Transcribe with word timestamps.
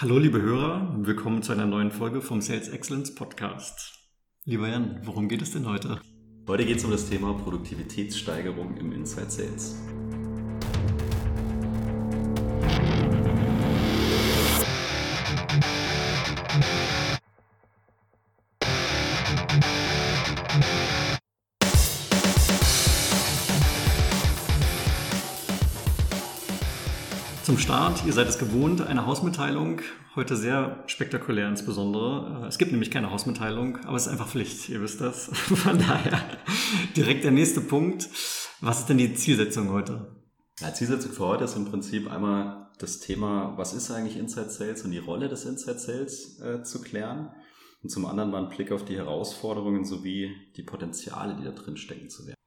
Hallo 0.00 0.16
liebe 0.16 0.40
Hörer, 0.40 0.94
willkommen 0.98 1.42
zu 1.42 1.50
einer 1.50 1.66
neuen 1.66 1.90
Folge 1.90 2.20
vom 2.20 2.40
Sales 2.40 2.68
Excellence 2.68 3.12
Podcast. 3.16 3.98
Lieber 4.44 4.68
Jan, 4.68 5.00
worum 5.02 5.26
geht 5.26 5.42
es 5.42 5.50
denn 5.50 5.66
heute? 5.66 6.00
Heute 6.46 6.64
geht 6.64 6.76
es 6.76 6.84
um 6.84 6.92
das 6.92 7.10
Thema 7.10 7.34
Produktivitätssteigerung 7.34 8.76
im 8.76 8.92
Inside 8.92 9.28
Sales. 9.28 9.76
Start, 27.88 28.04
ihr 28.04 28.12
seid 28.12 28.28
es 28.28 28.38
gewohnt, 28.38 28.82
eine 28.82 29.06
Hausmitteilung. 29.06 29.80
Heute 30.14 30.36
sehr 30.36 30.84
spektakulär 30.88 31.48
insbesondere. 31.48 32.44
Es 32.46 32.58
gibt 32.58 32.70
nämlich 32.70 32.90
keine 32.90 33.10
Hausmitteilung, 33.10 33.78
aber 33.86 33.96
es 33.96 34.06
ist 34.06 34.12
einfach 34.12 34.28
Pflicht, 34.28 34.68
ihr 34.68 34.82
wisst 34.82 35.00
das. 35.00 35.24
Von 35.32 35.78
daher 35.78 36.20
direkt 36.96 37.24
der 37.24 37.30
nächste 37.30 37.62
Punkt. 37.62 38.10
Was 38.60 38.80
ist 38.80 38.90
denn 38.90 38.98
die 38.98 39.14
Zielsetzung 39.14 39.70
heute? 39.70 40.06
Ja, 40.60 40.74
Zielsetzung 40.74 41.12
für 41.12 41.28
heute 41.28 41.44
ist 41.44 41.56
im 41.56 41.64
Prinzip 41.64 42.12
einmal 42.12 42.68
das 42.78 43.00
Thema, 43.00 43.54
was 43.56 43.72
ist 43.72 43.90
eigentlich 43.90 44.18
Inside 44.18 44.50
Sales 44.50 44.82
und 44.82 44.90
die 44.90 44.98
Rolle 44.98 45.30
des 45.30 45.46
Inside 45.46 45.78
Sales 45.78 46.40
äh, 46.40 46.62
zu 46.62 46.82
klären. 46.82 47.30
Und 47.82 47.88
zum 47.88 48.04
anderen 48.04 48.30
mal 48.30 48.38
einen 48.38 48.50
Blick 48.50 48.70
auf 48.70 48.84
die 48.84 48.96
Herausforderungen 48.96 49.86
sowie 49.86 50.30
die 50.58 50.62
Potenziale, 50.62 51.36
die 51.36 51.44
da 51.44 51.52
drin 51.52 51.78
stecken 51.78 52.10
zu 52.10 52.26
werden. 52.26 52.37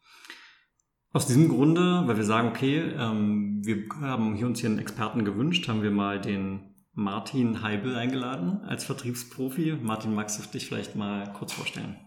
Aus 1.14 1.28
diesem 1.28 1.50
Grunde, 1.50 2.04
weil 2.06 2.16
wir 2.16 2.24
sagen, 2.24 2.48
okay, 2.48 2.80
ähm, 2.98 3.62
wir 3.66 3.84
haben 4.00 4.34
hier 4.36 4.48
uns 4.48 4.62
hier 4.62 4.70
einen 4.70 4.80
Experten 4.80 5.26
gewünscht, 5.26 5.68
haben 5.68 5.84
wir 5.84 5.92
mal 5.92 6.22
den 6.22 6.74
Martin 6.94 7.62
Heibel 7.62 7.96
eingeladen 7.98 8.62
als 8.66 8.86
Vertriebsprofi. 8.86 9.78
Martin, 9.82 10.16
magst 10.16 10.40
du 10.40 10.50
dich 10.50 10.68
vielleicht 10.68 10.96
mal 10.96 11.32
kurz 11.34 11.52
vorstellen? 11.52 11.98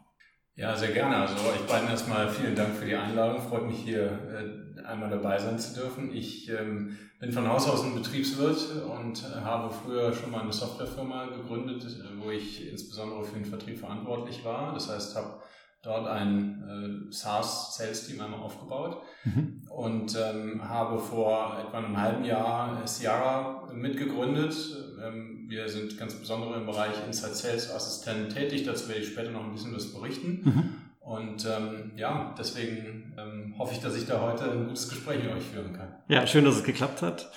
Ja, 0.56 0.74
sehr 0.74 0.92
gerne. 0.92 1.16
Also 1.16 1.34
euch 1.34 1.66
beiden 1.69 1.88
erstmal 1.88 2.30
vielen 2.30 2.55
Dank 2.55 2.77
für 2.77 2.86
die 2.86 2.94
Einladung. 2.94 3.42
Freut 3.42 3.66
mich 3.66 3.78
hier 3.78 4.77
äh, 4.78 4.80
einmal 4.86 5.11
dabei 5.11 5.39
sein 5.39 5.58
zu 5.58 5.74
dürfen. 5.74 6.14
Ich 6.14 6.48
ähm, 6.48 6.96
bin 7.20 7.33
von 7.33 7.46
Haus 7.46 7.68
aus 7.68 7.83
ein 7.84 7.94
Betriebswirt 7.94 8.84
und 8.86 9.22
äh, 9.22 9.41
habe 9.41 9.74
früher 9.74 10.14
schon 10.14 10.30
mal 10.30 10.42
eine 10.42 10.52
Softwarefirma 10.52 11.27
gegründet, 11.27 11.84
wo 12.22 12.30
ich 12.30 12.70
insbesondere 12.70 13.24
für 13.24 13.34
den 13.34 13.44
Vertrieb 13.44 13.80
verantwortlich 13.80 14.44
war. 14.44 14.72
Das 14.72 14.89
heißt, 14.89 15.16
habe 15.16 15.42
dort 15.84 16.08
ein 16.08 17.08
äh, 17.08 17.12
SaaS-Sales-Team 17.12 18.20
einmal 18.20 18.40
aufgebaut 18.40 19.02
mhm. 19.24 19.62
und 19.68 20.16
ähm, 20.16 20.68
habe 20.68 20.98
vor 20.98 21.58
etwa 21.60 21.78
einem 21.78 22.00
halben 22.00 22.24
Jahr 22.24 22.84
Ciara 22.86 23.68
mitgegründet. 23.72 24.56
Ähm, 25.05 25.46
wir 25.48 25.68
sind 25.68 25.98
ganz 25.98 26.14
besonders 26.14 26.56
im 26.56 26.66
Bereich 26.66 26.94
Inside 27.06 27.34
Sales 27.34 27.70
Assistent 27.70 28.32
tätig, 28.32 28.64
dazu 28.64 28.88
werde 28.88 29.02
ich 29.02 29.08
später 29.08 29.30
noch 29.30 29.44
ein 29.44 29.52
bisschen 29.52 29.74
was 29.74 29.92
berichten. 29.92 30.40
Mhm. 30.44 30.74
Und 31.00 31.44
ähm, 31.44 31.92
ja, 31.96 32.34
deswegen 32.38 33.12
ähm, 33.18 33.55
hoffe 33.58 33.74
ich, 33.74 33.80
dass 33.80 33.94
ich 33.94 34.06
da 34.06 34.22
heute 34.22 34.50
ein 34.50 34.66
gutes 34.66 34.88
Gespräch 34.88 35.22
mit 35.22 35.32
euch 35.32 35.44
führen 35.44 35.74
kann. 35.74 35.88
Ja, 36.08 36.27
schön, 36.27 36.46
dass 36.46 36.56
es 36.56 36.64
geklappt 36.64 37.02
hat. 37.02 37.30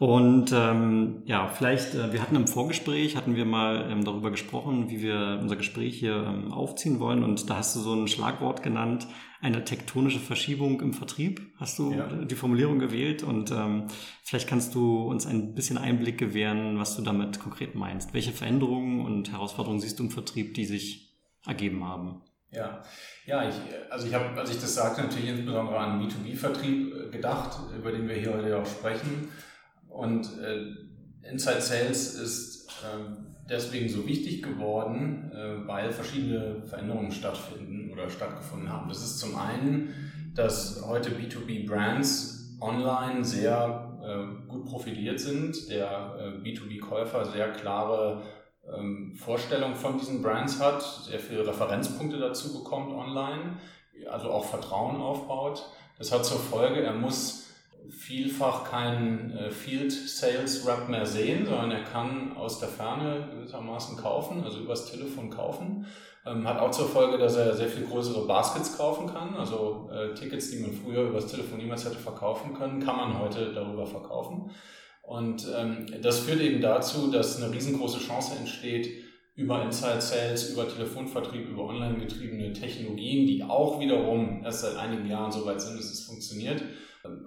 Und 0.00 0.50
ähm, 0.54 1.20
ja, 1.26 1.48
vielleicht, 1.48 1.94
äh, 1.94 2.10
wir 2.10 2.22
hatten 2.22 2.34
im 2.34 2.46
Vorgespräch, 2.46 3.16
hatten 3.16 3.36
wir 3.36 3.44
mal 3.44 3.86
ähm, 3.90 4.02
darüber 4.02 4.30
gesprochen, 4.30 4.88
wie 4.88 5.02
wir 5.02 5.38
unser 5.42 5.56
Gespräch 5.56 5.98
hier 5.98 6.24
ähm, 6.26 6.52
aufziehen 6.52 7.00
wollen. 7.00 7.22
Und 7.22 7.50
da 7.50 7.56
hast 7.56 7.76
du 7.76 7.80
so 7.80 7.92
ein 7.92 8.08
Schlagwort 8.08 8.62
genannt, 8.62 9.06
eine 9.42 9.62
tektonische 9.62 10.18
Verschiebung 10.18 10.80
im 10.80 10.94
Vertrieb, 10.94 11.42
hast 11.58 11.78
du 11.78 11.92
ja. 11.92 12.06
die 12.06 12.34
Formulierung 12.34 12.78
gewählt. 12.78 13.22
Und 13.22 13.50
ähm, 13.50 13.88
vielleicht 14.24 14.48
kannst 14.48 14.74
du 14.74 15.02
uns 15.02 15.26
ein 15.26 15.54
bisschen 15.54 15.76
Einblick 15.76 16.16
gewähren, 16.16 16.78
was 16.78 16.96
du 16.96 17.02
damit 17.02 17.38
konkret 17.38 17.74
meinst. 17.74 18.14
Welche 18.14 18.32
Veränderungen 18.32 19.04
und 19.04 19.30
Herausforderungen 19.30 19.80
siehst 19.80 19.98
du 19.98 20.04
im 20.04 20.10
Vertrieb, 20.10 20.54
die 20.54 20.64
sich 20.64 21.14
ergeben 21.44 21.84
haben? 21.84 22.22
Ja, 22.52 22.82
ja, 23.26 23.46
ich, 23.46 23.54
also 23.90 24.06
ich 24.06 24.14
habe, 24.14 24.30
als 24.40 24.50
ich 24.50 24.58
das 24.58 24.74
sagte, 24.74 25.02
natürlich 25.02 25.28
insbesondere 25.28 25.76
an 25.76 26.00
B2B-Vertrieb 26.00 26.94
äh, 26.94 27.10
gedacht, 27.10 27.58
über 27.76 27.92
den 27.92 28.08
wir 28.08 28.16
hier 28.16 28.32
heute 28.32 28.56
auch 28.56 28.66
sprechen. 28.66 29.28
Und 29.90 30.26
äh, 30.38 31.28
Inside 31.28 31.60
Sales 31.60 32.14
ist 32.14 32.68
äh, 32.82 33.28
deswegen 33.48 33.88
so 33.88 34.06
wichtig 34.06 34.42
geworden, 34.42 35.30
äh, 35.34 35.66
weil 35.66 35.90
verschiedene 35.90 36.62
Veränderungen 36.66 37.10
stattfinden 37.10 37.90
oder 37.92 38.08
stattgefunden 38.08 38.70
haben. 38.72 38.88
Das 38.88 39.02
ist 39.02 39.18
zum 39.18 39.36
einen, 39.36 39.94
dass 40.34 40.84
heute 40.86 41.10
B2B-Brands 41.10 42.56
online 42.60 43.24
sehr 43.24 43.98
äh, 44.02 44.48
gut 44.48 44.66
profiliert 44.66 45.20
sind, 45.20 45.68
der 45.70 46.16
äh, 46.18 46.48
B2B-Käufer 46.48 47.24
sehr 47.26 47.52
klare 47.52 48.22
ähm, 48.76 49.14
Vorstellung 49.16 49.74
von 49.74 49.98
diesen 49.98 50.22
Brands 50.22 50.60
hat, 50.60 50.82
sehr 50.82 51.20
viele 51.20 51.46
Referenzpunkte 51.46 52.18
dazu 52.18 52.62
bekommt 52.62 52.92
online, 52.92 53.58
also 54.10 54.30
auch 54.30 54.44
Vertrauen 54.44 55.00
aufbaut. 55.00 55.64
Das 55.98 56.12
hat 56.12 56.24
zur 56.24 56.38
Folge, 56.38 56.80
er 56.80 56.94
muss 56.94 57.49
vielfach 57.88 58.70
keinen 58.70 59.30
äh, 59.36 59.50
Field 59.50 59.92
Sales 59.92 60.66
Rep 60.66 60.88
mehr 60.88 61.06
sehen, 61.06 61.46
sondern 61.46 61.70
er 61.70 61.84
kann 61.84 62.36
aus 62.36 62.58
der 62.58 62.68
Ferne 62.68 63.28
gewissermaßen 63.34 63.96
kaufen, 63.96 64.44
also 64.44 64.60
übers 64.60 64.90
Telefon 64.90 65.30
kaufen. 65.30 65.86
Ähm, 66.26 66.46
hat 66.46 66.58
auch 66.58 66.70
zur 66.70 66.88
Folge, 66.88 67.16
dass 67.16 67.36
er 67.36 67.54
sehr 67.54 67.68
viel 67.68 67.86
größere 67.86 68.26
Baskets 68.26 68.76
kaufen 68.76 69.06
kann, 69.06 69.34
also 69.34 69.88
äh, 69.92 70.14
Tickets, 70.14 70.50
die 70.50 70.58
man 70.58 70.72
früher 70.72 71.08
übers 71.08 71.26
Telefon 71.26 71.58
niemals 71.58 71.84
hätte 71.84 71.96
verkaufen 71.96 72.54
können, 72.54 72.80
kann 72.80 72.96
man 72.96 73.18
heute 73.18 73.52
darüber 73.52 73.86
verkaufen. 73.86 74.50
Und 75.02 75.46
ähm, 75.56 75.86
das 76.02 76.20
führt 76.20 76.40
eben 76.40 76.60
dazu, 76.60 77.10
dass 77.10 77.42
eine 77.42 77.52
riesengroße 77.52 77.98
Chance 77.98 78.36
entsteht, 78.38 78.88
über 79.34 79.62
Inside 79.62 80.02
Sales, 80.02 80.50
über 80.50 80.68
Telefonvertrieb, 80.68 81.48
über 81.48 81.64
online 81.64 81.98
getriebene 81.98 82.52
Technologien, 82.52 83.26
die 83.26 83.42
auch 83.42 83.80
wiederum 83.80 84.42
erst 84.44 84.60
seit 84.60 84.76
einigen 84.76 85.06
Jahren 85.06 85.32
so 85.32 85.46
weit 85.46 85.62
sind, 85.62 85.78
dass 85.78 85.90
es 85.90 86.04
funktioniert, 86.04 86.62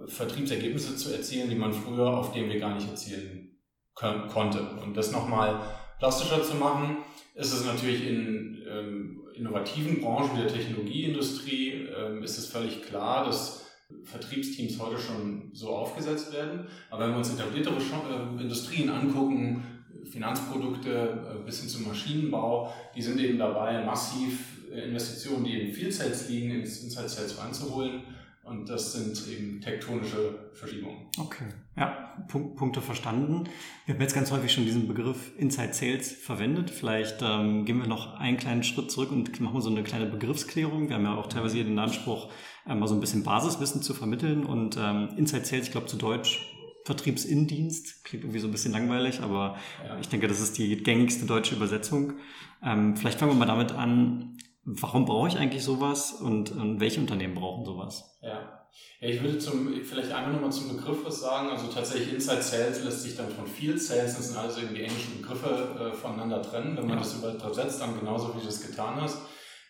Vertriebsergebnisse 0.07 0.95
zu 0.95 1.13
erzielen, 1.13 1.49
die 1.49 1.55
man 1.55 1.73
früher 1.73 2.17
auf 2.17 2.31
dem 2.31 2.49
Weg 2.49 2.59
gar 2.59 2.75
nicht 2.75 2.89
erzielen 2.89 3.57
konnte. 3.93 4.61
Und 4.83 4.95
das 4.95 5.11
nochmal 5.11 5.59
plastischer 5.99 6.43
zu 6.43 6.55
machen, 6.55 6.97
ist 7.35 7.53
es 7.53 7.65
natürlich 7.65 8.07
in 8.07 8.61
ähm, 8.69 9.23
innovativen 9.35 10.01
Branchen 10.01 10.37
der 10.37 10.47
Technologieindustrie, 10.47 11.87
ähm, 11.97 12.23
ist 12.23 12.37
es 12.37 12.47
völlig 12.47 12.83
klar, 12.83 13.25
dass 13.25 13.65
Vertriebsteams 14.03 14.79
heute 14.79 14.99
schon 14.99 15.49
so 15.53 15.69
aufgesetzt 15.69 16.33
werden. 16.33 16.67
Aber 16.89 17.05
wenn 17.05 17.11
wir 17.11 17.17
uns 17.17 17.33
etabliertere 17.33 17.75
äh, 17.77 18.41
Industrien 18.41 18.89
angucken, 18.89 19.63
Finanzprodukte 20.11 21.39
äh, 21.41 21.45
bis 21.45 21.61
hin 21.61 21.69
zum 21.69 21.87
Maschinenbau, 21.87 22.73
die 22.95 23.01
sind 23.01 23.19
eben 23.19 23.37
dabei, 23.37 23.83
massiv 23.83 24.69
äh, 24.71 24.89
Investitionen, 24.89 25.43
die 25.43 25.59
in 25.59 25.73
Field 25.73 26.29
liegen, 26.29 26.51
ins 26.51 26.83
Inside 26.83 27.09
Sales 27.09 27.39
reinzuholen. 27.39 28.03
Und 28.43 28.67
das 28.67 28.91
sind 28.91 29.25
eben 29.29 29.61
tektonische 29.61 30.51
Verschiebungen. 30.53 31.07
Okay, 31.17 31.45
ja, 31.77 32.13
Punkt, 32.27 32.57
Punkte 32.57 32.81
verstanden. 32.81 33.45
Wir 33.85 33.95
haben 33.95 34.01
jetzt 34.01 34.15
ganz 34.15 34.31
häufig 34.31 34.51
schon 34.51 34.65
diesen 34.65 34.85
Begriff 34.87 35.31
Inside 35.37 35.73
Sales 35.73 36.11
verwendet. 36.11 36.69
Vielleicht 36.69 37.21
ähm, 37.21 37.63
gehen 37.63 37.79
wir 37.79 37.87
noch 37.87 38.15
einen 38.15 38.35
kleinen 38.35 38.63
Schritt 38.63 38.91
zurück 38.91 39.11
und 39.11 39.39
machen 39.39 39.61
so 39.61 39.69
eine 39.69 39.83
kleine 39.83 40.07
Begriffsklärung. 40.07 40.89
Wir 40.89 40.97
haben 40.97 41.05
ja 41.05 41.15
auch 41.15 41.27
teilweise 41.27 41.55
hier 41.55 41.63
den 41.63 41.79
Anspruch, 41.79 42.31
ähm, 42.67 42.79
mal 42.79 42.87
so 42.87 42.95
ein 42.95 42.99
bisschen 42.99 43.23
Basiswissen 43.23 43.81
zu 43.81 43.93
vermitteln. 43.93 44.45
Und 44.45 44.77
ähm, 44.77 45.09
Inside 45.15 45.45
Sales, 45.45 45.67
ich 45.67 45.71
glaube 45.71 45.87
zu 45.87 45.95
Deutsch 45.95 46.49
Vertriebsindienst, 46.85 48.03
klingt 48.03 48.25
irgendwie 48.25 48.39
so 48.39 48.47
ein 48.47 48.51
bisschen 48.51 48.73
langweilig, 48.73 49.21
aber 49.21 49.57
ja. 49.87 49.97
ich 50.01 50.09
denke, 50.09 50.27
das 50.27 50.41
ist 50.41 50.57
die 50.57 50.75
gängigste 50.75 51.25
deutsche 51.25 51.55
Übersetzung. 51.55 52.13
Ähm, 52.61 52.97
vielleicht 52.97 53.19
fangen 53.19 53.31
wir 53.31 53.37
mal 53.37 53.45
damit 53.45 53.71
an, 53.71 54.37
Warum 54.65 55.05
brauche 55.05 55.27
ich 55.27 55.37
eigentlich 55.37 55.63
sowas 55.63 56.13
und, 56.13 56.51
und 56.51 56.79
welche 56.79 56.99
Unternehmen 56.99 57.35
brauchen 57.35 57.65
sowas? 57.65 58.17
Ja. 58.21 58.59
Ja, 58.99 59.09
ich 59.09 59.21
würde 59.21 59.37
zum, 59.37 59.71
vielleicht 59.83 60.11
einmal 60.11 60.33
nochmal 60.33 60.51
zum 60.51 60.75
Begriff 60.75 61.05
was 61.05 61.19
sagen. 61.19 61.49
Also 61.49 61.67
tatsächlich 61.67 62.13
Inside 62.13 62.41
Sales 62.41 62.83
lässt 62.83 63.03
sich 63.03 63.15
dann 63.15 63.29
von 63.29 63.45
Field 63.45 63.79
Sales, 63.79 64.15
das 64.17 64.29
sind 64.29 64.37
also 64.37 64.61
eben 64.61 64.73
die 64.73 64.83
englischen 64.83 65.21
Begriffe 65.21 65.91
äh, 65.91 65.95
voneinander 65.95 66.41
trennen. 66.41 66.75
Wenn 66.77 66.87
man 66.87 66.97
ja. 66.97 67.03
das 67.03 67.13
übersetzt, 67.13 67.81
dann 67.81 67.99
genauso 67.99 68.33
wie 68.33 68.39
du 68.39 68.45
das 68.45 68.65
getan 68.65 68.99
hast. 68.99 69.19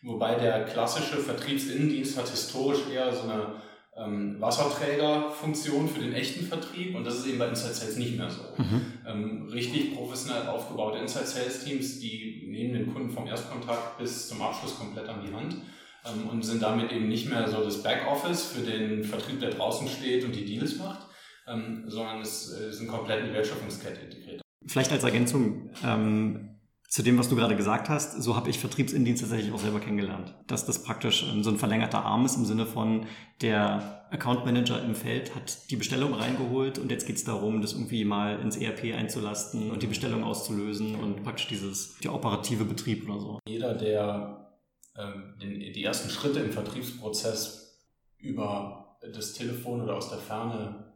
Wobei 0.04 0.36
der 0.36 0.66
klassische 0.66 1.18
Vertriebsinnendienst 1.18 2.18
hat 2.18 2.30
historisch 2.30 2.88
eher 2.92 3.14
so 3.14 3.24
eine 3.24 3.56
ähm, 3.96 4.38
Wasserträgerfunktion 4.40 5.88
für 5.88 6.00
den 6.00 6.14
echten 6.14 6.46
Vertrieb 6.46 6.96
und 6.96 7.04
das 7.04 7.20
ist 7.20 7.28
eben 7.28 7.38
bei 7.38 7.48
Inside 7.48 7.74
Sales 7.74 7.98
nicht 7.98 8.18
mehr 8.18 8.30
so. 8.30 8.42
Mhm. 8.58 8.82
Ähm, 9.08 9.50
richtig 9.52 9.96
professionell 9.96 10.48
aufgebaute 10.48 10.98
Inside 10.98 11.26
Sales 11.26 11.64
Teams, 11.64 12.00
die 12.00 12.48
nehmen 12.48 12.74
den 12.74 12.94
Kunden 12.94 13.12
vom 13.12 13.28
Erstkontakt 13.28 13.98
bis 14.00 14.28
zum 14.30 14.42
Abschluss 14.42 14.78
komplett 14.78 15.08
an 15.08 15.22
die 15.26 15.34
Hand 15.34 15.58
ähm, 16.06 16.30
und 16.30 16.44
sind 16.44 16.62
damit 16.62 16.92
eben 16.92 17.08
nicht 17.08 17.30
mehr 17.30 17.48
so 17.48 17.64
das 17.64 17.84
Backoffice 17.84 18.46
für 18.46 18.62
den 18.62 19.04
Vertrieb, 19.04 19.40
der 19.40 19.52
draußen 19.52 19.88
steht 19.88 20.24
und 20.26 20.36
die 20.36 20.46
Deals 20.46 20.78
macht, 20.78 21.08
ähm, 21.48 21.84
sondern 21.88 22.22
es 22.22 22.52
äh, 22.52 22.70
ist 22.70 22.80
eine 22.80 22.90
komplette 22.90 23.32
Wertschöpfungskette 23.32 24.02
integriert. 24.02 24.42
Vielleicht 24.66 24.92
als 24.92 25.04
Ergänzung, 25.04 25.70
ähm, 25.86 26.53
zu 26.94 27.02
dem, 27.02 27.18
was 27.18 27.28
du 27.28 27.36
gerade 27.36 27.56
gesagt 27.56 27.90
hast, 27.90 28.22
so 28.22 28.36
habe 28.36 28.52
ich 28.52 28.60
Vertriebsindienst 28.60 29.24
tatsächlich 29.24 29.52
auch 29.52 29.58
selber 29.58 29.80
kennengelernt. 29.80 30.36
Dass 30.46 30.64
das 30.64 30.84
praktisch 30.84 31.24
ähm, 31.24 31.44
so 31.44 31.50
ein 31.50 31.58
verlängerter 31.58 32.06
Arm 32.06 32.24
ist 32.24 32.36
im 32.36 32.46
Sinne 32.46 32.68
von, 32.68 33.08
der 33.42 34.06
Account 34.12 34.46
Manager 34.46 34.80
im 34.80 34.94
Feld 34.94 35.34
hat 35.34 35.72
die 35.72 35.76
Bestellung 35.76 36.14
reingeholt 36.14 36.78
und 36.78 36.92
jetzt 36.92 37.08
geht 37.08 37.16
es 37.16 37.24
darum, 37.24 37.64
das 37.64 37.74
irgendwie 37.74 38.06
mal 38.06 38.40
ins 38.42 38.58
ERP 38.58 38.94
einzulasten 38.94 39.72
und 39.72 39.82
die 39.82 39.88
Bestellung 39.88 40.24
auszulösen 40.24 40.94
und 40.94 41.24
praktisch 41.24 41.48
dieses, 41.48 41.98
der 41.98 42.14
operative 42.14 42.64
Betrieb 42.64 43.10
oder 43.10 43.20
so. 43.20 43.40
Jeder, 43.48 43.74
der 43.74 44.54
ähm, 44.96 45.34
den, 45.42 45.74
die 45.74 45.84
ersten 45.84 46.12
Schritte 46.12 46.42
im 46.42 46.52
Vertriebsprozess 46.52 47.82
über 48.20 49.00
das 49.02 49.34
Telefon 49.34 49.82
oder 49.82 49.96
aus 49.96 50.10
der 50.10 50.20
Ferne 50.20 50.94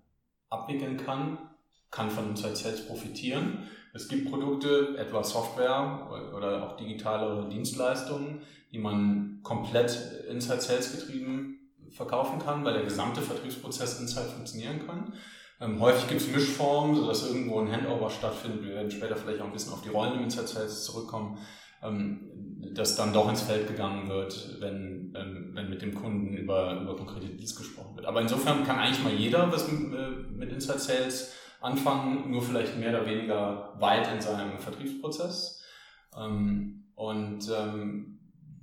abwickeln 0.51 0.97
kann, 0.97 1.39
kann 1.89 2.11
von 2.11 2.29
Inside 2.29 2.55
Sales 2.55 2.85
profitieren. 2.85 3.67
Es 3.97 4.07
gibt 4.07 4.29
Produkte, 4.29 4.95
etwa 4.95 5.23
Software 5.23 6.07
oder 6.35 6.63
auch 6.63 6.77
digitale 6.77 7.49
Dienstleistungen, 7.49 8.41
die 8.71 8.77
man 8.77 9.39
komplett 9.41 9.99
Inside 10.29 10.61
Sales 10.61 10.91
getrieben 10.91 11.71
verkaufen 11.89 12.37
kann, 12.37 12.63
weil 12.63 12.73
der 12.73 12.83
gesamte 12.83 13.21
Vertriebsprozess 13.21 13.99
Inside 13.99 14.27
funktionieren 14.27 14.85
kann. 14.85 15.13
Ähm, 15.59 15.79
häufig 15.79 16.07
gibt 16.07 16.21
es 16.21 16.31
Mischformen, 16.31 16.95
sodass 16.95 17.27
irgendwo 17.27 17.59
ein 17.59 17.71
Handover 17.71 18.11
stattfindet. 18.11 18.63
Wir 18.63 18.75
werden 18.75 18.91
später 18.91 19.15
vielleicht 19.15 19.41
auch 19.41 19.47
ein 19.47 19.53
bisschen 19.53 19.73
auf 19.73 19.81
die 19.81 19.89
Rollen 19.89 20.13
im 20.13 20.23
Inside 20.25 20.47
Sales 20.47 20.83
zurückkommen, 20.83 21.39
ähm, 21.81 22.29
dass 22.75 22.95
dann 22.95 23.13
doch 23.13 23.27
ins 23.27 23.41
Feld 23.41 23.67
gegangen 23.67 24.07
wird, 24.09 24.57
wenn, 24.59 25.11
ähm, 25.17 25.51
wenn 25.53 25.71
mit 25.71 25.81
dem 25.81 25.95
Kunden 25.95 26.37
über, 26.37 26.81
über 26.81 26.95
konkrete 26.95 27.29
Deals 27.29 27.55
gesprochen 27.55 27.95
wird. 27.95 28.05
Aber 28.05 28.21
insofern 28.21 28.63
kann 28.63 28.77
eigentlich 28.77 29.03
mal 29.03 29.13
jeder 29.13 29.51
was 29.51 29.71
mit, 29.71 29.91
äh, 29.91 30.09
mit 30.35 30.51
Inside 30.51 30.77
Sales 30.77 31.33
anfangen, 31.61 32.29
nur 32.31 32.41
vielleicht 32.41 32.77
mehr 32.77 32.89
oder 32.89 33.05
weniger 33.05 33.73
weit 33.79 34.11
in 34.13 34.21
seinem 34.21 34.59
Vertriebsprozess. 34.59 35.63
Ähm, 36.17 36.85
und 36.95 37.49
ähm, 37.49 38.19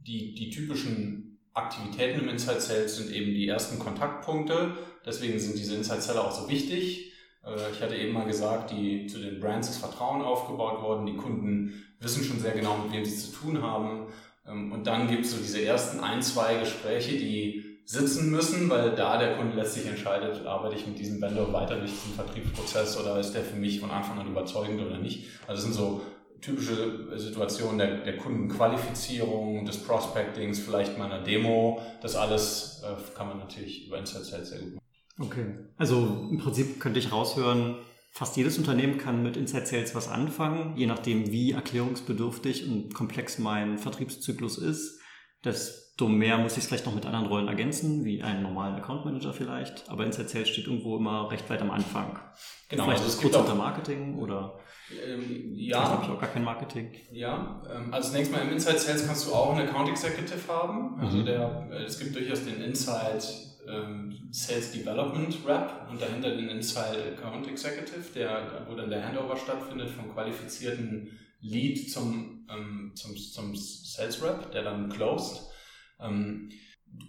die, 0.06 0.35
die 0.35 0.50
typischen 0.50 1.38
Aktivitäten 1.55 2.20
im 2.20 2.29
Inside 2.29 2.61
Sales 2.61 2.96
sind 2.96 3.12
eben 3.12 3.32
die 3.32 3.46
ersten 3.46 3.79
Kontaktpunkte. 3.79 4.76
Deswegen 5.06 5.38
sind 5.38 5.56
diese 5.56 5.76
Inside 5.76 6.00
Seller 6.00 6.25
auch 6.25 6.32
so 6.32 6.49
wichtig. 6.49 7.12
Äh, 7.44 7.70
ich 7.73 7.81
hatte 7.81 7.96
eben 7.96 8.12
mal 8.12 8.26
gesagt, 8.26 8.70
die, 8.70 9.06
zu 9.06 9.19
den 9.19 9.41
Brands 9.41 9.69
ist 9.70 9.79
Vertrauen 9.79 10.23
aufgebaut 10.23 10.82
worden. 10.82 11.06
Die 11.06 11.17
Kunden 11.17 11.85
wissen 12.00 12.25
schon 12.25 12.41
sehr 12.41 12.52
genau, 12.52 12.79
mit 12.79 12.93
wem 12.93 13.05
sie 13.05 13.17
zu 13.17 13.32
tun 13.32 13.62
haben. 13.62 14.08
Ähm, 14.46 14.73
und 14.73 14.87
dann 14.87 15.08
gibt 15.08 15.25
es 15.25 15.32
so 15.32 15.38
diese 15.38 15.64
ersten 15.64 16.00
ein, 16.00 16.23
zwei 16.23 16.58
Gespräche, 16.58 17.12
die 17.12 17.63
sitzen 17.84 18.31
müssen, 18.31 18.70
weil 18.70 18.94
da 18.94 19.19
der 19.19 19.36
Kunde 19.36 19.56
letztlich 19.56 19.86
entscheidet, 19.86 20.46
arbeite 20.46 20.76
ich 20.76 20.86
mit 20.86 20.98
diesem 20.98 21.20
Vendor 21.20 21.52
weiter 21.52 21.76
durch 21.76 21.90
diesen 21.90 22.14
Vertriebsprozess 22.14 22.98
oder 22.98 23.20
ist 23.20 23.32
der 23.32 23.42
für 23.42 23.56
mich 23.56 23.81
von 23.81 23.90
Anfang 23.90 24.19
an 24.19 24.28
überzeugend 24.28 24.81
oder 24.81 24.98
nicht. 24.98 25.26
Also 25.46 25.54
das 25.54 25.62
sind 25.62 25.75
so 25.75 26.00
typische 26.40 27.19
Situationen 27.19 27.78
der, 27.78 28.04
der 28.04 28.16
Kundenqualifizierung, 28.19 29.64
des 29.64 29.78
Prospectings, 29.78 30.60
vielleicht 30.60 30.98
mal 30.98 31.10
einer 31.10 31.25
Demo. 31.25 31.81
Das 32.02 32.16
alles 32.16 32.82
äh, 32.84 33.16
kann 33.16 33.28
man 33.28 33.38
natürlich 33.38 33.86
über 33.86 33.98
Inside 33.98 34.25
Sales 34.25 34.50
sehr 34.50 34.60
gut 34.60 34.75
machen. 34.75 34.84
Okay. 35.20 35.54
Also 35.76 36.28
im 36.31 36.38
Prinzip 36.38 36.81
könnte 36.81 36.98
ich 36.98 37.12
raushören, 37.12 37.76
fast 38.10 38.36
jedes 38.36 38.58
Unternehmen 38.58 38.98
kann 38.98 39.22
mit 39.22 39.36
Inside 39.36 39.66
Sales 39.66 39.94
was 39.94 40.08
anfangen, 40.08 40.76
je 40.76 40.86
nachdem 40.86 41.31
wie 41.31 41.52
erklärungsbedürftig 41.52 42.69
und 42.69 42.94
komplex 42.94 43.38
mein 43.38 43.78
Vertriebszyklus 43.78 44.58
ist. 44.58 45.00
Das 45.42 45.83
desto 45.94 46.08
mehr 46.08 46.38
muss 46.38 46.52
ich 46.52 46.58
es 46.58 46.67
vielleicht 46.67 46.87
noch 46.87 46.94
mit 46.94 47.06
anderen 47.06 47.26
Rollen 47.26 47.46
ergänzen, 47.46 48.05
wie 48.05 48.20
einen 48.20 48.43
normalen 48.43 48.75
Account 48.75 49.05
Manager 49.05 49.32
vielleicht. 49.32 49.88
Aber 49.88 50.05
Inside 50.05 50.29
Sales 50.29 50.49
steht 50.49 50.67
irgendwo 50.67 50.96
immer 50.96 51.31
recht 51.31 51.49
weit 51.49 51.62
am 51.62 51.70
Anfang. 51.70 52.19
Genau, 52.69 52.85
vielleicht 52.85 53.02
also 53.02 53.12
es 53.12 53.20
kurz 53.20 53.37
unter 53.37 53.55
Marketing 53.55 54.19
oder 54.19 54.58
ähm, 55.06 55.52
ja. 55.55 55.88
habe 55.88 56.05
ich 56.05 56.11
auch 56.11 56.20
gar 56.20 56.31
kein 56.31 56.43
Marketing. 56.43 56.91
Ja, 57.12 57.62
ähm, 57.73 57.94
also 57.94 58.11
zunächst 58.11 58.32
mal 58.32 58.41
im 58.41 58.50
Inside 58.50 58.79
Sales 58.79 59.06
kannst 59.06 59.29
du 59.29 59.35
auch 59.35 59.56
einen 59.56 59.69
Account 59.69 59.88
Executive 59.88 60.52
haben. 60.52 61.00
Also 61.00 61.19
mhm. 61.19 61.26
der, 61.26 61.69
äh, 61.70 61.85
es 61.85 61.99
gibt 61.99 62.17
durchaus 62.17 62.44
den 62.44 62.61
Inside 62.61 63.23
ähm, 63.69 64.29
Sales 64.32 64.73
Development 64.73 65.37
Rep 65.46 65.88
und 65.88 66.02
dahinter 66.02 66.35
den 66.35 66.49
Inside 66.49 67.17
Account 67.17 67.46
Executive, 67.46 68.12
der, 68.17 68.67
wo 68.69 68.75
dann 68.75 68.91
der 68.91 69.06
Handover 69.06 69.37
stattfindet 69.37 69.91
vom 69.91 70.12
qualifizierten 70.12 71.17
Lead 71.41 71.88
zum, 71.88 72.46
ähm, 72.50 72.91
zum, 72.96 73.17
zum 73.17 73.55
Sales 73.55 74.20
Rep, 74.25 74.50
der 74.50 74.64
dann 74.64 74.88
closed. 74.88 75.53
Ähm, 76.04 76.50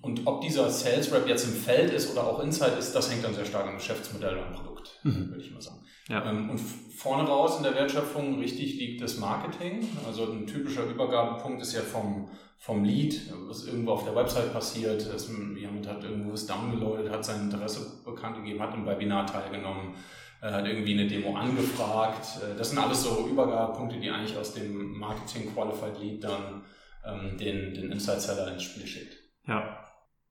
und 0.02 0.26
ob 0.26 0.42
dieser 0.42 0.70
Sales 0.70 1.12
Rep 1.14 1.28
jetzt 1.28 1.46
im 1.46 1.54
Feld 1.54 1.92
ist 1.92 2.12
oder 2.12 2.26
auch 2.26 2.40
Inside 2.40 2.78
ist, 2.78 2.94
das 2.94 3.12
hängt 3.12 3.24
dann 3.24 3.34
sehr 3.34 3.46
stark 3.46 3.68
am 3.68 3.76
Geschäftsmodell 3.76 4.38
und 4.38 4.44
am 4.44 4.54
Produkt, 4.54 5.00
mhm. 5.04 5.30
würde 5.30 5.44
ich 5.44 5.52
mal 5.52 5.62
sagen. 5.62 5.82
Ja. 6.10 6.30
Ähm, 6.30 6.50
und 6.52 6.60
vorne 6.60 7.28
raus 7.28 7.58
in 7.58 7.64
der 7.64 7.76
Wertschöpfung 7.76 8.40
richtig 8.40 8.78
liegt 8.78 9.02
das 9.02 9.18
Marketing. 9.18 9.88
Also 10.06 10.32
ein 10.32 10.46
typischer 10.46 10.86
Übergabepunkt 10.86 11.62
ist 11.62 11.74
ja 11.74 11.82
vom, 11.82 12.30
vom 12.58 12.84
Lead, 12.84 13.34
was 13.48 13.66
irgendwo 13.66 13.92
auf 13.92 14.04
der 14.04 14.16
Website 14.16 14.54
passiert. 14.54 15.12
Dass 15.12 15.28
jemand 15.28 15.88
hat 15.88 16.04
irgendwo 16.04 16.34
was 16.34 16.46
downgeloadet, 16.46 17.12
hat 17.12 17.26
sein 17.26 17.42
Interesse 17.42 18.04
bekannt 18.06 18.38
gegeben, 18.38 18.62
hat 18.62 18.76
im 18.76 18.86
Webinar 18.86 19.26
teilgenommen, 19.26 19.96
äh, 20.42 20.52
hat 20.52 20.68
irgendwie 20.68 20.94
eine 20.94 21.08
Demo 21.08 21.36
angefragt. 21.36 22.26
Äh, 22.44 22.56
das 22.58 22.70
sind 22.70 22.80
alles 22.80 23.04
so 23.04 23.28
Übergabepunkte, 23.28 24.00
die 24.00 24.10
eigentlich 24.10 24.38
aus 24.38 24.54
dem 24.54 24.98
Marketing 24.98 25.52
Qualified 25.54 26.00
Lead 26.00 26.24
dann 26.24 26.62
ähm, 27.06 27.38
den, 27.38 27.74
den 27.74 27.92
Inside-Seller 27.92 28.54
ins 28.54 28.64
Spiel 28.64 28.88
schickt. 28.88 29.18
Ja. 29.48 29.82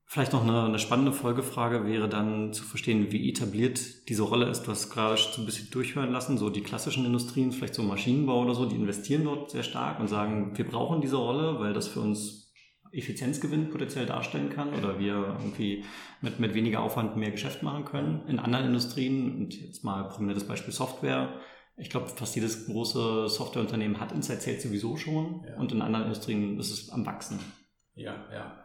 Vielleicht 0.07 0.35
noch 0.35 0.43
eine, 0.43 0.65
eine, 0.65 0.79
spannende 0.79 1.13
Folgefrage 1.13 1.87
wäre 1.87 2.09
dann 2.11 2.53
zu 2.53 2.63
verstehen, 2.63 3.11
wie 3.11 3.29
etabliert 3.29 4.09
diese 4.09 4.23
Rolle 4.23 4.51
ist. 4.51 4.63
Du 4.63 4.71
hast 4.71 4.91
gerade 4.91 5.17
so 5.17 5.41
ein 5.41 5.47
bisschen 5.47 5.71
durchhören 5.71 6.13
lassen, 6.13 6.37
so 6.37 6.51
die 6.51 6.61
klassischen 6.61 7.07
Industrien, 7.07 7.53
vielleicht 7.53 7.75
so 7.75 7.83
Maschinenbau 7.83 8.43
oder 8.43 8.55
so, 8.55 8.67
die 8.67 8.77
investieren 8.77 9.25
dort 9.25 9.51
sehr 9.51 9.63
stark 9.63 9.99
und 10.01 10.09
sagen, 10.09 10.57
wir 10.57 10.67
brauchen 10.67 11.01
diese 11.01 11.17
Rolle, 11.17 11.59
weil 11.59 11.73
das 11.73 11.89
für 11.89 12.01
uns 12.01 12.53
Effizienzgewinn 12.93 13.71
potenziell 13.71 14.07
darstellen 14.07 14.51
kann 14.51 14.73
oder 14.75 14.99
wir 14.99 15.37
irgendwie 15.39 15.85
mit, 16.21 16.39
mit 16.39 16.55
weniger 16.55 16.81
Aufwand 16.81 17.17
mehr 17.17 17.31
Geschäft 17.31 17.63
machen 17.63 17.85
können. 17.85 18.27
In 18.29 18.39
anderen 18.39 18.67
Industrien, 18.67 19.37
und 19.37 19.61
jetzt 19.61 19.85
mal 19.85 20.05
prominentes 20.05 20.47
Beispiel 20.47 20.73
Software, 20.73 21.41
ich 21.77 21.91
glaube, 21.91 22.09
fast 22.09 22.37
jedes 22.37 22.67
große 22.67 23.29
Softwareunternehmen 23.29 24.01
hat 24.01 24.13
Inside 24.13 24.41
Sales 24.41 24.63
sowieso 24.63 24.97
schon 24.97 25.45
ja. 25.47 25.57
und 25.57 25.73
in 25.73 25.83
anderen 25.83 26.07
Industrien 26.07 26.59
ist 26.59 26.71
es 26.71 26.91
am 26.91 27.05
Wachsen. 27.05 27.39
Ja, 27.95 28.27
ja. 28.33 28.65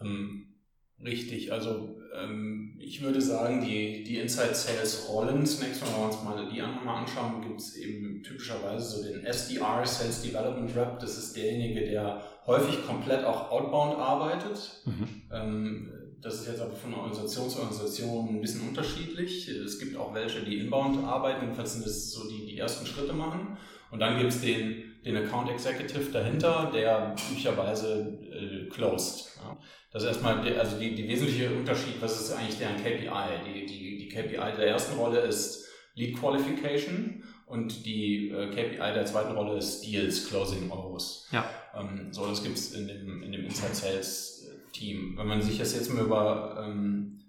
Ähm, 0.00 0.54
richtig. 1.02 1.52
Also 1.52 1.96
ähm, 2.16 2.78
ich 2.80 3.02
würde 3.02 3.20
sagen, 3.20 3.64
die, 3.64 4.04
die 4.04 4.18
Inside 4.18 4.54
Sales 4.54 5.08
Rollen, 5.08 5.44
zunächst 5.44 5.80
mal, 5.82 5.88
wenn 5.88 6.00
wir 6.00 6.06
uns 6.06 6.22
mal 6.22 6.48
die 6.48 6.60
mal 6.60 7.00
anschauen, 7.00 7.42
gibt 7.42 7.60
es 7.60 7.76
eben 7.76 8.22
typischerweise 8.22 8.84
so 8.84 9.02
den 9.02 9.24
SDR, 9.24 9.84
Sales 9.84 10.22
Development 10.22 10.76
Rep. 10.76 11.00
Das 11.00 11.18
ist 11.18 11.36
derjenige, 11.36 11.80
der 11.80 12.22
häufig 12.46 12.86
komplett 12.86 13.24
auch 13.24 13.50
outbound 13.50 13.98
arbeitet. 13.98 14.82
Mhm. 14.84 15.22
Ähm, 15.32 15.92
das 16.24 16.40
ist 16.40 16.48
jetzt 16.48 16.62
aber 16.62 16.74
von 16.74 16.94
Organisation 16.94 17.50
zu 17.50 17.58
Organisation 17.58 18.28
ein 18.30 18.40
bisschen 18.40 18.66
unterschiedlich. 18.66 19.46
Es 19.46 19.78
gibt 19.78 19.94
auch 19.94 20.14
welche, 20.14 20.40
die 20.40 20.58
inbound 20.58 21.04
arbeiten, 21.04 21.42
jedenfalls 21.42 21.74
sind 21.74 21.84
das 21.84 22.10
so 22.10 22.26
die, 22.28 22.46
die 22.46 22.58
ersten 22.58 22.86
Schritte 22.86 23.12
machen. 23.12 23.58
Und 23.90 24.00
dann 24.00 24.18
gibt 24.18 24.32
es 24.32 24.40
den, 24.40 24.94
den 25.04 25.18
Account 25.18 25.50
Executive 25.50 26.10
dahinter, 26.10 26.70
der 26.72 27.14
üblicherweise 27.28 28.18
äh, 28.32 28.68
closed. 28.70 29.36
Ja. 29.36 29.58
Das 29.92 30.02
ist 30.02 30.08
erstmal 30.08 30.42
die, 30.42 30.54
also 30.54 30.78
die, 30.78 30.94
die 30.94 31.06
wesentliche 31.06 31.50
Unterschied, 31.50 32.00
was 32.00 32.18
ist 32.18 32.32
eigentlich 32.32 32.56
deren 32.56 32.76
KPI? 32.76 33.44
Die, 33.46 33.66
die, 33.66 33.98
die 33.98 34.08
KPI 34.08 34.56
der 34.56 34.68
ersten 34.68 34.98
Rolle 34.98 35.20
ist 35.20 35.68
Lead 35.94 36.18
Qualification 36.18 37.22
und 37.46 37.84
die 37.84 38.30
äh, 38.30 38.48
KPI 38.48 38.94
der 38.94 39.04
zweiten 39.04 39.32
Rolle 39.32 39.58
ist 39.58 39.82
Deals, 39.82 40.26
Closing 40.26 40.70
Euros. 40.70 41.28
Ja. 41.30 41.48
Ähm, 41.78 42.08
so, 42.12 42.26
das 42.26 42.42
gibt 42.42 42.56
es 42.56 42.72
in 42.72 42.88
dem, 42.88 43.22
in 43.22 43.30
dem 43.30 43.44
Inside 43.44 43.74
Sales 43.74 44.33
Team. 44.74 45.14
Wenn 45.16 45.26
man 45.26 45.40
sich 45.40 45.58
das 45.58 45.74
jetzt 45.74 45.92
mal 45.92 46.04
über, 46.04 46.62
ähm, 46.62 47.20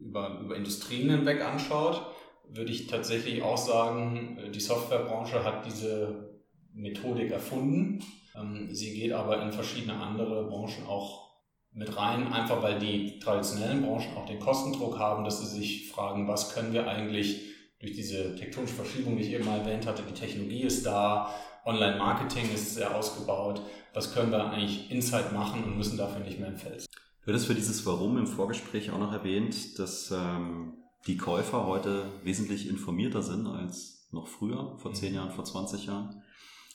über, 0.00 0.40
über 0.40 0.56
Industrien 0.56 1.10
hinweg 1.10 1.42
anschaut, 1.42 2.04
würde 2.48 2.72
ich 2.72 2.86
tatsächlich 2.86 3.42
auch 3.42 3.58
sagen, 3.58 4.38
äh, 4.38 4.50
die 4.50 4.60
Softwarebranche 4.60 5.44
hat 5.44 5.66
diese 5.66 6.40
Methodik 6.72 7.30
erfunden. 7.30 8.02
Ähm, 8.34 8.68
sie 8.72 8.94
geht 8.94 9.12
aber 9.12 9.42
in 9.42 9.52
verschiedene 9.52 9.94
andere 9.94 10.48
Branchen 10.48 10.86
auch 10.86 11.24
mit 11.72 11.96
rein, 11.96 12.32
einfach 12.32 12.62
weil 12.62 12.78
die 12.78 13.18
traditionellen 13.18 13.82
Branchen 13.82 14.16
auch 14.16 14.26
den 14.26 14.38
Kostendruck 14.38 14.98
haben, 14.98 15.24
dass 15.24 15.40
sie 15.40 15.58
sich 15.58 15.90
fragen, 15.90 16.28
was 16.28 16.54
können 16.54 16.72
wir 16.72 16.88
eigentlich 16.88 17.42
durch 17.80 17.92
diese 17.92 18.36
tektonische 18.36 18.74
Verschiebung, 18.74 19.16
die 19.16 19.24
ich 19.24 19.32
eben 19.32 19.44
mal 19.44 19.58
erwähnt 19.58 19.86
hatte, 19.86 20.02
die 20.08 20.14
Technologie 20.14 20.62
ist 20.62 20.86
da, 20.86 21.34
Online-Marketing 21.64 22.52
ist 22.52 22.74
sehr 22.74 22.94
ausgebaut, 22.94 23.62
was 23.94 24.12
können 24.12 24.30
wir 24.30 24.44
eigentlich 24.50 24.90
Inside 24.90 25.30
machen 25.32 25.64
und 25.64 25.76
müssen 25.76 25.96
dafür 25.96 26.20
nicht 26.20 26.38
mehr 26.38 26.48
im 26.48 26.58
Feld. 26.58 26.86
Du 27.24 27.28
hattest 27.28 27.46
für 27.46 27.54
dieses 27.54 27.86
Warum 27.86 28.18
im 28.18 28.26
Vorgespräch 28.26 28.90
auch 28.90 28.98
noch 28.98 29.12
erwähnt, 29.12 29.78
dass 29.78 30.10
ähm, 30.10 30.74
die 31.06 31.16
Käufer 31.16 31.66
heute 31.66 32.06
wesentlich 32.22 32.68
informierter 32.68 33.22
sind 33.22 33.46
als 33.46 34.08
noch 34.10 34.28
früher, 34.28 34.76
vor 34.78 34.92
10 34.92 35.10
mhm. 35.10 35.16
Jahren, 35.16 35.30
vor 35.30 35.44
20 35.44 35.86
Jahren. 35.86 36.22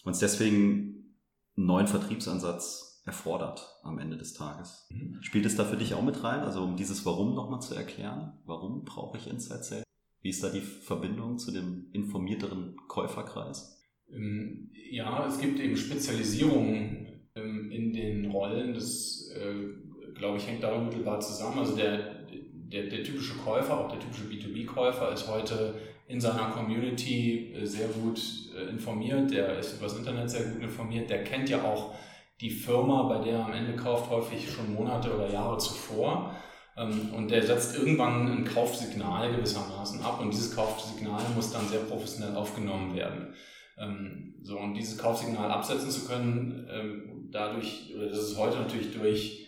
Und 0.03 0.13
es 0.13 0.19
deswegen 0.19 1.15
einen 1.55 1.65
neuen 1.67 1.87
Vertriebsansatz 1.87 3.01
erfordert 3.05 3.79
am 3.83 3.99
Ende 3.99 4.17
des 4.17 4.33
Tages. 4.33 4.87
Mhm. 4.89 5.21
Spielt 5.21 5.45
es 5.45 5.55
da 5.55 5.65
für 5.65 5.77
dich 5.77 5.93
auch 5.93 6.01
mit 6.01 6.23
rein? 6.23 6.41
Also 6.41 6.63
um 6.63 6.75
dieses 6.75 7.05
Warum 7.05 7.35
nochmal 7.35 7.61
zu 7.61 7.75
erklären. 7.75 8.39
Warum 8.45 8.85
brauche 8.85 9.17
ich 9.17 9.27
Inside 9.27 9.63
Sales? 9.63 9.83
Wie 10.21 10.29
ist 10.29 10.43
da 10.43 10.49
die 10.49 10.61
Verbindung 10.61 11.37
zu 11.37 11.51
dem 11.51 11.89
informierteren 11.93 12.75
Käuferkreis? 12.87 13.78
Ähm, 14.13 14.71
ja, 14.91 15.25
es 15.27 15.39
gibt 15.39 15.59
eben 15.59 15.77
Spezialisierungen 15.77 17.07
ähm, 17.35 17.71
in 17.71 17.93
den 17.93 18.31
Rollen. 18.31 18.73
Das, 18.73 19.31
äh, 19.35 20.13
glaube 20.13 20.37
ich, 20.37 20.47
hängt 20.47 20.63
da 20.63 20.73
unmittelbar 20.73 21.19
zusammen. 21.19 21.59
Also 21.59 21.75
der, 21.75 22.25
der, 22.51 22.87
der 22.87 23.03
typische 23.03 23.35
Käufer, 23.35 23.79
auch 23.79 23.91
der 23.91 23.99
typische 23.99 24.25
B2B-Käufer 24.25 25.13
ist 25.13 25.27
heute 25.27 25.75
in 26.07 26.19
seiner 26.19 26.49
Community 26.49 27.53
äh, 27.53 27.65
sehr 27.65 27.87
gut 27.87 28.19
äh, 28.55 28.69
informiert, 28.69 29.31
der 29.31 29.59
ist 29.59 29.73
über 29.77 29.83
das 29.83 29.97
Internet 29.97 30.29
sehr 30.29 30.43
gut 30.45 30.61
informiert, 30.61 31.09
der 31.09 31.23
kennt 31.23 31.49
ja 31.49 31.63
auch 31.63 31.93
die 32.41 32.49
Firma, 32.49 33.03
bei 33.03 33.23
der 33.23 33.33
er 33.33 33.45
am 33.45 33.53
Ende 33.53 33.75
kauft, 33.75 34.09
häufig 34.09 34.49
schon 34.49 34.73
Monate 34.73 35.13
oder 35.13 35.29
Jahre 35.31 35.57
zuvor. 35.57 36.33
Ähm, 36.77 37.13
und 37.15 37.29
der 37.29 37.43
setzt 37.43 37.77
irgendwann 37.77 38.27
ein 38.27 38.45
Kaufsignal 38.45 39.35
gewissermaßen 39.35 40.01
ab 40.01 40.19
und 40.21 40.33
dieses 40.33 40.55
Kaufsignal 40.55 41.21
muss 41.35 41.51
dann 41.51 41.67
sehr 41.67 41.81
professionell 41.81 42.35
aufgenommen 42.35 42.95
werden. 42.95 43.33
Ähm, 43.79 44.35
so, 44.41 44.59
und 44.59 44.73
dieses 44.73 44.97
Kaufsignal 44.97 45.49
absetzen 45.51 45.89
zu 45.89 46.05
können, 46.07 46.67
ähm, 46.71 47.29
dadurch, 47.31 47.93
oder 47.95 48.09
das 48.09 48.19
ist 48.19 48.37
heute 48.37 48.57
natürlich 48.57 48.93
durch, 48.93 49.47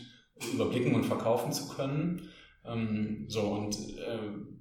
überblicken 0.54 0.94
und 0.94 1.06
verkaufen 1.06 1.54
zu 1.54 1.70
können. 1.70 2.30
Ähm, 2.66 3.26
so 3.28 3.42
und 3.42 3.76
äh, 3.98 4.20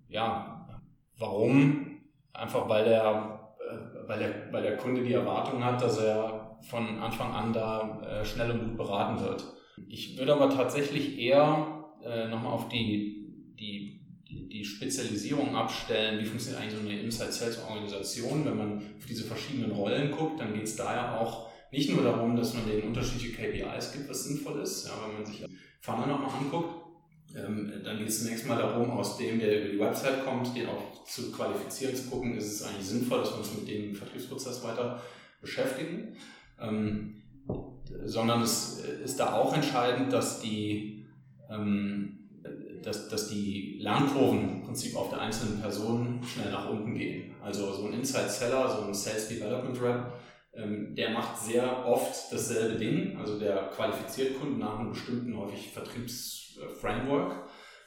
ja, 0.08 0.80
warum? 1.18 2.00
Einfach 2.32 2.68
weil 2.68 2.84
der, 2.84 3.54
äh, 3.58 4.08
weil, 4.08 4.18
der, 4.18 4.52
weil 4.52 4.62
der 4.62 4.76
Kunde 4.76 5.02
die 5.02 5.12
Erwartung 5.12 5.64
hat, 5.64 5.80
dass 5.82 5.98
er 5.98 6.58
von 6.62 6.98
Anfang 6.98 7.32
an 7.32 7.52
da 7.52 8.00
äh, 8.02 8.24
schnell 8.24 8.50
und 8.50 8.64
gut 8.68 8.76
beraten 8.76 9.22
wird. 9.22 9.44
Ich 9.88 10.18
würde 10.18 10.34
aber 10.34 10.50
tatsächlich 10.50 11.18
eher 11.18 11.84
äh, 12.04 12.28
nochmal 12.28 12.52
auf 12.52 12.68
die, 12.68 13.54
die, 13.58 14.00
die, 14.28 14.64
Spezialisierung 14.64 15.56
abstellen, 15.56 16.20
wie 16.20 16.24
funktioniert 16.24 16.62
eigentlich 16.62 16.80
so 16.80 16.88
eine 16.88 17.00
Inside 17.00 17.32
Sales 17.32 17.64
Organisation. 17.64 18.44
Wenn 18.44 18.56
man 18.56 18.78
auf 18.98 19.06
diese 19.08 19.24
verschiedenen 19.24 19.72
Rollen 19.72 20.10
guckt, 20.10 20.40
dann 20.40 20.54
geht 20.54 20.64
es 20.64 20.76
da 20.76 20.94
ja 20.94 21.18
auch 21.18 21.50
nicht 21.70 21.90
nur 21.90 22.04
darum, 22.04 22.36
dass 22.36 22.54
man 22.54 22.66
denen 22.66 22.82
unterschiedliche 22.82 23.34
KPIs 23.34 23.92
gibt, 23.92 24.08
was 24.08 24.24
sinnvoll 24.24 24.60
ist. 24.60 24.86
Ja, 24.86 24.92
wenn 25.06 25.22
man 25.22 25.26
sich 25.26 25.44
Funnel 25.80 26.06
nochmal 26.06 26.30
anguckt, 26.38 26.81
ähm, 27.36 27.72
dann 27.84 27.98
geht 27.98 28.08
es 28.08 28.22
zunächst 28.22 28.46
mal 28.46 28.58
darum, 28.58 28.90
aus 28.90 29.16
dem, 29.16 29.38
der 29.38 29.60
über 29.60 29.72
die 29.72 29.80
Website 29.80 30.24
kommt, 30.24 30.54
den 30.56 30.68
auch 30.68 31.04
zu 31.04 31.32
qualifizieren, 31.32 31.96
zu 31.96 32.08
gucken, 32.08 32.36
ist 32.36 32.52
es 32.52 32.62
eigentlich 32.62 32.86
sinnvoll, 32.86 33.20
dass 33.20 33.32
wir 33.32 33.38
uns 33.38 33.54
mit 33.54 33.68
dem 33.68 33.94
Vertriebsprozess 33.94 34.62
weiter 34.64 35.02
beschäftigen. 35.40 36.16
Ähm, 36.60 37.22
sondern 38.04 38.42
es 38.42 38.84
ist 39.04 39.18
da 39.18 39.34
auch 39.34 39.54
entscheidend, 39.54 40.12
dass 40.12 40.40
die 40.40 41.04
ähm, 41.50 42.22
dass, 42.82 43.08
dass 43.08 43.28
die 43.28 43.78
Lernkurven 43.80 44.50
im 44.50 44.62
Prinzip 44.62 44.96
auf 44.96 45.10
der 45.10 45.20
einzelnen 45.20 45.60
Person 45.60 46.20
schnell 46.26 46.50
nach 46.50 46.68
unten 46.68 46.94
gehen. 46.94 47.34
Also 47.42 47.72
so 47.72 47.86
ein 47.86 47.92
Inside 47.94 48.28
Seller, 48.28 48.68
so 48.68 48.86
ein 48.86 48.94
Sales 48.94 49.28
Development 49.28 49.80
Rep, 49.80 50.12
der 50.54 51.10
macht 51.10 51.38
sehr 51.38 51.86
oft 51.86 52.30
dasselbe 52.30 52.78
Ding. 52.78 53.16
Also 53.18 53.38
der 53.38 53.70
qualifiziert 53.74 54.38
Kunden 54.38 54.58
nach 54.58 54.78
einem 54.78 54.90
bestimmten, 54.90 55.36
häufig 55.36 55.70
Vertriebsframework. 55.72 57.34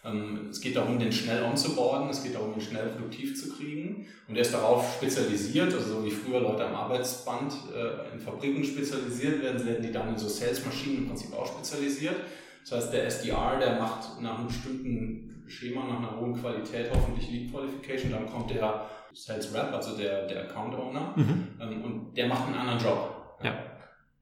Ähm, 0.06 0.48
es 0.52 0.62
geht 0.62 0.76
darum, 0.76 1.00
den 1.00 1.12
schnell 1.12 1.44
onzuboarden, 1.44 2.10
es 2.10 2.24
geht 2.24 2.36
darum, 2.36 2.54
ihn 2.54 2.62
schnell 2.62 2.88
produktiv 2.90 3.40
zu 3.40 3.56
kriegen. 3.56 4.08
Und 4.28 4.36
er 4.36 4.42
ist 4.42 4.54
darauf 4.54 4.96
spezialisiert, 4.98 5.74
also 5.74 5.96
so 5.96 6.06
wie 6.06 6.12
früher 6.12 6.42
Leute 6.42 6.66
am 6.66 6.76
Arbeitsband 6.76 7.54
äh, 7.76 8.14
in 8.14 8.20
Fabriken 8.20 8.64
spezialisiert 8.64 9.42
werden, 9.42 9.66
werden 9.66 9.84
die 9.84 9.92
dann 9.92 10.10
in 10.10 10.18
so 10.18 10.28
Sales-Maschinen 10.28 11.00
im 11.00 11.08
Prinzip 11.08 11.34
auch 11.34 11.48
spezialisiert. 11.48 12.16
Das 12.62 12.84
heißt, 12.84 12.94
der 12.94 13.06
SDR, 13.06 13.60
der 13.60 13.80
macht 13.80 14.22
nach 14.22 14.40
einem 14.40 14.48
bestimmten 14.48 15.44
Schema, 15.48 15.86
nach 15.86 16.00
einer 16.00 16.20
hohen 16.20 16.40
Qualität 16.40 16.90
hoffentlich 16.94 17.30
Lead 17.30 17.52
Qualification, 17.52 18.12
dann 18.12 18.26
kommt 18.28 18.50
der 18.50 18.90
Sales 19.16 19.54
Rep, 19.54 19.74
also 19.74 19.98
der, 19.98 20.28
der 20.28 20.44
Account 20.44 20.76
Owner, 20.76 21.14
mhm. 21.16 21.48
ähm, 21.60 21.84
und 21.84 22.14
der 22.18 22.28
macht 22.28 22.48
einen 22.48 22.56
anderen 22.56 22.80
Job. 22.80 23.38
Ja. 23.44 23.56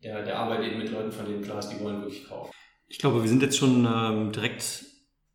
Der, 0.03 0.23
der 0.23 0.37
arbeitet 0.37 0.67
eben 0.67 0.79
mit 0.79 0.91
Leuten, 0.91 1.11
von 1.11 1.25
denen 1.25 1.41
klar 1.41 1.59
ist, 1.59 1.69
die 1.69 1.79
wollen 1.83 2.01
wirklich 2.01 2.27
kaufen. 2.27 2.51
Ich 2.87 2.99
glaube, 2.99 3.21
wir 3.21 3.29
sind 3.29 3.41
jetzt 3.41 3.57
schon 3.57 3.87
ähm, 3.91 4.31
direkt 4.31 4.85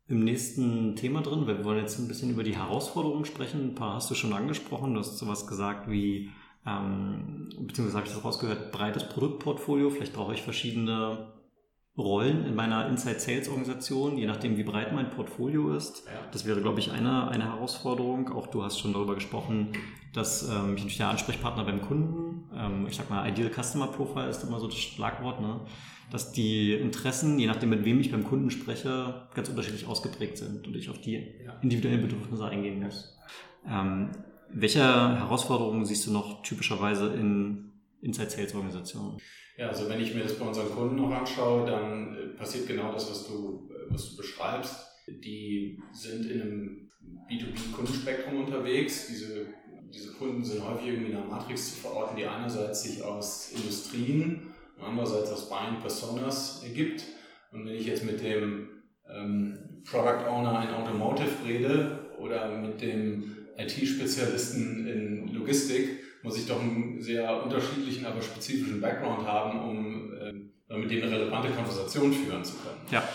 im 0.07 0.23
nächsten 0.23 0.95
Thema 0.95 1.21
drin. 1.21 1.45
Wir 1.45 1.63
wollen 1.63 1.79
jetzt 1.79 1.99
ein 1.99 2.07
bisschen 2.07 2.31
über 2.31 2.43
die 2.43 2.55
Herausforderungen 2.55 3.25
sprechen. 3.25 3.69
Ein 3.69 3.75
paar 3.75 3.95
hast 3.95 4.09
du 4.09 4.15
schon 4.15 4.33
angesprochen. 4.33 4.93
Du 4.93 4.99
hast 4.99 5.17
sowas 5.17 5.45
gesagt 5.45 5.89
wie, 5.89 6.31
ähm, 6.65 7.49
beziehungsweise 7.59 7.97
habe 7.97 8.07
ich 8.07 8.13
das 8.13 8.23
rausgehört, 8.23 8.71
breites 8.71 9.09
Produktportfolio. 9.09 9.89
Vielleicht 9.89 10.13
brauche 10.13 10.33
ich 10.33 10.41
verschiedene 10.41 11.33
Rollen 11.99 12.45
in 12.45 12.55
meiner 12.55 12.87
Inside 12.87 13.19
Sales 13.19 13.49
Organisation, 13.49 14.17
je 14.17 14.25
nachdem, 14.25 14.57
wie 14.57 14.63
breit 14.63 14.93
mein 14.93 15.09
Portfolio 15.09 15.75
ist. 15.75 16.03
Das 16.31 16.45
wäre, 16.45 16.61
glaube 16.61 16.79
ich, 16.79 16.91
eine, 16.91 17.29
eine 17.29 17.45
Herausforderung. 17.45 18.29
Auch 18.29 18.47
du 18.47 18.63
hast 18.63 18.79
schon 18.79 18.93
darüber 18.93 19.15
gesprochen, 19.15 19.73
dass 20.13 20.43
ähm, 20.43 20.75
ich 20.75 20.81
natürlich 20.81 20.97
der 20.97 21.09
Ansprechpartner 21.09 21.65
beim 21.65 21.81
Kunden, 21.81 22.49
ähm, 22.55 22.87
ich 22.87 22.95
sag 22.95 23.09
mal, 23.09 23.29
Ideal 23.29 23.51
Customer 23.51 23.87
Profile 23.87 24.29
ist 24.29 24.43
immer 24.43 24.59
so 24.59 24.67
das 24.67 24.77
Schlagwort, 24.77 25.41
ne? 25.41 25.59
dass 26.11 26.31
die 26.31 26.73
Interessen, 26.73 27.37
je 27.37 27.45
nachdem, 27.45 27.69
mit 27.69 27.85
wem 27.85 27.99
ich 27.99 28.11
beim 28.11 28.23
Kunden 28.23 28.49
spreche, 28.49 29.27
ganz 29.35 29.49
unterschiedlich 29.49 29.85
ausgeprägt 29.85 30.37
sind 30.37 30.67
und 30.67 30.75
ich 30.75 30.89
auf 30.89 30.99
die 30.99 31.27
individuellen 31.61 32.01
Bedürfnisse 32.01 32.45
eingehen 32.45 32.81
muss. 32.81 33.15
Ähm, 33.67 34.09
welche 34.51 34.81
Herausforderungen 34.81 35.85
siehst 35.85 36.07
du 36.07 36.11
noch 36.11 36.41
typischerweise 36.41 37.13
in 37.13 37.71
Inside 38.01 38.29
Sales 38.29 38.55
Organisationen? 38.55 39.17
Ja, 39.57 39.67
also 39.67 39.89
wenn 39.89 40.01
ich 40.01 40.13
mir 40.15 40.23
das 40.23 40.39
bei 40.39 40.45
unseren 40.45 40.69
Kunden 40.69 40.95
noch 40.95 41.11
anschaue, 41.11 41.69
dann 41.69 42.15
äh, 42.15 42.37
passiert 42.37 42.67
genau 42.67 42.93
das, 42.93 43.09
was 43.09 43.27
du, 43.27 43.69
äh, 43.71 43.91
was 43.93 44.11
du 44.11 44.17
beschreibst. 44.17 44.87
Die 45.07 45.77
sind 45.91 46.29
in 46.29 46.41
einem 46.41 46.89
B2B-Kundenspektrum 47.29 48.45
unterwegs. 48.45 49.07
Diese, 49.07 49.47
diese 49.93 50.13
Kunden 50.13 50.43
sind 50.43 50.63
häufig 50.63 50.87
irgendwie 50.87 51.11
in 51.11 51.17
einer 51.17 51.25
Matrix 51.25 51.73
zu 51.73 51.81
verorten, 51.81 52.15
die 52.15 52.25
einerseits 52.25 52.83
sich 52.83 53.03
aus 53.03 53.51
Industrien 53.51 54.53
und 54.77 54.83
andererseits 54.83 55.31
aus 55.31 55.49
Buying 55.49 55.81
Personas 55.81 56.63
ergibt. 56.63 57.03
Und 57.51 57.65
wenn 57.65 57.75
ich 57.75 57.85
jetzt 57.85 58.05
mit 58.05 58.23
dem 58.23 58.69
ähm, 59.13 59.81
Product 59.89 60.27
Owner 60.29 60.63
in 60.63 60.73
Automotive 60.73 61.45
rede 61.45 61.99
oder 62.19 62.55
mit 62.57 62.81
dem 62.81 63.35
IT-Spezialisten 63.57 64.87
in 64.87 65.33
Logistik, 65.33 65.89
muss 66.23 66.37
ich 66.37 66.47
doch 66.47 66.59
einen 66.59 67.01
sehr 67.01 67.43
unterschiedlichen, 67.43 68.05
aber 68.05 68.21
spezifischen 68.21 68.81
Background 68.81 69.25
haben, 69.25 69.59
um 69.59 70.13
äh, 70.13 70.77
mit 70.77 70.91
dem 70.91 71.03
eine 71.03 71.11
relevante 71.11 71.49
Konversation 71.49 72.13
führen 72.13 72.43
zu 72.43 72.53
können. 72.57 72.81
Ja. 72.91 73.07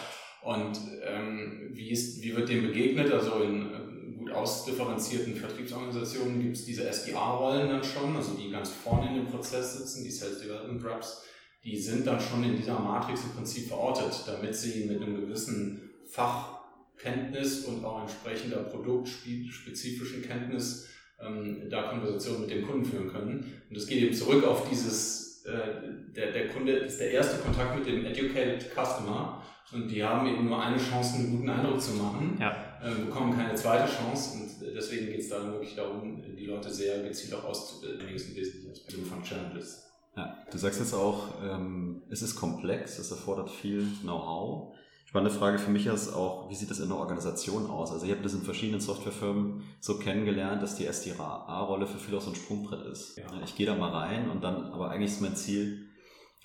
Und 0.42 0.78
ähm, 1.02 1.70
wie, 1.72 1.90
ist, 1.90 2.22
wie 2.22 2.36
wird 2.36 2.48
dem 2.48 2.66
begegnet? 2.66 3.12
Also 3.12 3.42
in 3.42 3.72
äh, 3.72 4.18
gut 4.18 4.30
ausdifferenzierten 4.30 5.36
Vertriebsorganisationen 5.36 6.40
gibt 6.42 6.56
es 6.56 6.64
diese 6.64 6.86
SDR-Rollen 6.86 7.68
dann 7.68 7.84
schon, 7.84 8.16
also 8.16 8.34
die 8.34 8.50
ganz 8.50 8.70
vorne 8.70 9.08
in 9.08 9.16
dem 9.16 9.26
Prozess 9.26 9.78
sitzen, 9.78 10.04
die 10.04 10.10
Sales 10.10 10.40
Development 10.40 10.84
Reps, 10.84 11.24
die 11.64 11.78
sind 11.78 12.06
dann 12.06 12.20
schon 12.20 12.44
in 12.44 12.56
dieser 12.56 12.78
Matrix 12.78 13.22
im 13.24 13.30
Prinzip 13.30 13.68
verortet, 13.68 14.24
damit 14.26 14.54
sie 14.54 14.84
mit 14.84 15.00
einem 15.00 15.20
gewissen 15.20 15.90
Fachkenntnis 16.06 17.64
und 17.64 17.84
auch 17.84 18.02
entsprechender 18.02 18.58
produktspezifischen 18.64 20.22
Kenntnis 20.22 20.88
ähm, 21.24 21.68
da 21.70 21.84
Konversationen 21.84 22.42
mit 22.42 22.50
dem 22.50 22.66
Kunden 22.66 22.84
führen 22.84 23.08
können. 23.08 23.52
Und 23.68 23.76
das 23.76 23.86
geht 23.86 24.02
eben 24.02 24.14
zurück 24.14 24.44
auf 24.44 24.68
dieses, 24.68 25.44
äh, 25.44 26.12
der, 26.14 26.32
der 26.32 26.48
Kunde 26.48 26.72
ist 26.72 26.98
der 27.00 27.12
erste 27.12 27.38
Kontakt 27.38 27.76
mit 27.76 27.86
dem 27.86 28.04
Educated 28.04 28.70
Customer 28.74 29.42
und 29.72 29.88
die 29.88 30.04
haben 30.04 30.26
eben 30.26 30.46
nur 30.46 30.62
eine 30.62 30.76
Chance, 30.76 31.16
einen 31.16 31.36
guten 31.36 31.48
Eindruck 31.48 31.80
zu 31.80 31.92
machen, 31.94 32.36
ja. 32.40 32.78
äh, 32.82 32.94
bekommen 33.06 33.36
keine 33.36 33.54
zweite 33.54 33.90
Chance 33.90 34.38
und 34.38 34.74
deswegen 34.74 35.06
geht 35.06 35.20
es 35.20 35.28
dann 35.30 35.50
wirklich 35.52 35.74
darum, 35.74 36.22
die 36.22 36.46
Leute 36.46 36.70
sehr 36.70 37.02
gezielt 37.02 37.34
auch 37.34 37.44
auszubilden, 37.44 38.06
das 38.12 38.22
ist 38.22 38.36
wesentliche 38.36 38.70
Aspekte 38.70 39.02
von 39.02 39.22
Challenges. 39.22 39.84
Ja, 40.16 40.38
du 40.50 40.58
sagst 40.58 40.78
jetzt 40.78 40.94
auch, 40.94 41.42
ähm, 41.42 42.02
es 42.08 42.22
ist 42.22 42.36
komplex, 42.36 42.98
es 42.98 43.10
erfordert 43.10 43.50
viel 43.50 43.84
Know-how. 44.02 44.73
Spannende 45.14 45.38
Frage 45.38 45.60
für 45.60 45.70
mich 45.70 45.86
ist 45.86 46.12
auch, 46.12 46.50
wie 46.50 46.56
sieht 46.56 46.72
das 46.72 46.80
in 46.80 46.88
der 46.88 46.98
Organisation 46.98 47.70
aus? 47.70 47.92
Also 47.92 48.04
ich 48.04 48.10
habe 48.10 48.24
das 48.24 48.34
in 48.34 48.42
verschiedenen 48.42 48.80
Softwarefirmen 48.80 49.62
so 49.78 49.96
kennengelernt, 49.96 50.60
dass 50.60 50.74
die 50.74 50.86
SDA-Rolle 50.86 51.86
für 51.86 51.98
viele 51.98 52.16
auch 52.16 52.20
so 52.20 52.30
ein 52.30 52.34
Sprungbrett 52.34 52.84
ist. 52.86 53.16
Ja. 53.16 53.26
Ich 53.44 53.54
gehe 53.54 53.64
da 53.64 53.76
mal 53.76 53.92
rein 53.92 54.28
und 54.28 54.42
dann, 54.42 54.72
aber 54.72 54.90
eigentlich 54.90 55.12
ist 55.12 55.20
mein 55.20 55.36
Ziel, 55.36 55.86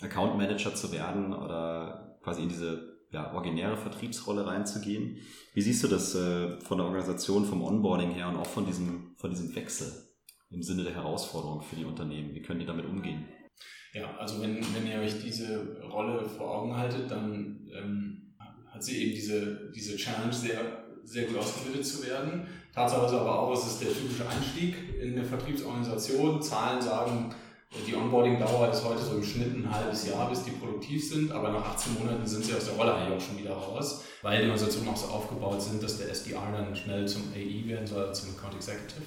Account 0.01 0.37
Manager 0.37 0.75
zu 0.75 0.91
werden 0.91 1.33
oder 1.33 2.19
quasi 2.21 2.43
in 2.43 2.49
diese 2.49 2.99
ja, 3.09 3.33
originäre 3.33 3.75
Vertriebsrolle 3.75 4.45
reinzugehen. 4.45 5.17
Wie 5.55 5.61
siehst 5.63 5.83
du 5.83 5.87
das 5.87 6.13
äh, 6.13 6.61
von 6.61 6.77
der 6.77 6.85
Organisation, 6.85 7.45
vom 7.45 7.63
Onboarding 7.63 8.11
her 8.11 8.29
und 8.29 8.35
auch 8.35 8.45
von 8.45 8.67
diesem, 8.67 9.15
von 9.17 9.31
diesem 9.31 9.55
Wechsel 9.55 9.91
im 10.51 10.61
Sinne 10.61 10.83
der 10.83 10.93
Herausforderung 10.93 11.63
für 11.63 11.75
die 11.75 11.85
Unternehmen? 11.85 12.35
Wie 12.35 12.43
können 12.43 12.59
die 12.59 12.67
damit 12.67 12.85
umgehen? 12.85 13.25
Ja, 13.93 14.15
also 14.17 14.39
wenn, 14.43 14.57
wenn 14.75 14.85
ihr 14.85 14.99
euch 14.99 15.19
diese 15.23 15.81
Rolle 15.91 16.23
vor 16.23 16.51
Augen 16.51 16.77
haltet, 16.77 17.09
dann 17.09 17.67
ähm, 17.73 18.28
hat 18.79 18.85
sie 18.85 19.03
eben 19.03 19.13
diese, 19.13 19.71
diese 19.75 19.97
Challenge 19.97 20.31
sehr, 20.31 20.61
sehr 21.03 21.25
gut 21.25 21.39
ausgebildet 21.39 21.85
zu 21.85 22.07
werden. 22.07 22.47
Tatsache 22.73 23.07
ist 23.07 23.11
aber 23.11 23.39
auch, 23.39 23.53
es 23.53 23.65
ist 23.65 23.81
der 23.81 23.89
typische 23.89 24.23
Einstieg 24.25 24.73
in 25.01 25.17
eine 25.17 25.25
Vertriebsorganisation. 25.25 26.41
Zahlen 26.41 26.81
sagen, 26.81 27.35
die 27.85 27.93
Onboarding-Dauer 27.93 28.71
ist 28.71 28.85
heute 28.85 29.03
so 29.03 29.17
im 29.17 29.23
Schnitt 29.23 29.53
ein 29.53 29.69
halbes 29.69 30.07
Jahr, 30.07 30.29
bis 30.29 30.43
die 30.43 30.51
produktiv 30.51 31.09
sind, 31.09 31.29
aber 31.33 31.51
nach 31.51 31.65
18 31.65 31.95
Monaten 31.99 32.25
sind 32.25 32.45
sie 32.45 32.55
aus 32.55 32.65
der 32.65 32.75
Rolle 32.75 32.93
eigentlich 32.93 33.17
auch 33.17 33.27
schon 33.27 33.37
wieder 33.37 33.51
raus, 33.51 34.05
weil 34.21 34.43
die 34.43 34.49
Organisationen 34.49 34.87
auch 34.87 34.97
so 34.97 35.07
aufgebaut 35.07 35.61
sind, 35.61 35.83
dass 35.83 35.97
der 35.97 36.09
SDR 36.09 36.41
dann 36.53 36.73
schnell 36.73 37.05
zum 37.05 37.23
AE 37.35 37.67
werden 37.67 37.85
soll, 37.85 38.13
zum 38.13 38.29
Account 38.29 38.55
Executive 38.55 39.03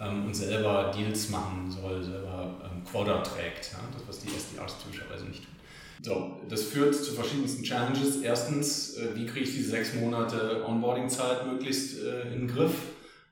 ähm, 0.00 0.26
und 0.26 0.34
selber 0.34 0.90
Deals 0.96 1.28
machen 1.28 1.70
soll, 1.70 2.02
selber 2.02 2.58
ähm, 2.64 2.82
Quota 2.84 3.18
trägt, 3.18 3.72
ja? 3.72 3.80
das 3.92 4.02
was 4.08 4.20
die 4.20 4.28
SDRs 4.28 4.82
typischerweise 4.82 5.26
nicht 5.26 5.44
tun. 5.44 5.59
So, 6.02 6.40
das 6.48 6.62
führt 6.62 6.94
zu 6.94 7.12
verschiedensten 7.12 7.62
Challenges. 7.62 8.22
Erstens, 8.22 8.96
äh, 8.96 9.14
wie 9.14 9.26
kriege 9.26 9.44
ich 9.44 9.54
diese 9.54 9.70
sechs 9.70 9.94
Monate 9.94 10.64
Onboarding-Zeit 10.66 11.46
möglichst 11.46 12.02
äh, 12.02 12.32
in 12.32 12.40
den 12.40 12.48
Griff? 12.48 12.74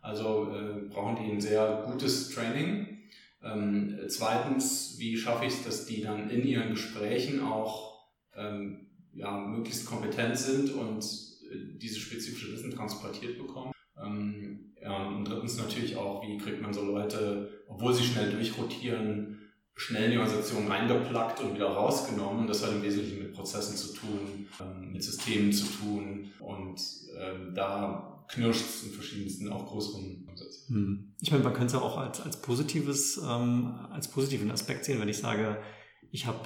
Also 0.02 0.52
äh, 0.52 0.88
brauchen 0.88 1.16
die 1.16 1.32
ein 1.32 1.40
sehr 1.40 1.84
gutes 1.90 2.30
Training. 2.30 2.98
Ähm, 3.42 3.98
zweitens, 4.08 4.96
wie 4.98 5.16
schaffe 5.16 5.46
ich 5.46 5.54
es, 5.54 5.64
dass 5.64 5.86
die 5.86 6.02
dann 6.02 6.28
in 6.28 6.46
ihren 6.46 6.70
Gesprächen 6.70 7.42
auch 7.42 8.06
ähm, 8.34 8.88
ja, 9.12 9.38
möglichst 9.38 9.86
kompetent 9.86 10.36
sind 10.36 10.72
und 10.72 11.02
äh, 11.50 11.78
diese 11.78 11.98
spezifische 11.98 12.52
Wissen 12.52 12.70
transportiert 12.70 13.38
bekommen. 13.38 13.72
Ähm, 13.96 14.74
ja, 14.80 15.08
und 15.08 15.24
drittens 15.24 15.56
natürlich 15.56 15.96
auch, 15.96 16.22
wie 16.22 16.36
kriegt 16.36 16.60
man 16.60 16.72
so 16.72 16.84
Leute, 16.84 17.64
obwohl 17.66 17.94
sie 17.94 18.04
schnell 18.04 18.30
durchrotieren, 18.30 19.37
schnell 19.78 20.06
in 20.06 20.10
die 20.10 20.18
Organisation 20.18 20.66
reingeplackt 20.66 21.40
und 21.40 21.54
wieder 21.54 21.68
rausgenommen. 21.68 22.48
Das 22.48 22.64
hat 22.64 22.72
im 22.72 22.82
Wesentlichen 22.82 23.22
mit 23.22 23.32
Prozessen 23.32 23.76
zu 23.76 23.94
tun, 23.94 24.48
ähm, 24.60 24.92
mit 24.92 25.02
Systemen 25.04 25.52
zu 25.52 25.66
tun 25.66 26.32
und 26.40 26.80
ähm, 27.16 27.54
da 27.54 28.24
knirscht 28.28 28.64
es 28.68 28.82
in 28.82 28.90
verschiedensten, 28.90 29.50
auch 29.50 29.66
größeren 29.66 30.26
Ansätzen. 30.28 30.74
Hm. 30.74 31.14
Ich 31.20 31.30
meine, 31.30 31.44
man 31.44 31.52
könnte 31.52 31.68
es 31.68 31.72
ja 31.74 31.80
auch 31.80 31.96
als, 31.96 32.20
als 32.20 32.42
positives, 32.42 33.18
ähm, 33.18 33.86
als 33.90 34.08
positiven 34.08 34.50
Aspekt 34.50 34.84
sehen, 34.84 35.00
wenn 35.00 35.08
ich 35.08 35.18
sage, 35.18 35.62
ich 36.10 36.26
habe 36.26 36.40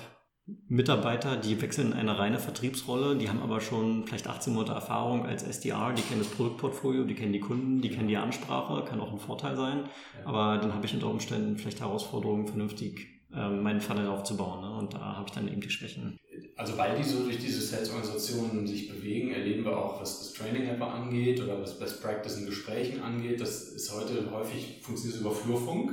Mitarbeiter, 0.68 1.36
die 1.36 1.62
wechseln 1.62 1.92
in 1.92 1.98
eine 1.98 2.18
reine 2.18 2.38
Vertriebsrolle, 2.38 3.16
die 3.16 3.30
haben 3.30 3.40
aber 3.40 3.60
schon 3.60 4.04
vielleicht 4.06 4.26
18 4.26 4.52
Monate 4.52 4.72
Erfahrung 4.72 5.24
als 5.24 5.42
SDR, 5.42 5.94
die 5.96 6.02
kennen 6.02 6.20
das 6.20 6.30
Produktportfolio, 6.30 7.04
die 7.04 7.14
kennen 7.14 7.32
die 7.32 7.40
Kunden, 7.40 7.80
die 7.80 7.88
kennen 7.88 8.08
die 8.08 8.16
Ansprache, 8.18 8.84
kann 8.84 9.00
auch 9.00 9.12
ein 9.12 9.18
Vorteil 9.18 9.56
sein, 9.56 9.84
aber 10.24 10.58
dann 10.58 10.74
habe 10.74 10.84
ich 10.84 10.92
unter 10.92 11.08
Umständen 11.08 11.56
vielleicht 11.56 11.80
Herausforderungen, 11.80 12.46
vernünftig 12.46 13.21
meinen 13.32 13.80
Funnel 13.80 14.08
aufzubauen. 14.08 14.60
Ne? 14.60 14.78
Und 14.78 14.94
da 14.94 15.16
habe 15.16 15.26
ich 15.26 15.34
dann 15.34 15.48
eben 15.48 15.60
die 15.60 15.70
Schwächen. 15.70 16.18
Also 16.56 16.76
weil 16.76 16.96
die 16.96 17.02
so 17.02 17.24
durch 17.24 17.38
diese 17.38 17.60
Sales-Organisationen 17.60 18.66
sich 18.66 18.88
bewegen, 18.88 19.32
erleben 19.32 19.64
wir 19.64 19.76
auch, 19.76 20.00
was 20.00 20.18
das 20.18 20.32
Training 20.34 20.66
etwa 20.66 20.92
angeht 20.92 21.40
oder 21.40 21.60
was 21.60 21.78
Best 21.78 22.02
Practice 22.02 22.38
in 22.38 22.46
Gesprächen 22.46 23.02
angeht. 23.02 23.40
Das 23.40 23.68
ist 23.68 23.92
heute 23.92 24.30
häufig 24.30 24.80
funktioniert 24.82 25.20
über 25.20 25.30
Flurfunk. 25.30 25.92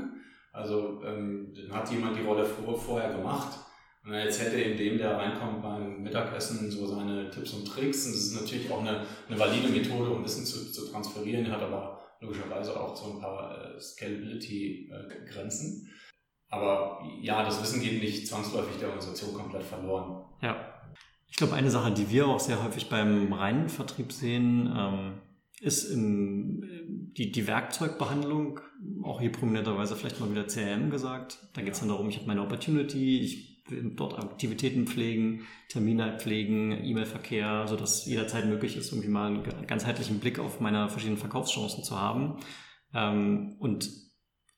Also 0.51 1.01
ähm, 1.05 1.53
dann 1.55 1.77
hat 1.77 1.91
jemand 1.91 2.17
die 2.17 2.23
Rolle 2.23 2.45
vor, 2.45 2.77
vorher 2.77 3.13
gemacht 3.13 3.57
und 4.03 4.11
dann 4.11 4.21
erzählt 4.21 4.53
er 4.53 4.65
eben 4.65 4.77
dem, 4.77 4.97
der 4.97 5.17
reinkommt 5.17 5.61
beim 5.61 6.01
Mittagessen, 6.01 6.71
so 6.71 6.87
seine 6.87 7.29
Tipps 7.29 7.53
und 7.53 7.65
Tricks. 7.65 8.05
Und 8.05 8.13
das 8.13 8.21
ist 8.21 8.41
natürlich 8.41 8.71
auch 8.71 8.81
eine, 8.81 9.05
eine 9.27 9.39
valide 9.39 9.69
Methode, 9.69 10.09
um 10.09 10.23
Wissen 10.23 10.45
zu, 10.45 10.71
zu 10.71 10.89
transferieren. 10.89 11.45
Er 11.45 11.53
hat 11.53 11.61
aber 11.61 11.99
logischerweise 12.21 12.79
auch 12.79 12.95
so 12.95 13.13
ein 13.13 13.19
paar 13.19 13.75
äh, 13.75 13.79
Scalability-Grenzen. 13.79 15.89
Aber 16.49 17.03
ja, 17.21 17.43
das 17.43 17.61
Wissen 17.61 17.81
geht 17.81 18.01
nicht 18.01 18.27
zwangsläufig 18.27 18.77
der 18.79 18.89
Organisation 18.89 19.33
komplett 19.33 19.63
verloren. 19.63 20.25
Ja. 20.41 20.55
Ich 21.27 21.37
glaube, 21.37 21.53
eine 21.53 21.69
Sache, 21.69 21.91
die 21.91 22.09
wir 22.09 22.27
auch 22.27 22.39
sehr 22.39 22.63
häufig 22.63 22.89
beim 22.89 23.31
reinen 23.31 23.69
Vertrieb 23.69 24.11
sehen, 24.11 24.73
ähm, 24.75 25.21
ist 25.61 25.85
im, 25.91 26.63
die, 27.17 27.31
die 27.31 27.47
Werkzeugbehandlung, 27.47 28.61
auch 29.03 29.21
hier 29.21 29.31
prominenterweise 29.31 29.95
vielleicht 29.95 30.19
mal 30.19 30.31
wieder 30.31 30.47
CRM 30.47 30.89
gesagt. 30.89 31.37
Da 31.53 31.61
geht 31.61 31.73
es 31.73 31.79
dann 31.79 31.89
darum, 31.89 32.09
ich 32.09 32.17
habe 32.17 32.27
meine 32.27 32.41
Opportunity, 32.41 33.19
ich 33.19 33.63
will 33.69 33.91
dort 33.95 34.17
Aktivitäten 34.17 34.87
pflegen, 34.87 35.45
Termine 35.67 36.17
pflegen, 36.17 36.71
E-Mail-Verkehr, 36.71 37.67
sodass 37.67 38.05
jederzeit 38.05 38.45
möglich 38.45 38.75
ist, 38.75 38.91
irgendwie 38.91 39.09
mal 39.09 39.27
einen 39.27 39.67
ganzheitlichen 39.67 40.19
Blick 40.19 40.39
auf 40.39 40.59
meine 40.59 40.89
verschiedenen 40.89 41.19
Verkaufschancen 41.19 41.83
zu 41.83 41.99
haben. 41.99 42.39
Ähm, 42.93 43.55
und 43.59 43.89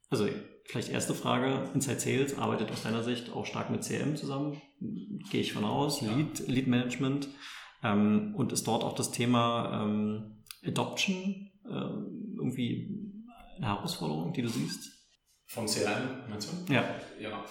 also 0.10 0.28
Vielleicht 0.66 0.90
erste 0.90 1.14
Frage, 1.14 1.70
Inside 1.74 2.00
Sales 2.00 2.38
arbeitet 2.38 2.72
aus 2.72 2.84
deiner 2.84 3.04
Sicht 3.04 3.32
auch 3.34 3.46
stark 3.46 3.70
mit 3.70 3.84
CRM 3.84 4.16
zusammen, 4.16 4.62
gehe 5.30 5.42
ich 5.42 5.54
von 5.54 5.66
aus, 5.66 6.02
ja. 6.02 6.14
Lead, 6.14 6.48
Lead 6.48 6.68
Management 6.68 7.28
ähm, 7.84 8.34
und 8.36 8.54
ist 8.54 8.68
dort 8.68 8.84
auch 8.84 8.94
das 8.94 9.12
Thema 9.12 9.84
ähm, 9.84 10.44
Adoption 10.66 11.52
äh, 11.66 11.70
irgendwie 11.70 12.90
eine 13.58 13.68
Herausforderung, 13.68 14.34
die 14.34 14.42
du 14.42 14.50
siehst? 14.50 14.92
Vom 15.48 15.66
CRM, 15.66 16.30
meinst 16.30 16.50
du? 16.52 16.74
Ja. 16.74 16.96
Ja, 17.20 17.44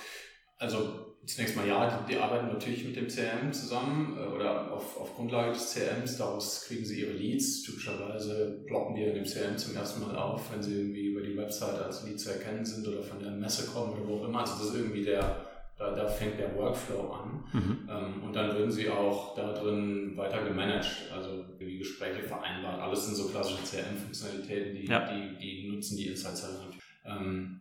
also 0.57 1.10
zunächst 1.35 1.57
mal 1.57 1.67
ja, 1.67 2.05
die, 2.07 2.15
die, 2.15 2.19
arbeiten 2.19 2.49
natürlich 2.49 2.85
mit 2.85 2.97
dem 2.97 3.09
CRM 3.09 3.53
zusammen 3.53 4.17
äh, 4.19 4.35
oder 4.35 4.73
auf, 4.73 4.97
auf 4.97 5.15
Grundlage 5.15 5.53
des 5.53 5.73
CRMs, 5.73 6.17
daraus 6.17 6.65
kriegen 6.67 6.85
sie 6.85 7.01
ihre 7.01 7.13
Leads. 7.13 7.63
Typischerweise 7.63 8.63
blocken 8.67 8.95
die 8.95 9.05
in 9.05 9.15
dem 9.15 9.25
CRM 9.25 9.59
zum 9.59 9.75
ersten 9.75 10.01
Mal 10.01 10.17
auf, 10.17 10.53
wenn 10.53 10.63
sie 10.63 10.79
irgendwie 10.79 11.07
über 11.07 11.21
die 11.23 11.37
Website 11.37 11.81
als 11.83 12.05
Lead 12.05 12.19
zu 12.19 12.31
erkennen 12.31 12.65
sind 12.65 12.87
oder 12.87 13.03
von 13.03 13.19
der 13.21 13.31
Messe 13.31 13.67
kommen 13.71 13.93
oder 13.93 14.09
wo 14.09 14.17
auch 14.19 14.29
immer. 14.29 14.41
Also 14.41 14.55
das 14.59 14.75
ist 14.75 14.75
irgendwie 14.77 15.05
der, 15.05 15.47
da, 15.79 15.95
da 15.95 16.07
fängt 16.07 16.39
der 16.39 16.55
Workflow 16.57 17.11
an. 17.11 17.45
Mhm. 17.53 17.89
Ähm, 17.89 18.23
und 18.25 18.37
dann 18.37 18.55
würden 18.55 18.71
sie 18.71 18.89
auch 18.89 19.35
da 19.35 19.53
drin 19.53 20.17
weiter 20.17 20.45
gemanagt, 20.45 21.11
also 21.15 21.45
wie 21.59 21.79
Gespräche 21.79 22.23
vereinbart. 22.23 22.81
Alles 22.81 23.07
sind 23.07 23.17
so 23.17 23.29
klassische 23.29 23.63
CRM-Funktionalitäten, 23.65 24.75
die, 24.75 24.87
ja. 24.87 25.11
die, 25.13 25.37
die 25.39 25.71
nutzen 25.71 25.97
die 25.97 26.09
Insights 26.09 26.43
halt 26.43 26.55
natürlich. 26.55 26.81
Ähm, 27.05 27.61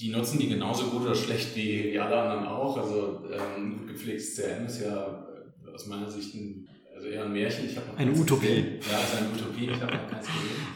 die 0.00 0.10
nutzen 0.10 0.38
die 0.38 0.48
genauso 0.48 0.86
gut 0.86 1.02
oder 1.02 1.14
schlecht 1.14 1.54
wie, 1.54 1.92
wie 1.92 1.98
alle 1.98 2.20
anderen 2.20 2.46
auch. 2.46 2.76
Also 2.76 3.22
ähm, 3.30 3.78
gut 3.78 3.88
gepflegtes 3.88 4.36
CRM 4.36 4.66
ist 4.66 4.82
ja 4.82 5.24
äh, 5.66 5.70
aus 5.72 5.86
meiner 5.86 6.10
Sicht 6.10 6.34
ein, 6.34 6.68
also 6.94 7.08
eher 7.08 7.24
ein 7.24 7.32
Märchen. 7.32 7.66
Ich 7.66 7.76
noch 7.76 7.96
eine 7.96 8.12
Utopie. 8.12 8.46
Gesehen. 8.46 8.80
Ja, 8.90 8.98
ist 9.00 9.16
eine 9.16 9.28
Utopie. 9.28 9.70
Ich 9.70 9.80
habe 9.80 9.92
noch 9.92 10.10
keins 10.10 10.26
gesehen. 10.26 10.66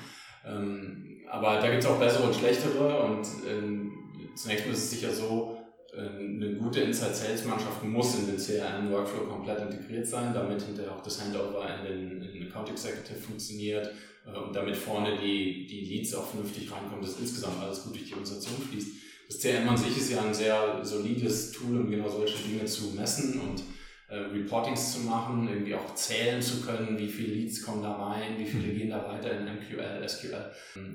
Ähm, 0.46 1.04
aber 1.30 1.60
da 1.60 1.68
gibt 1.68 1.82
es 1.82 1.88
auch 1.88 1.98
bessere 1.98 2.24
und 2.24 2.34
schlechtere. 2.34 3.02
Und 3.02 3.26
ähm, 3.48 3.92
zunächst 4.34 4.66
mal 4.66 4.72
ist 4.72 4.84
es 4.84 4.90
sicher 4.90 5.12
so, 5.12 5.58
äh, 5.92 6.00
eine 6.00 6.54
gute 6.54 6.80
Inside-Sales-Mannschaft 6.80 7.82
muss 7.84 8.18
in 8.20 8.26
den 8.26 8.36
CRM-Workflow 8.36 9.26
komplett 9.26 9.60
integriert 9.62 10.06
sein, 10.06 10.32
damit 10.32 10.62
hinterher 10.62 10.92
auch 10.92 11.02
das 11.02 11.20
Handover 11.20 11.66
in 11.80 11.84
den, 11.84 12.22
in 12.22 12.32
den 12.34 12.48
Account 12.48 12.70
Executive 12.70 13.18
funktioniert 13.18 13.90
äh, 14.26 14.38
und 14.38 14.54
damit 14.54 14.76
vorne 14.76 15.18
die, 15.18 15.66
die 15.66 15.80
Leads 15.80 16.14
auch 16.14 16.26
vernünftig 16.26 16.70
reinkommen, 16.70 17.02
dass 17.02 17.18
insgesamt 17.18 17.60
alles 17.60 17.82
gut 17.82 17.94
durch 17.94 18.04
die 18.04 18.12
Organisation 18.12 18.60
fließt. 18.70 19.07
Das 19.28 19.40
CRM 19.40 19.68
an 19.68 19.76
sich 19.76 19.96
ist 19.96 20.10
ja 20.10 20.22
ein 20.22 20.32
sehr 20.32 20.80
solides 20.82 21.52
Tool, 21.52 21.80
um 21.80 21.90
genau 21.90 22.08
solche 22.08 22.48
Dinge 22.48 22.64
zu 22.64 22.94
messen 22.96 23.38
und 23.40 23.62
äh, 24.08 24.16
Reportings 24.16 24.94
zu 24.94 25.00
machen, 25.00 25.46
irgendwie 25.48 25.74
auch 25.74 25.94
zählen 25.94 26.40
zu 26.40 26.62
können, 26.62 26.98
wie 26.98 27.08
viele 27.08 27.34
Leads 27.34 27.62
kommen 27.62 27.82
da 27.82 27.92
rein, 27.92 28.38
wie 28.38 28.46
viele 28.46 28.72
gehen 28.72 28.88
da 28.88 29.06
weiter 29.06 29.38
in 29.38 29.44
MQL, 29.44 30.08
SQL. 30.08 30.50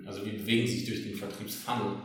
Also 0.07 0.25
wie 0.25 0.31
bewegen 0.31 0.67
sich 0.67 0.85
durch 0.85 1.03
den 1.03 1.15
Vertriebsfunnel. 1.15 1.97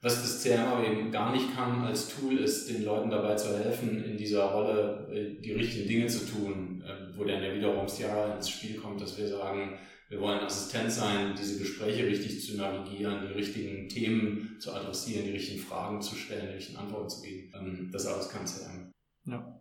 Was 0.00 0.22
das 0.22 0.42
CRM 0.42 0.66
aber 0.66 0.86
eben 0.86 1.10
gar 1.10 1.32
nicht 1.32 1.54
kann 1.54 1.82
als 1.82 2.08
Tool, 2.08 2.38
ist 2.38 2.68
den 2.70 2.84
Leuten 2.84 3.10
dabei 3.10 3.34
zu 3.34 3.58
helfen, 3.58 4.04
in 4.04 4.16
dieser 4.16 4.44
Rolle 4.44 5.08
äh, 5.12 5.40
die 5.42 5.52
richtigen 5.52 5.88
Dinge 5.88 6.06
zu 6.06 6.26
tun, 6.26 6.82
äh, 6.86 7.16
wo 7.16 7.24
dann 7.24 7.42
wiederum 7.42 7.86
Ciara 7.86 8.34
ins 8.34 8.48
Spiel 8.48 8.76
kommt, 8.76 9.02
dass 9.02 9.18
wir 9.18 9.28
sagen, 9.28 9.78
wir 10.08 10.20
wollen 10.20 10.40
Assistent 10.40 10.90
sein, 10.92 11.34
diese 11.38 11.58
Gespräche 11.58 12.06
richtig 12.06 12.44
zu 12.44 12.56
navigieren, 12.56 13.26
die 13.26 13.32
richtigen 13.32 13.88
Themen 13.88 14.56
zu 14.60 14.72
adressieren, 14.72 15.24
die 15.24 15.32
richtigen 15.32 15.62
Fragen 15.62 16.00
zu 16.00 16.14
stellen, 16.14 16.48
die 16.48 16.54
richtigen 16.54 16.78
Antworten 16.78 17.08
zu 17.08 17.22
geben. 17.22 17.52
Ähm, 17.54 17.90
das 17.92 18.06
alles 18.06 18.28
kann 18.28 18.44
CRM. 18.44 18.92
Ja. 19.26 19.60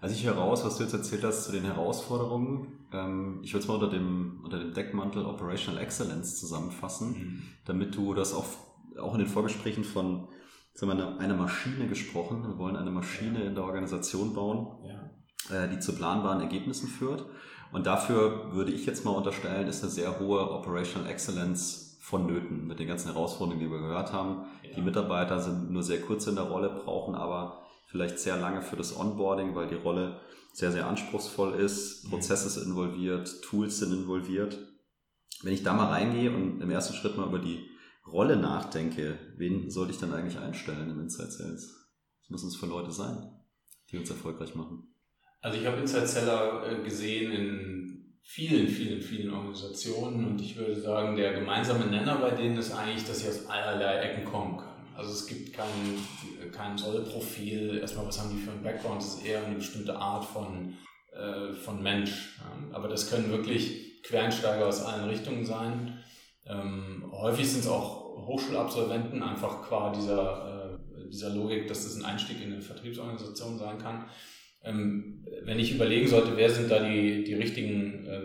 Also 0.00 0.14
ich 0.14 0.24
höre 0.24 0.34
raus, 0.34 0.64
was 0.64 0.76
du 0.76 0.84
jetzt 0.84 0.92
erzählt 0.92 1.24
hast 1.24 1.44
zu 1.44 1.52
den 1.52 1.64
Herausforderungen. 1.64 2.86
Ähm, 2.92 3.40
ich 3.42 3.52
würde 3.52 3.62
es 3.62 3.68
mal 3.68 3.74
unter 3.74 3.90
dem, 3.90 4.40
unter 4.44 4.58
dem 4.58 4.72
Deckmantel 4.72 5.24
Operational 5.24 5.82
Excellence 5.82 6.38
zusammenfassen, 6.38 7.08
mhm. 7.08 7.42
damit 7.64 7.96
du 7.96 8.14
das 8.14 8.32
auch, 8.32 8.46
auch 9.00 9.14
in 9.14 9.20
den 9.20 9.28
Vorgesprächen 9.28 9.84
von 9.84 10.28
sagen 10.74 10.96
wir, 10.96 11.18
einer 11.18 11.34
Maschine 11.34 11.88
gesprochen. 11.88 12.44
Wir 12.46 12.56
wollen 12.56 12.76
eine 12.76 12.92
Maschine 12.92 13.42
in 13.42 13.54
der 13.56 13.64
Organisation 13.64 14.32
bauen, 14.32 14.68
ja. 14.84 15.64
Äh, 15.64 15.68
die 15.70 15.80
zu 15.80 15.94
planbaren 15.94 16.40
Ergebnissen 16.40 16.86
führt. 16.88 17.26
Und 17.72 17.86
dafür 17.86 18.52
würde 18.52 18.72
ich 18.72 18.86
jetzt 18.86 19.04
mal 19.04 19.12
unterstellen, 19.12 19.68
ist 19.68 19.82
eine 19.82 19.92
sehr 19.92 20.18
hohe 20.18 20.50
Operational 20.50 21.10
Excellence 21.10 21.98
vonnöten 22.00 22.66
mit 22.66 22.78
den 22.78 22.88
ganzen 22.88 23.12
Herausforderungen, 23.12 23.64
die 23.64 23.70
wir 23.70 23.80
gehört 23.80 24.12
haben. 24.12 24.46
Ja. 24.62 24.76
Die 24.76 24.82
Mitarbeiter 24.82 25.40
sind 25.40 25.70
nur 25.70 25.82
sehr 25.82 26.00
kurz 26.00 26.26
in 26.26 26.36
der 26.36 26.44
Rolle, 26.44 26.70
brauchen 26.70 27.14
aber 27.14 27.66
vielleicht 27.86 28.18
sehr 28.18 28.38
lange 28.38 28.62
für 28.62 28.76
das 28.76 28.98
Onboarding, 28.98 29.54
weil 29.54 29.68
die 29.68 29.74
Rolle 29.74 30.20
sehr, 30.52 30.72
sehr 30.72 30.86
anspruchsvoll 30.86 31.54
ist. 31.54 32.04
Mhm. 32.04 32.10
Prozesse 32.10 32.48
sind 32.48 32.68
involviert, 32.68 33.42
Tools 33.42 33.78
sind 33.78 33.92
involviert. 33.92 34.58
Wenn 35.42 35.52
ich 35.52 35.62
da 35.62 35.72
mal 35.74 35.88
reingehe 35.88 36.34
und 36.34 36.60
im 36.60 36.70
ersten 36.70 36.94
Schritt 36.94 37.16
mal 37.16 37.28
über 37.28 37.38
die 37.38 37.68
Rolle 38.06 38.36
nachdenke, 38.36 39.18
wen 39.36 39.70
sollte 39.70 39.92
ich 39.92 39.98
dann 39.98 40.14
eigentlich 40.14 40.38
einstellen 40.38 40.90
im 40.90 41.00
Inside 41.00 41.30
Sales? 41.30 41.88
Was 42.22 42.30
müssen 42.30 42.48
es 42.48 42.56
für 42.56 42.66
Leute 42.66 42.90
sein, 42.90 43.30
die 43.90 43.98
uns 43.98 44.10
erfolgreich 44.10 44.54
machen? 44.54 44.94
Also 45.40 45.58
ich 45.58 45.66
habe 45.66 45.78
Inside 45.78 46.06
Seller 46.06 46.62
äh, 46.68 46.82
gesehen 46.82 47.32
in 47.32 48.18
vielen, 48.22 48.68
vielen, 48.68 49.00
vielen 49.00 49.32
Organisationen 49.32 50.26
und 50.26 50.40
ich 50.40 50.56
würde 50.56 50.78
sagen, 50.78 51.16
der 51.16 51.32
gemeinsame 51.32 51.86
Nenner 51.86 52.16
bei 52.16 52.30
denen 52.30 52.58
ist 52.58 52.72
eigentlich, 52.72 53.04
dass 53.06 53.20
sie 53.20 53.28
aus 53.28 53.46
allerlei 53.46 54.00
Ecken 54.00 54.24
kommen 54.24 54.58
können. 54.58 54.68
Also 54.94 55.12
es 55.12 55.26
gibt 55.26 55.54
kein, 55.54 55.66
kein 56.52 56.76
Sollprofil, 56.76 57.78
erstmal 57.78 58.06
was 58.06 58.20
haben 58.20 58.30
die 58.36 58.42
für 58.42 58.50
einen 58.50 58.62
Background, 58.62 59.00
es 59.00 59.14
ist 59.14 59.24
eher 59.24 59.44
eine 59.44 59.54
bestimmte 59.54 59.96
Art 59.96 60.24
von, 60.24 60.74
äh, 61.12 61.54
von 61.54 61.82
Mensch. 61.82 62.38
Aber 62.72 62.88
das 62.88 63.08
können 63.08 63.30
wirklich 63.30 64.02
Quereinsteiger 64.02 64.66
aus 64.66 64.82
allen 64.82 65.08
Richtungen 65.08 65.46
sein. 65.46 65.98
Ähm, 66.46 67.10
häufig 67.12 67.48
sind 67.48 67.60
es 67.60 67.68
auch 67.68 68.26
Hochschulabsolventen, 68.26 69.22
einfach 69.22 69.62
qua 69.62 69.92
dieser, 69.92 70.78
äh, 70.80 71.08
dieser 71.08 71.30
Logik, 71.30 71.68
dass 71.68 71.84
das 71.84 71.96
ein 71.96 72.04
Einstieg 72.04 72.42
in 72.42 72.52
eine 72.52 72.62
Vertriebsorganisation 72.62 73.56
sein 73.56 73.78
kann. 73.78 74.06
Ähm, 74.64 75.26
wenn 75.44 75.58
ich 75.58 75.74
überlegen 75.74 76.08
sollte, 76.08 76.36
wer 76.36 76.50
sind 76.50 76.70
da 76.70 76.80
die, 76.80 77.24
die, 77.24 77.34
richtigen, 77.34 78.06
äh, 78.06 78.20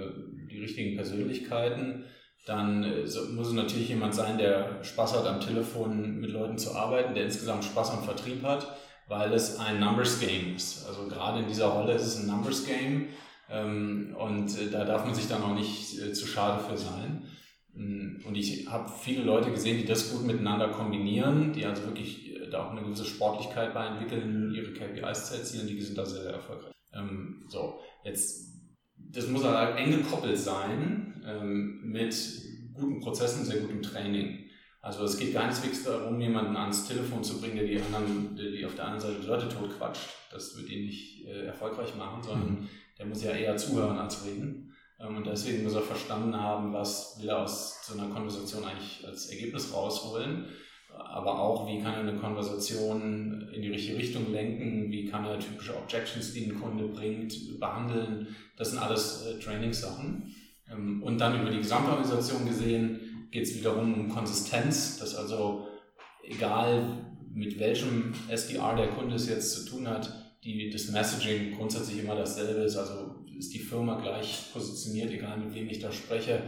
die 0.51 0.59
richtigen 0.59 0.95
Persönlichkeiten, 0.95 2.05
dann 2.45 2.83
äh, 2.83 3.05
muss 3.33 3.47
es 3.47 3.53
natürlich 3.53 3.89
jemand 3.89 4.13
sein, 4.13 4.37
der 4.37 4.83
Spaß 4.83 5.17
hat, 5.17 5.25
am 5.25 5.39
Telefon 5.39 6.19
mit 6.19 6.31
Leuten 6.31 6.57
zu 6.57 6.75
arbeiten, 6.75 7.13
der 7.13 7.25
insgesamt 7.25 7.63
Spaß 7.63 7.91
am 7.91 8.03
Vertrieb 8.03 8.43
hat, 8.43 8.67
weil 9.07 9.31
es 9.33 9.59
ein 9.59 9.79
Numbers 9.79 10.19
Game 10.19 10.55
ist. 10.55 10.85
Also 10.87 11.07
gerade 11.07 11.39
in 11.39 11.47
dieser 11.47 11.67
Rolle 11.67 11.93
ist 11.93 12.05
es 12.05 12.19
ein 12.19 12.27
Numbers 12.27 12.65
Game 12.65 13.07
ähm, 13.49 14.15
und 14.17 14.49
äh, 14.59 14.69
da 14.71 14.83
darf 14.83 15.05
man 15.05 15.15
sich 15.15 15.27
dann 15.27 15.43
auch 15.43 15.55
nicht 15.55 15.99
äh, 16.01 16.13
zu 16.13 16.27
schade 16.27 16.63
für 16.63 16.77
sein. 16.77 17.23
Mm, 17.73 18.25
und 18.25 18.35
ich 18.35 18.67
habe 18.67 18.91
viele 19.01 19.23
Leute 19.23 19.51
gesehen, 19.51 19.77
die 19.77 19.85
das 19.85 20.11
gut 20.11 20.25
miteinander 20.25 20.69
kombinieren, 20.69 21.53
die 21.53 21.65
also 21.65 21.83
wirklich 21.83 22.33
da 22.53 22.67
auch 22.67 22.71
eine 22.71 22.81
gewisse 22.81 23.05
Sportlichkeit 23.05 23.73
bei 23.73 23.85
entwickeln, 23.87 24.53
ihre 24.53 24.71
KPIs 24.71 25.29
zu 25.29 25.37
erzielen, 25.37 25.67
die 25.67 25.81
sind 25.81 25.97
da 25.97 26.05
sehr, 26.05 26.21
sehr 26.21 26.33
erfolgreich. 26.33 26.73
Ähm, 26.93 27.45
so, 27.49 27.79
jetzt, 28.03 28.53
das 28.95 29.27
muss 29.27 29.43
halt 29.43 29.77
eng 29.77 29.91
gekoppelt 29.91 30.37
sein 30.37 31.21
ähm, 31.25 31.81
mit 31.83 32.15
guten 32.73 32.99
Prozessen, 33.01 33.45
sehr 33.45 33.61
gutem 33.61 33.81
Training. 33.81 34.39
Also 34.81 35.05
es 35.05 35.17
geht 35.17 35.33
keineswegs 35.33 35.83
darum, 35.83 36.19
jemanden 36.19 36.55
ans 36.57 36.87
Telefon 36.87 37.23
zu 37.23 37.39
bringen, 37.39 37.55
der 37.55 37.65
die 37.65 37.79
anderen, 37.79 38.35
der 38.35 38.51
die 38.51 38.65
auf 38.65 38.75
der 38.75 38.85
anderen 38.85 39.01
Seite 39.01 39.21
die 39.21 39.27
Leute 39.27 39.49
tot 39.49 39.77
quatscht. 39.77 40.09
Das 40.31 40.57
wird 40.57 40.69
ihn 40.69 40.85
nicht 40.85 41.25
äh, 41.25 41.45
erfolgreich 41.45 41.95
machen, 41.95 42.21
sondern 42.21 42.49
mhm. 42.49 42.69
der 42.97 43.05
muss 43.05 43.23
ja 43.23 43.31
eher 43.31 43.55
zuhören 43.55 43.97
als 43.97 44.25
reden. 44.25 44.72
Ähm, 45.03 45.17
und 45.17 45.27
deswegen 45.27 45.63
muss 45.63 45.75
er 45.75 45.81
verstanden 45.81 46.35
haben, 46.35 46.73
was 46.73 47.19
will 47.19 47.29
er 47.29 47.43
aus 47.43 47.85
so 47.85 47.99
einer 47.99 48.13
Konversation 48.13 48.63
eigentlich 48.63 49.05
als 49.05 49.27
Ergebnis 49.27 49.73
rausholen 49.73 50.47
aber 50.97 51.39
auch, 51.39 51.67
wie 51.67 51.81
kann 51.81 51.93
er 51.93 51.99
eine 51.99 52.15
Konversation 52.15 53.49
in 53.53 53.61
die 53.61 53.69
richtige 53.69 53.97
Richtung 53.97 54.31
lenken, 54.31 54.91
wie 54.91 55.05
kann 55.05 55.25
er 55.25 55.39
typische 55.39 55.75
Objections, 55.75 56.33
die 56.33 56.45
ein 56.45 56.59
Kunde 56.59 56.87
bringt, 56.87 57.59
behandeln. 57.59 58.27
Das 58.57 58.71
sind 58.71 58.79
alles 58.79 59.25
äh, 59.25 59.39
Trainingssachen. 59.39 60.33
Ähm, 60.71 61.03
und 61.03 61.19
dann 61.19 61.41
über 61.41 61.49
die 61.49 61.57
Gesamtorganisation 61.57 62.45
gesehen 62.45 63.27
geht 63.31 63.43
es 63.43 63.55
wiederum 63.55 63.93
um 63.93 64.09
Konsistenz, 64.09 64.99
dass 64.99 65.15
also 65.15 65.67
egal 66.23 67.05
mit 67.33 67.59
welchem 67.59 68.13
SDR 68.29 68.75
der 68.75 68.87
Kunde 68.89 69.15
es 69.15 69.27
jetzt 69.27 69.53
zu 69.53 69.69
tun 69.69 69.87
hat, 69.87 70.37
die, 70.43 70.69
das 70.69 70.89
Messaging 70.89 71.55
grundsätzlich 71.55 72.03
immer 72.03 72.15
dasselbe 72.15 72.61
ist. 72.61 72.77
Also 72.77 73.22
ist 73.37 73.53
die 73.53 73.59
Firma 73.59 73.99
gleich 73.99 74.51
positioniert, 74.53 75.11
egal 75.11 75.37
mit 75.39 75.53
wem 75.53 75.69
ich 75.69 75.79
da 75.79 75.91
spreche 75.91 76.43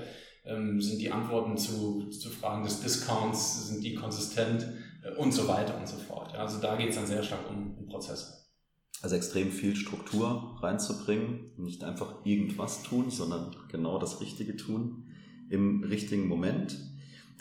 ähm, 0.46 0.80
sind 0.80 1.02
die 1.02 1.12
Antworten 1.12 1.58
zu, 1.58 2.08
zu 2.10 2.30
Fragen 2.30 2.64
des 2.64 2.82
Discounts, 2.82 3.68
sind 3.68 3.84
die 3.84 3.96
konsistent 3.96 4.68
äh, 5.04 5.16
und 5.18 5.34
so 5.34 5.48
weiter 5.48 5.78
und 5.78 5.88
so 5.88 5.98
fort. 5.98 6.34
Ja, 6.34 6.40
also 6.40 6.60
da 6.60 6.76
geht 6.76 6.90
es 6.90 6.96
dann 6.96 7.08
sehr 7.08 7.24
stark 7.24 7.50
um, 7.50 7.76
um 7.78 7.88
Prozesse. 7.88 8.46
Also 9.02 9.16
extrem 9.16 9.52
viel 9.52 9.76
Struktur 9.76 10.58
reinzubringen, 10.62 11.52
nicht 11.58 11.84
einfach 11.84 12.26
irgendwas 12.26 12.84
tun, 12.84 13.10
sondern 13.10 13.56
genau 13.70 14.00
das 14.00 14.22
Richtige 14.22 14.56
tun 14.56 15.08
im 15.50 15.84
richtigen 15.84 16.28
Moment, 16.28 16.78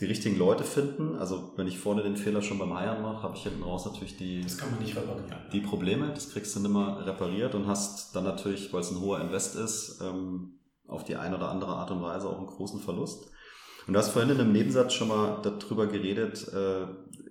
die 0.01 0.07
richtigen 0.07 0.37
Leute 0.37 0.65
finden. 0.65 1.17
Also 1.17 1.53
wenn 1.57 1.67
ich 1.67 1.79
vorne 1.79 2.03
den 2.03 2.17
Fehler 2.17 2.43
schon 2.43 2.59
beim 2.59 2.75
Heiern 2.75 3.03
mache, 3.03 3.23
habe 3.23 3.37
ich 3.37 3.43
hinten 3.43 3.63
raus 3.63 3.85
natürlich 3.85 4.17
die, 4.17 4.43
das 4.43 4.59
kann 4.59 4.71
man 4.71 4.81
nicht 4.81 4.97
reparieren. 4.97 5.37
die 5.53 5.61
Probleme. 5.61 6.09
Das 6.09 6.31
kriegst 6.31 6.55
du 6.57 6.61
nicht 6.61 6.73
mehr 6.73 7.07
repariert 7.07 7.55
und 7.55 7.67
hast 7.67 8.15
dann 8.15 8.25
natürlich, 8.25 8.73
weil 8.73 8.81
es 8.81 8.91
ein 8.91 9.01
hoher 9.01 9.21
Invest 9.21 9.57
ist, 9.57 10.01
ähm, 10.03 10.59
auf 10.87 11.05
die 11.05 11.17
eine 11.17 11.37
oder 11.37 11.51
andere 11.51 11.73
Art 11.73 11.91
und 11.91 12.03
Weise 12.03 12.29
auch 12.29 12.39
einen 12.39 12.47
großen 12.47 12.81
Verlust. 12.81 13.31
Und 13.87 13.93
du 13.93 13.99
hast 13.99 14.11
vorhin 14.11 14.31
in 14.31 14.41
einem 14.41 14.53
Nebensatz 14.53 14.95
schon 14.95 15.09
mal 15.09 15.41
darüber 15.43 15.87
geredet, 15.87 16.49
äh, 16.49 16.87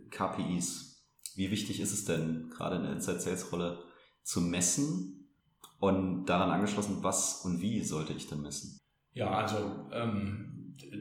KPIs. 0.09 1.03
Wie 1.35 1.49
wichtig 1.49 1.79
ist 1.79 1.91
es 1.91 2.05
denn, 2.05 2.49
gerade 2.55 2.75
in 2.75 2.83
der 2.83 2.93
Inside 2.93 3.19
Sales 3.19 3.51
Rolle, 3.51 3.79
zu 4.23 4.39
messen? 4.39 5.19
Und 5.79 6.27
daran 6.27 6.49
angeschlossen, 6.49 6.99
was 7.01 7.43
und 7.43 7.59
wie 7.59 7.83
sollte 7.83 8.13
ich 8.13 8.27
denn 8.27 8.41
messen? 8.41 8.79
Ja, 9.11 9.31
also 9.31 9.89
ähm, 9.91 10.52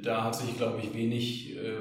da 0.03 0.25
hat 0.25 0.37
sich, 0.37 0.57
glaube 0.57 0.81
ich, 0.81 0.95
wenig 0.95 1.57
äh, 1.57 1.79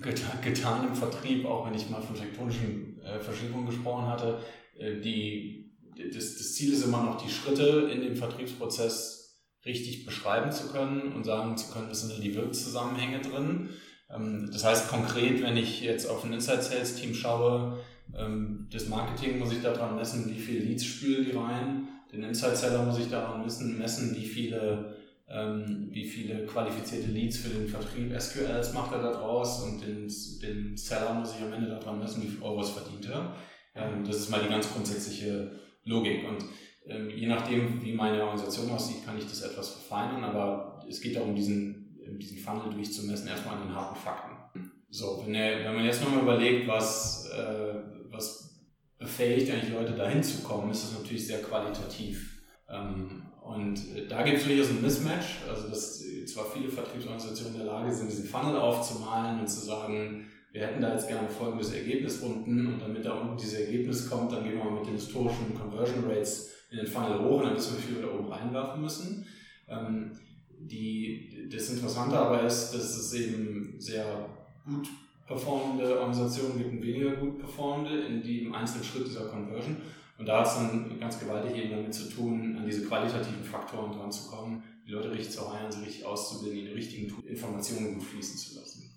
getan, 0.00 0.86
im 0.88 0.94
Vertrieb, 0.94 1.46
auch 1.46 1.66
wenn 1.66 1.74
ich 1.74 1.88
mal 1.88 2.02
von 2.02 2.16
tektonischen 2.16 3.00
äh, 3.00 3.20
Verschiebungen 3.20 3.66
gesprochen 3.66 4.06
hatte. 4.06 4.38
Äh, 4.78 5.00
die, 5.00 5.72
das, 5.96 6.36
das 6.36 6.54
Ziel 6.54 6.72
ist 6.72 6.84
immer 6.84 7.02
noch, 7.02 7.22
die 7.22 7.30
Schritte 7.30 7.90
in 7.92 8.00
dem 8.02 8.16
Vertriebsprozess 8.16 9.16
richtig 9.64 10.04
beschreiben 10.04 10.52
zu 10.52 10.68
können 10.68 11.12
und 11.12 11.24
sagen 11.24 11.56
zu 11.56 11.72
können, 11.72 11.90
was 11.90 12.02
sind 12.02 12.12
denn 12.12 12.22
die 12.22 12.34
Wirkzusammenhänge 12.34 13.20
drin. 13.20 13.70
Ähm, 14.10 14.48
das 14.52 14.64
heißt 14.64 14.88
konkret, 14.88 15.42
wenn 15.42 15.56
ich 15.56 15.80
jetzt 15.80 16.06
auf 16.08 16.24
ein 16.24 16.32
Inside 16.32 16.62
Sales 16.62 16.96
Team 16.96 17.14
schaue, 17.14 17.78
ähm, 18.14 18.68
das 18.70 18.88
Marketing 18.88 19.38
muss 19.38 19.52
ich 19.52 19.62
daran 19.62 19.96
messen, 19.96 20.30
wie 20.30 20.40
viele 20.40 20.60
Leads 20.60 20.84
spülen 20.84 21.24
die 21.24 21.36
rein. 21.36 21.88
Den 22.12 22.22
Inside 22.22 22.56
Seller 22.56 22.84
muss 22.84 22.98
ich 22.98 23.10
daran 23.10 23.42
messen, 23.42 23.78
messen 23.78 24.14
wie 24.16 24.26
viele 24.26 24.95
ähm, 25.28 25.88
wie 25.90 26.04
viele 26.04 26.46
qualifizierte 26.46 27.10
Leads 27.10 27.38
für 27.38 27.48
den 27.48 27.68
Vertrieb 27.68 28.12
SQLs 28.18 28.72
macht 28.72 28.92
er 28.92 29.02
da 29.02 29.12
draus 29.12 29.62
und 29.62 29.80
den, 29.80 30.08
den 30.42 30.76
Seller 30.76 31.14
muss 31.14 31.34
ich 31.36 31.44
am 31.44 31.52
Ende 31.52 31.68
daran 31.68 31.98
messen, 31.98 32.22
wie 32.22 32.28
viel 32.28 32.42
Euros 32.42 32.70
verdient 32.70 33.06
er. 33.06 33.34
Das 34.06 34.16
ist 34.16 34.30
mal 34.30 34.40
die 34.42 34.48
ganz 34.48 34.72
grundsätzliche 34.72 35.52
Logik. 35.84 36.26
Und 36.26 36.44
ähm, 36.86 37.10
je 37.10 37.26
nachdem, 37.26 37.82
wie 37.82 37.92
meine 37.92 38.22
Organisation 38.22 38.70
aussieht, 38.70 39.04
kann 39.04 39.18
ich 39.18 39.24
das 39.24 39.42
etwas 39.42 39.70
verfeinern, 39.70 40.24
aber 40.24 40.84
es 40.88 41.00
geht 41.00 41.16
darum, 41.16 41.34
diesen, 41.34 41.98
diesen 42.18 42.38
Funnel 42.38 42.72
durchzumessen, 42.72 43.28
erstmal 43.28 43.56
an 43.56 43.68
den 43.68 43.74
harten 43.74 43.96
Fakten. 43.96 44.72
So, 44.88 45.22
wenn, 45.24 45.34
er, 45.34 45.64
wenn 45.64 45.74
man 45.74 45.84
jetzt 45.84 46.02
nochmal 46.02 46.22
überlegt, 46.22 46.68
was, 46.68 47.28
äh, 47.30 47.74
was 48.10 48.66
befähigt 48.98 49.50
eigentlich 49.50 49.72
Leute 49.72 49.92
dahin 49.92 50.22
zu 50.22 50.42
kommen, 50.42 50.70
ist 50.70 50.84
das 50.84 50.98
natürlich 50.98 51.26
sehr 51.26 51.42
qualitativ. 51.42 52.42
Ähm, 52.68 53.22
und 53.46 53.80
da 54.08 54.22
gibt 54.22 54.38
es 54.38 54.44
durchaus 54.44 54.70
ein 54.70 54.82
Mismatch, 54.82 55.42
also 55.48 55.68
dass 55.68 56.02
zwar 56.26 56.46
viele 56.46 56.68
Vertriebsorganisationen 56.68 57.54
in 57.54 57.66
der 57.66 57.72
Lage 57.72 57.94
sind, 57.94 58.10
diesen 58.10 58.26
Funnel 58.26 58.56
aufzumalen 58.56 59.40
und 59.40 59.48
zu 59.48 59.60
sagen, 59.60 60.26
wir 60.52 60.66
hätten 60.66 60.80
da 60.80 60.92
jetzt 60.92 61.08
gerne 61.08 61.28
folgendes 61.28 61.72
Ergebnis 61.72 62.18
unten 62.18 62.66
und 62.66 62.80
damit 62.80 63.04
da 63.04 63.12
unten 63.12 63.36
dieses 63.36 63.60
Ergebnis 63.60 64.08
kommt, 64.08 64.32
dann 64.32 64.42
gehen 64.42 64.56
wir 64.56 64.64
mal 64.64 64.78
mit 64.78 64.86
den 64.86 64.94
historischen 64.94 65.54
Conversion 65.54 66.04
Rates 66.08 66.50
in 66.70 66.78
den 66.78 66.86
Funnel 66.86 67.20
hoch 67.20 67.38
und 67.38 67.44
dann 67.44 67.56
wissen 67.56 67.76
wir, 67.76 67.82
viel 67.82 68.02
da 68.02 68.12
oben 68.12 68.28
reinwerfen 68.28 68.82
müssen. 68.82 69.26
Ähm, 69.68 70.12
die, 70.58 71.48
das 71.52 71.70
Interessante 71.70 72.18
aber 72.18 72.42
ist, 72.42 72.72
dass 72.72 72.96
es 72.96 73.12
eben 73.14 73.74
sehr 73.78 74.28
gut 74.64 74.88
performende 75.26 75.98
Organisationen 76.00 76.58
gibt 76.58 76.72
und 76.72 76.82
weniger 76.82 77.16
gut 77.16 77.38
performende 77.38 78.00
in 78.06 78.22
dem 78.22 78.54
einzelnen 78.54 78.84
Schritt 78.84 79.06
dieser 79.06 79.26
Conversion. 79.26 79.76
Und 80.18 80.26
da 80.26 80.40
hat 80.40 80.46
es 80.46 80.54
dann 80.54 80.98
ganz 80.98 81.20
gewaltig 81.20 81.56
eben 81.56 81.70
damit 81.70 81.94
zu 81.94 82.08
tun, 82.08 82.56
an 82.58 82.64
diese 82.64 82.86
qualitativen 82.86 83.44
Faktoren 83.44 83.92
dran 83.92 84.10
zu 84.10 84.30
kommen, 84.30 84.62
die 84.86 84.92
Leute 84.92 85.10
richtig 85.10 85.30
zu 85.30 85.52
heilen, 85.52 85.70
sie 85.70 85.84
richtig 85.84 86.06
auszubilden, 86.06 86.66
die 86.66 86.72
richtigen 86.72 87.22
Informationen 87.24 87.94
gut 87.94 88.04
fließen 88.04 88.38
zu 88.38 88.58
lassen. 88.58 88.92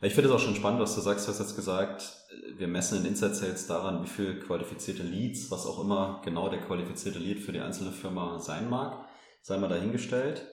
Ich 0.00 0.14
finde 0.14 0.30
es 0.30 0.34
auch 0.34 0.40
schon 0.40 0.54
spannend, 0.54 0.80
was 0.80 0.94
du 0.94 1.00
sagst. 1.00 1.26
Du 1.26 1.32
hast 1.32 1.40
jetzt 1.40 1.56
gesagt, 1.56 2.16
wir 2.56 2.68
messen 2.68 3.00
in 3.00 3.06
Inside 3.06 3.34
Sales 3.34 3.66
daran, 3.66 4.04
wie 4.04 4.08
viel 4.08 4.38
qualifizierte 4.38 5.02
Leads, 5.02 5.50
was 5.50 5.66
auch 5.66 5.82
immer 5.82 6.22
genau 6.24 6.48
der 6.48 6.60
qualifizierte 6.60 7.18
Lead 7.18 7.40
für 7.40 7.52
die 7.52 7.60
einzelne 7.60 7.90
Firma 7.90 8.38
sein 8.38 8.70
mag, 8.70 9.08
sei 9.42 9.58
mal 9.58 9.68
dahingestellt. 9.68 10.46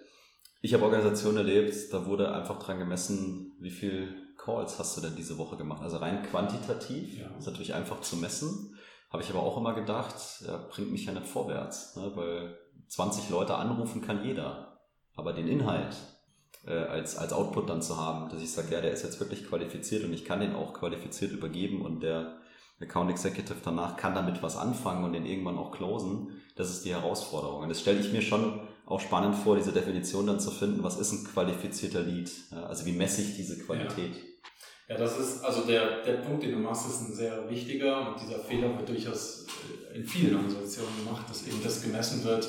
Ich 0.62 0.74
habe 0.74 0.84
Organisationen 0.84 1.38
erlebt, 1.38 1.76
da 1.94 2.08
wurde 2.08 2.34
einfach 2.34 2.58
dran 2.58 2.80
gemessen, 2.80 3.56
wie 3.60 3.70
viel 3.70 4.16
Calls 4.36 4.80
hast 4.80 4.98
du 4.98 5.02
denn 5.02 5.16
diese 5.16 5.38
Woche 5.38 5.58
gemacht. 5.58 5.84
Also 5.84 5.98
rein 5.98 6.24
quantitativ, 6.24 7.20
ja. 7.20 7.28
ist 7.38 7.46
natürlich 7.46 7.76
einfach 7.76 8.02
zu 8.02 8.18
messen. 8.18 8.75
Habe 9.16 9.24
ich 9.24 9.30
aber 9.30 9.44
auch 9.44 9.56
immer 9.56 9.74
gedacht, 9.74 10.14
bringt 10.72 10.92
mich 10.92 11.06
ja 11.06 11.14
nicht 11.14 11.26
vorwärts, 11.26 11.96
ne? 11.96 12.12
weil 12.16 12.58
20 12.90 13.30
Leute 13.30 13.56
anrufen 13.56 14.02
kann 14.02 14.26
jeder. 14.26 14.78
Aber 15.16 15.32
den 15.32 15.48
Inhalt, 15.48 15.96
äh, 16.68 16.74
als, 16.74 17.16
als 17.16 17.32
Output 17.32 17.70
dann 17.70 17.82
zu 17.82 17.96
haben, 17.96 18.30
dass 18.30 18.42
ich 18.42 18.52
sage, 18.52 18.74
ja, 18.74 18.82
der 18.82 18.92
ist 18.92 19.04
jetzt 19.04 19.22
wirklich 19.22 19.48
qualifiziert 19.48 20.04
und 20.04 20.12
ich 20.12 20.26
kann 20.26 20.42
den 20.42 20.54
auch 20.54 20.74
qualifiziert 20.74 21.32
übergeben 21.32 21.82
und 21.82 22.04
der 22.04 22.42
Account 22.82 23.10
Executive 23.10 23.60
danach 23.64 23.96
kann 23.96 24.16
damit 24.16 24.44
was 24.44 24.58
anfangen 24.58 25.06
und 25.06 25.14
den 25.14 25.26
irgendwann 25.26 25.58
auch 25.58 25.72
closen. 25.72 26.42
Das 26.58 26.70
ist 26.70 26.84
die 26.84 26.94
Herausforderung. 26.94 27.62
Und 27.62 27.70
das 27.70 27.80
stelle 27.80 28.02
ich 28.02 28.12
mir 28.12 28.22
schon 28.22 28.68
auch 28.86 29.00
spannend 29.00 29.36
vor, 29.38 29.56
diese 29.56 29.72
Definition 29.72 30.28
dann 30.28 30.42
zu 30.42 30.52
finden, 30.52 30.84
was 30.84 31.00
ist 31.00 31.14
ein 31.14 31.24
qualifizierter 31.24 32.02
Lead? 32.02 32.30
Also 32.52 32.86
wie 32.86 32.92
messe 32.92 33.22
ich 33.22 33.38
diese 33.38 33.64
Qualität? 33.64 34.14
Ja. 34.14 34.24
Ja, 34.88 34.98
das 34.98 35.18
ist, 35.18 35.44
also 35.44 35.64
der, 35.64 36.04
der 36.04 36.18
Punkt, 36.18 36.44
den 36.44 36.52
du 36.52 36.58
machst, 36.58 36.88
ist 36.88 37.02
ein 37.02 37.14
sehr 37.14 37.50
wichtiger 37.50 38.08
und 38.08 38.22
dieser 38.22 38.40
Fehler 38.40 38.78
wird 38.78 38.88
durchaus 38.88 39.48
äh, 39.92 39.98
in 39.98 40.06
vielen 40.06 40.36
Organisationen 40.36 41.04
gemacht, 41.04 41.28
dass 41.28 41.48
eben 41.48 41.64
das 41.64 41.82
gemessen 41.82 42.24
wird, 42.24 42.48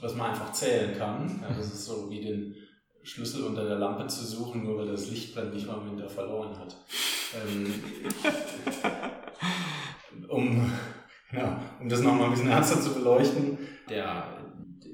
was 0.00 0.14
man 0.14 0.30
einfach 0.30 0.52
zählen 0.52 0.96
kann. 0.96 1.40
Ja, 1.42 1.48
das 1.56 1.66
ist 1.66 1.84
so 1.84 2.08
wie 2.10 2.20
den 2.20 2.54
Schlüssel 3.02 3.44
unter 3.44 3.66
der 3.66 3.78
Lampe 3.78 4.06
zu 4.06 4.24
suchen, 4.24 4.62
nur 4.62 4.78
weil 4.78 4.86
das 4.86 5.10
Licht 5.10 5.34
brennt, 5.34 5.52
nicht 5.52 5.66
mal 5.66 5.84
wenn 5.84 5.96
der 5.96 6.08
verloren 6.08 6.56
hat. 6.56 6.76
Ähm, 7.34 7.74
um, 10.28 10.72
ja, 11.32 11.60
um 11.80 11.88
das 11.88 12.00
nochmal 12.00 12.26
ein 12.26 12.30
bisschen 12.32 12.50
ernster 12.50 12.80
zu 12.80 12.94
beleuchten, 12.94 13.58
der, 13.88 14.38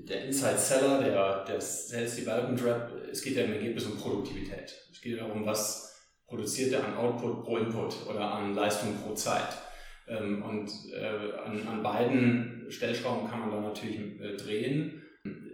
der 0.09 0.25
Inside 0.25 0.59
Seller, 0.59 1.03
der, 1.03 1.45
der 1.45 1.61
Sales 1.61 2.17
Development 2.17 2.65
Rep, 2.65 2.91
es 3.11 3.21
geht 3.21 3.37
ja 3.37 3.45
im 3.45 3.53
Ergebnis 3.53 3.85
um 3.85 3.99
Produktivität. 3.99 4.75
Es 4.91 5.01
geht 5.03 5.21
darum, 5.21 5.45
was 5.45 5.94
produziert 6.35 6.73
er 6.73 6.85
an 6.85 6.97
Output 6.97 7.45
pro 7.45 7.59
Input 7.59 7.95
oder 8.11 8.33
an 8.35 8.55
Leistung 8.55 8.97
pro 8.97 9.15
Zeit. 9.15 9.57
Ähm, 10.09 10.43
und 10.43 10.69
äh, 10.93 11.67
an, 11.69 11.83
beiden 11.83 12.67
Stellschrauben 12.69 13.31
kann 13.31 13.41
man 13.41 13.51
da 13.51 13.61
natürlich 13.61 13.99
äh, 14.21 14.37
drehen. 14.37 15.03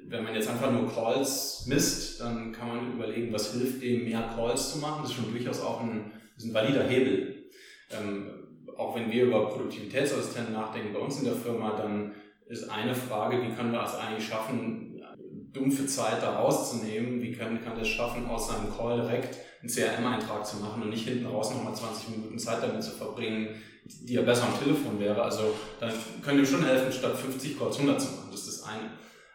Wenn 0.08 0.24
man 0.24 0.34
jetzt 0.34 0.48
einfach 0.48 0.72
nur 0.72 0.92
Calls 0.92 1.66
misst, 1.68 2.20
dann 2.20 2.50
kann 2.50 2.68
man 2.68 2.92
überlegen, 2.94 3.32
was 3.32 3.52
hilft 3.52 3.82
dem, 3.82 4.04
mehr 4.04 4.32
Calls 4.34 4.72
zu 4.72 4.78
machen. 4.78 5.02
Das 5.02 5.10
ist 5.10 5.16
schon 5.16 5.30
durchaus 5.30 5.60
auch 5.60 5.82
ein, 5.82 6.10
ein 6.42 6.54
valider 6.54 6.82
Hebel. 6.82 7.44
Ähm, 7.92 8.30
auch 8.76 8.96
wenn 8.96 9.12
wir 9.12 9.24
über 9.24 9.48
Produktivitätsassistenten 9.50 10.54
nachdenken 10.54 10.94
bei 10.94 11.00
uns 11.00 11.18
in 11.18 11.26
der 11.26 11.34
Firma, 11.34 11.76
dann 11.76 12.12
ist 12.48 12.68
eine 12.68 12.94
Frage, 12.94 13.40
wie 13.42 13.54
können 13.54 13.70
wir 13.70 13.84
es 13.84 13.94
eigentlich 13.94 14.26
schaffen, 14.26 14.89
dumpfe 15.52 15.86
Zeit 15.86 16.22
da 16.22 16.38
rauszunehmen? 16.38 17.22
Wie 17.22 17.32
können, 17.32 17.62
kann 17.62 17.78
das 17.78 17.88
schaffen, 17.88 18.26
aus 18.26 18.48
seinem 18.48 18.74
Call 18.76 19.00
direkt 19.00 19.38
einen 19.60 19.70
CRM-Eintrag 19.70 20.46
zu 20.46 20.56
machen 20.58 20.82
und 20.82 20.90
nicht 20.90 21.06
hinten 21.06 21.26
raus 21.26 21.50
nochmal 21.50 21.74
20 21.74 22.10
Minuten 22.10 22.38
Zeit 22.38 22.62
damit 22.62 22.82
zu 22.82 22.92
verbringen, 22.92 23.48
die 23.84 24.14
ja 24.14 24.22
besser 24.22 24.44
am 24.44 24.58
Telefon 24.58 24.98
wäre. 24.98 25.22
Also 25.22 25.54
dann 25.78 25.92
können 26.22 26.38
wir 26.38 26.46
schon 26.46 26.64
helfen, 26.64 26.92
statt 26.92 27.16
50 27.16 27.58
Calls 27.58 27.76
100 27.76 28.00
zu 28.00 28.08
machen. 28.12 28.28
Das 28.30 28.40
ist 28.46 28.62
das 28.62 28.68
eine. 28.68 28.90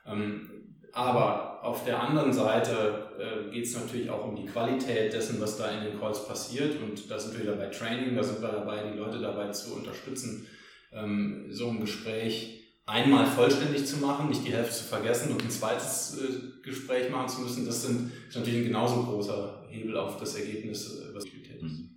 Ähm, 0.08 0.50
aber 0.94 1.64
auf 1.64 1.84
der 1.84 2.02
anderen 2.02 2.32
Seite 2.32 3.10
äh, 3.20 3.52
geht 3.52 3.66
es 3.66 3.76
natürlich 3.76 4.10
auch 4.10 4.26
um 4.26 4.36
die 4.36 4.46
Qualität 4.46 5.12
dessen, 5.12 5.42
was 5.42 5.58
da 5.58 5.70
in 5.70 5.84
den 5.84 6.00
Calls 6.00 6.26
passiert. 6.26 6.82
Und 6.82 7.12
da 7.12 7.20
sind 7.20 7.34
wir 7.34 7.44
wieder 7.44 7.58
bei 7.58 7.68
Training, 7.68 8.16
da 8.16 8.24
sind 8.24 8.42
wir 8.42 8.50
dabei, 8.50 8.84
die 8.92 8.98
Leute 8.98 9.20
dabei 9.20 9.50
zu 9.52 9.76
unterstützen, 9.76 10.48
ähm, 10.94 11.48
so 11.50 11.70
ein 11.70 11.82
Gespräch 11.82 12.65
einmal 12.86 13.26
vollständig 13.26 13.86
zu 13.86 13.98
machen, 13.98 14.30
nicht 14.30 14.46
die 14.46 14.54
Hälfte 14.54 14.76
zu 14.76 14.84
vergessen 14.84 15.32
und 15.32 15.44
ein 15.44 15.50
zweites 15.50 16.18
äh, 16.20 16.62
Gespräch 16.64 17.10
machen 17.10 17.28
zu 17.28 17.42
müssen. 17.42 17.66
Das 17.66 17.82
sind, 17.84 18.12
ist 18.28 18.36
natürlich 18.36 18.60
ein 18.62 18.68
genauso 18.68 19.04
großer 19.04 19.66
Hebel 19.70 19.98
auf 19.98 20.20
das 20.20 20.36
Ergebnis, 20.36 21.00
äh, 21.00 21.14
was 21.14 21.26
Qualität 21.26 21.58
ist. 21.58 21.64
Mhm. 21.64 21.90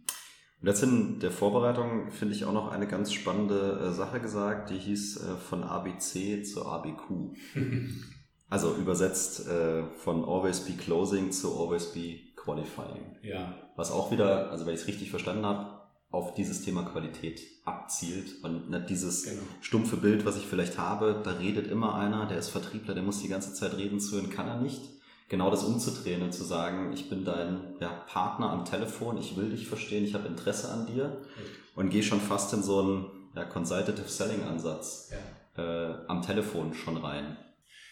Und 0.61 0.66
jetzt 0.66 0.83
in 0.83 1.20
der 1.20 1.31
Vorbereitung 1.31 2.11
finde 2.11 2.35
ich 2.35 2.44
auch 2.44 2.53
noch 2.53 2.72
eine 2.72 2.88
ganz 2.88 3.12
spannende 3.12 3.90
äh, 3.90 3.92
Sache 3.92 4.20
gesagt, 4.20 4.70
die 4.70 4.79
hieß 4.79 5.18
äh, 5.18 5.37
von 5.37 5.62
ABC 5.62 6.42
zu 6.44 6.66
ABQ. 6.66 7.35
Also 8.51 8.74
übersetzt 8.77 9.46
von 9.98 10.24
Always 10.24 10.61
Be 10.61 10.72
Closing 10.72 11.33
zu 11.33 11.55
Always 11.55 11.92
Be 11.92 12.20
Qualifying. 12.35 13.18
Ja. 13.20 13.55
Was 13.77 13.90
auch 13.90 14.11
wieder, 14.11 14.51
also 14.51 14.64
wenn 14.64 14.72
ich 14.72 14.81
es 14.81 14.87
richtig 14.87 15.11
verstanden 15.11 15.44
habe, 15.44 15.78
auf 16.11 16.35
dieses 16.35 16.62
Thema 16.62 16.85
Qualität 16.85 17.40
abzielt 17.64 18.42
und 18.42 18.71
nicht 18.71 18.88
dieses 18.88 19.25
genau. 19.25 19.42
stumpfe 19.61 19.97
Bild, 19.97 20.25
was 20.25 20.38
ich 20.38 20.47
vielleicht 20.47 20.79
habe, 20.79 21.21
da 21.23 21.33
redet 21.33 21.71
immer 21.71 21.94
einer, 21.97 22.27
der 22.27 22.38
ist 22.38 22.49
Vertriebler, 22.49 22.94
der 22.94 23.03
muss 23.03 23.21
die 23.21 23.29
ganze 23.29 23.53
Zeit 23.53 23.77
reden 23.77 24.01
zu 24.01 24.16
und 24.16 24.31
kann 24.31 24.49
er 24.49 24.61
nicht. 24.61 24.81
Genau 25.29 25.51
das 25.51 25.64
umzudrehen 25.64 26.23
und 26.23 26.33
zu 26.33 26.42
sagen, 26.42 26.90
ich 26.94 27.11
bin 27.11 27.27
dein 27.27 27.77
ja, 27.81 27.88
Partner 27.88 28.49
am 28.49 28.64
Telefon, 28.64 29.18
ich 29.18 29.37
will 29.37 29.51
dich 29.51 29.68
verstehen, 29.68 30.05
ich 30.05 30.14
habe 30.14 30.27
Interesse 30.27 30.71
an 30.71 30.87
dir 30.87 31.21
und 31.75 31.90
gehe 31.90 32.03
schon 32.03 32.23
fast 32.23 32.55
in 32.55 32.62
so 32.62 32.81
einen 32.81 33.07
ja, 33.37 33.44
Consultative 33.44 34.09
Selling 34.09 34.42
Ansatz 34.44 35.12
ja. 35.59 35.90
äh, 35.90 35.94
am 36.07 36.23
Telefon 36.23 36.73
schon 36.73 36.97
rein. 36.97 37.37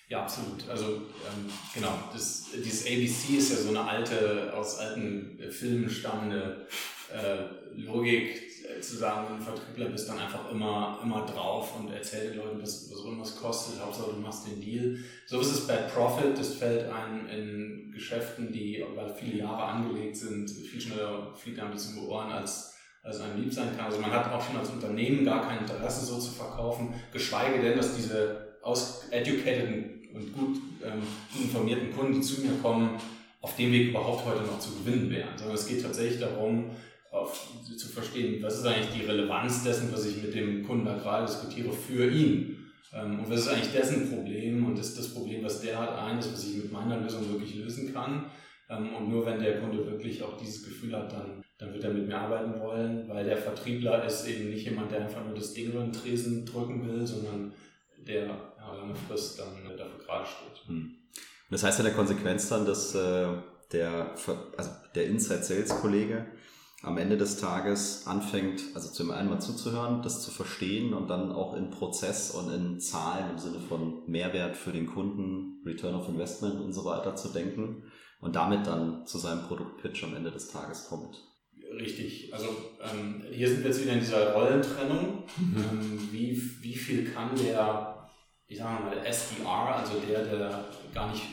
Ja, 0.09 0.23
absolut. 0.23 0.67
Also 0.71 0.87
ähm, 0.87 1.51
genau, 1.75 1.93
das, 2.13 2.47
dieses 2.55 2.87
ABC 2.87 3.37
ist 3.37 3.51
ja 3.51 3.57
so 3.57 3.69
eine 3.69 3.83
alte, 3.83 4.55
aus 4.55 4.79
alten 4.79 5.39
Filmen 5.51 5.91
stammende 5.91 6.67
äh, 7.13 7.81
Logik, 7.81 8.47
zu 8.81 8.97
sagen, 8.97 9.29
wenn 9.29 9.39
du 9.39 9.45
Vertriebler 9.45 9.87
bist, 9.87 10.09
dann 10.09 10.19
einfach 10.19 10.51
immer, 10.51 10.99
immer 11.03 11.25
drauf 11.25 11.79
und 11.79 11.93
erzähl 11.93 12.31
den 12.31 12.39
Leuten, 12.39 12.61
was, 12.61 12.91
was 12.91 13.05
irgendwas 13.05 13.37
kostet, 13.37 13.81
Hauptsache 13.81 14.13
du 14.13 14.21
machst 14.21 14.47
den 14.47 14.61
Deal. 14.61 14.99
So 15.27 15.41
ist 15.41 15.53
es 15.53 15.67
Bad 15.67 15.93
Profit, 15.95 16.39
das 16.39 16.55
fällt 16.55 16.91
ein 16.91 17.29
in 17.29 17.93
Geschäften, 17.93 18.53
die 18.53 18.79
über 18.79 19.09
viele 19.09 19.39
Jahre 19.39 19.63
angelegt 19.65 20.17
sind, 20.17 20.51
viel 20.51 20.81
schneller 20.81 21.33
fliegt 21.35 21.61
ein 21.61 21.71
bisschen 21.71 21.99
um 21.99 22.09
Ohren 22.09 22.31
als 22.31 22.73
als 23.03 23.21
einem 23.21 23.41
lieb 23.41 23.53
sein 23.53 23.69
kann. 23.77 23.87
Also 23.87 24.01
man 24.01 24.11
hat 24.11 24.33
auch 24.33 24.45
schon 24.45 24.57
als 24.57 24.69
Unternehmen 24.69 25.25
gar 25.25 25.47
kein 25.47 25.59
Interesse 25.59 26.05
so 26.05 26.19
zu 26.19 26.33
verkaufen, 26.33 26.93
geschweige 27.13 27.63
denn, 27.63 27.77
dass 27.77 27.95
diese 27.95 28.59
aus 28.63 29.05
educated 29.13 29.69
und 30.13 30.35
gut 30.35 30.57
ähm, 30.85 31.03
informierten 31.41 31.95
Kunden, 31.95 32.15
die 32.15 32.21
zu 32.21 32.41
mir 32.41 32.61
kommen, 32.61 32.99
auf 33.43 33.55
dem 33.55 33.71
Weg 33.71 33.91
überhaupt 33.91 34.27
heute 34.27 34.43
noch 34.43 34.59
zu 34.59 34.71
gewinnen 34.73 35.09
wären, 35.09 35.37
sondern 35.37 35.55
es 35.55 35.69
geht 35.69 35.85
tatsächlich 35.85 36.19
darum, 36.19 36.71
auf, 37.11 37.49
zu 37.77 37.89
verstehen, 37.89 38.43
was 38.43 38.59
ist 38.59 38.67
eigentlich 38.67 39.01
die 39.01 39.07
Relevanz 39.07 39.65
dessen, 39.65 39.93
was 39.93 40.07
ich 40.07 40.23
mit 40.23 40.35
dem 40.35 40.65
Kunden 40.67 40.85
da 40.85 40.97
gerade 40.97 41.27
diskutiere, 41.27 41.73
für 41.73 42.11
ihn. 42.11 42.57
Ähm, 42.93 43.21
und 43.21 43.31
was 43.31 43.41
ist 43.41 43.49
eigentlich 43.49 43.73
dessen 43.73 44.11
Problem 44.11 44.65
und 44.67 44.79
ist 44.79 44.99
das 44.99 45.13
Problem, 45.13 45.45
was 45.45 45.61
der 45.61 45.79
hat, 45.79 45.99
eines, 45.99 46.33
was 46.33 46.45
ich 46.45 46.57
mit 46.57 46.73
meiner 46.73 47.01
Lösung 47.01 47.31
wirklich 47.31 47.57
lösen 47.57 47.93
kann. 47.93 48.27
Ähm, 48.69 48.95
und 48.95 49.09
nur 49.09 49.25
wenn 49.27 49.41
der 49.41 49.61
Kunde 49.61 49.87
wirklich 49.87 50.23
auch 50.23 50.37
dieses 50.37 50.65
Gefühl 50.65 50.97
hat, 50.97 51.13
dann, 51.13 51.43
dann 51.59 51.73
wird 51.73 51.85
er 51.85 51.93
mit 51.93 52.07
mir 52.07 52.19
arbeiten 52.19 52.61
wollen, 52.61 53.09
weil 53.09 53.25
der 53.25 53.37
Vertriebler 53.37 54.05
ist 54.05 54.27
eben 54.27 54.51
nicht 54.51 54.65
jemand, 54.65 54.91
der 54.91 55.03
einfach 55.03 55.25
nur 55.25 55.35
das 55.35 55.53
Ding 55.55 55.71
über 55.71 55.81
den 55.81 55.93
Tresen 55.93 56.45
drücken 56.45 56.87
will, 56.87 57.07
sondern 57.07 57.53
der 58.07 58.27
ja, 58.27 58.75
lange 58.75 58.95
Frist 58.95 59.39
dann 59.39 59.77
dafür 59.77 59.99
gerade 60.05 60.27
steht. 60.27 60.69
Hm. 60.69 60.97
Das 61.51 61.63
heißt 61.63 61.79
in 61.79 61.85
der 61.85 61.95
Konsequenz 61.95 62.49
dann, 62.49 62.67
dass 62.67 62.95
äh, 62.95 63.29
der, 63.73 64.15
also 64.57 64.71
der 64.95 65.07
Inside 65.07 65.43
Sales 65.43 65.71
Kollege 65.81 66.27
am 66.83 66.99
Ende 66.99 67.17
des 67.17 67.39
Tages 67.39 68.07
anfängt, 68.07 68.63
also 68.75 68.91
zum 68.91 69.11
einen 69.11 69.31
mal 69.31 69.41
zuzuhören, 69.41 70.03
das 70.03 70.23
zu 70.23 70.31
verstehen 70.31 70.93
und 70.93 71.09
dann 71.09 71.33
auch 71.33 71.55
in 71.55 71.71
Prozess 71.71 72.31
und 72.31 72.53
in 72.53 72.81
Zahlen 72.81 73.31
im 73.31 73.39
Sinne 73.39 73.61
von 73.61 74.03
Mehrwert 74.07 74.57
für 74.57 74.73
den 74.73 74.87
Kunden, 74.87 75.63
Return 75.65 75.95
of 75.95 76.09
Investment 76.09 76.61
und 76.61 76.73
so 76.73 76.85
weiter 76.85 77.17
zu 77.17 77.29
denken 77.29 77.85
und 78.21 78.37
damit 78.37 78.67
dann 78.67 79.07
zu 79.07 79.19
seinem 79.19 79.43
Produktpitch 79.43 80.05
am 80.05 80.15
Ende 80.15 80.31
des 80.31 80.49
Tages 80.49 80.89
kommt. 80.89 81.23
Richtig, 81.79 82.33
also 82.33 82.49
ähm, 82.81 83.25
hier 83.33 83.49
sind 83.49 83.61
wir 83.61 83.71
jetzt 83.71 83.83
wieder 83.83 83.95
in 83.95 84.01
dieser 84.01 84.33
Rollentrennung. 84.35 85.25
Ähm, 85.39 86.09
wie, 86.13 86.41
wie 86.63 86.77
viel 86.77 87.11
kann 87.11 87.31
der 87.37 87.97
ich 88.49 88.59
sage 88.59 88.85
mal, 88.85 89.05
SDR, 89.05 89.77
also 89.77 89.95
der, 90.09 90.25
der 90.25 90.65
gar 90.95 91.11
nicht 91.11 91.25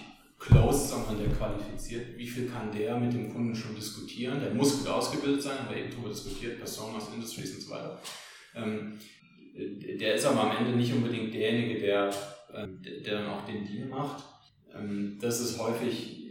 closed, 0.46 0.90
sondern 0.90 1.18
der 1.18 1.30
qualifiziert, 1.30 2.18
wie 2.18 2.28
viel 2.28 2.48
kann 2.48 2.72
der 2.72 2.98
mit 2.98 3.14
dem 3.14 3.32
Kunden 3.32 3.56
schon 3.56 3.76
diskutieren? 3.76 4.40
Der 4.40 4.54
muss 4.54 4.80
gut 4.80 4.88
ausgebildet 4.88 5.42
sein, 5.42 5.58
aber 5.66 5.76
eben 5.76 5.90
darüber 5.92 6.10
diskutiert, 6.10 6.60
Personas, 6.60 7.10
Industries 7.14 7.56
und 7.56 7.62
so 7.62 7.72
weiter. 7.72 8.02
Ähm, 8.56 9.00
der 9.56 10.16
ist 10.16 10.26
aber 10.26 10.52
am 10.52 10.58
Ende 10.58 10.78
nicht 10.78 10.94
unbedingt 10.94 11.34
derjenige, 11.34 11.80
der, 11.80 12.10
äh, 12.54 12.68
der 13.02 13.22
dann 13.22 13.30
auch 13.30 13.46
den 13.46 13.66
Deal 13.66 13.88
macht. 13.88 14.24
Ähm, 14.76 15.18
das 15.22 15.40
ist 15.40 15.60
häufig 15.60 16.24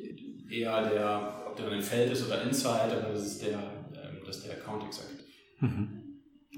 eher 0.51 0.89
der, 0.91 1.45
ob 1.47 1.57
der 1.57 1.67
dann 1.67 1.79
im 1.79 1.83
Feld 1.83 2.13
ist 2.13 2.27
oder 2.27 2.43
Inside, 2.43 3.03
aber 3.03 3.13
das 3.13 3.27
ist 3.27 3.43
der, 3.43 3.59
ähm, 3.95 4.19
das 4.27 4.39
ist 4.39 4.47
der 4.47 4.55
Account 4.55 4.85
Executive. 4.85 5.25
Mhm. 5.61 6.03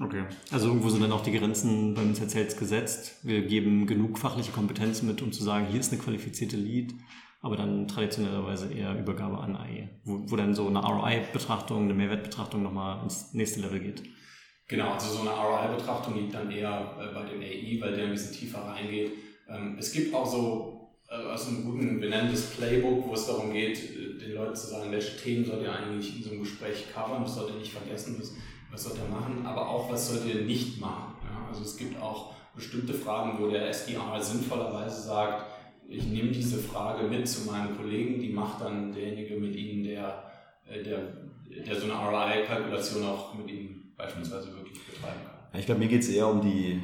Okay. 0.01 0.25
Also 0.51 0.67
irgendwo 0.67 0.89
sind 0.89 1.01
dann 1.03 1.13
auch 1.13 1.23
die 1.23 1.31
Grenzen 1.31 1.93
beim 1.93 2.13
Sales 2.15 2.57
gesetzt. 2.57 3.19
Wir 3.23 3.43
geben 3.43 3.87
genug 3.87 4.19
fachliche 4.19 4.51
Kompetenz 4.51 5.01
mit, 5.01 5.21
um 5.21 5.31
zu 5.31 5.41
sagen, 5.41 5.67
hier 5.67 5.79
ist 5.79 5.93
eine 5.93 6.01
qualifizierte 6.01 6.57
Lead, 6.57 6.93
aber 7.45 7.55
dann 7.55 7.87
traditionellerweise 7.87 8.73
eher 8.73 8.97
Übergabe 8.97 9.37
an 9.37 9.55
AI, 9.55 9.89
wo, 10.03 10.19
wo 10.25 10.35
dann 10.35 10.53
so 10.53 10.67
eine 10.67 10.79
ROI-Betrachtung, 10.79 11.83
eine 11.83 11.93
Mehrwertbetrachtung 11.93 12.63
nochmal 12.63 13.03
ins 13.03 13.33
nächste 13.33 13.61
Level 13.61 13.79
geht. 13.79 14.03
Genau, 14.67 14.91
also 14.93 15.13
so 15.13 15.21
eine 15.21 15.29
ROI-Betrachtung 15.29 16.15
liegt 16.15 16.33
dann 16.33 16.49
eher 16.49 16.95
äh, 16.99 17.13
bei 17.13 17.23
dem 17.23 17.41
AI, 17.41 17.77
weil 17.79 17.95
der 17.95 18.05
ein 18.05 18.11
bisschen 18.11 18.35
tiefer 18.35 18.59
reingeht. 18.59 19.11
Ähm, 19.47 19.77
es 19.77 19.91
gibt 19.91 20.13
auch 20.15 20.25
so 20.25 20.89
äh, 21.09 21.15
also 21.15 21.49
einen 21.49 21.65
guten, 21.65 22.01
das 22.01 22.49
Playbook, 22.51 23.07
wo 23.07 23.13
es 23.13 23.27
darum 23.27 23.53
geht, 23.53 23.77
äh, 23.77 24.17
den 24.17 24.33
Leuten 24.33 24.55
zu 24.55 24.67
sagen, 24.67 24.91
welche 24.91 25.15
Themen 25.15 25.45
sollt 25.45 25.61
ihr 25.61 25.71
eigentlich 25.71 26.17
in 26.17 26.23
so 26.23 26.31
einem 26.31 26.39
Gespräch 26.39 26.91
covern, 26.93 27.23
das 27.23 27.35
sollt 27.35 27.51
ihr 27.51 27.59
nicht 27.59 27.71
vergessen. 27.71 28.17
Das 28.19 28.33
was 28.75 28.83
sollt 28.83 28.97
ihr 28.97 29.09
machen, 29.09 29.45
aber 29.45 29.69
auch 29.69 29.89
was 29.91 30.09
sollt 30.09 30.25
ihr 30.25 30.41
nicht 30.41 30.79
machen. 30.81 31.15
Ja? 31.23 31.47
Also 31.47 31.63
es 31.63 31.77
gibt 31.77 32.01
auch 32.01 32.33
bestimmte 32.55 32.93
Fragen, 32.93 33.39
wo 33.39 33.49
der 33.49 33.69
SDR 33.69 34.21
sinnvollerweise 34.21 35.01
sagt, 35.01 35.45
ich 35.87 36.05
nehme 36.05 36.31
diese 36.31 36.57
Frage 36.57 37.07
mit 37.07 37.27
zu 37.27 37.49
meinen 37.49 37.75
Kollegen, 37.77 38.19
die 38.19 38.29
macht 38.29 38.61
dann 38.61 38.93
derjenige 38.93 39.37
mit 39.37 39.55
ihnen, 39.55 39.83
der, 39.83 40.23
äh, 40.67 40.83
der, 40.83 40.99
der 41.65 41.75
so 41.75 41.85
eine 41.85 41.93
ROI-Kalkulation 41.93 43.05
auch 43.05 43.33
mit 43.33 43.49
ihnen 43.49 43.93
beispielsweise 43.95 44.47
wirklich 44.55 44.85
betreiben 44.85 45.19
kann. 45.25 45.59
Ich 45.59 45.65
glaube, 45.65 45.79
mir 45.79 45.87
geht 45.87 46.01
es 46.01 46.09
eher 46.09 46.27
um 46.27 46.41
die 46.41 46.81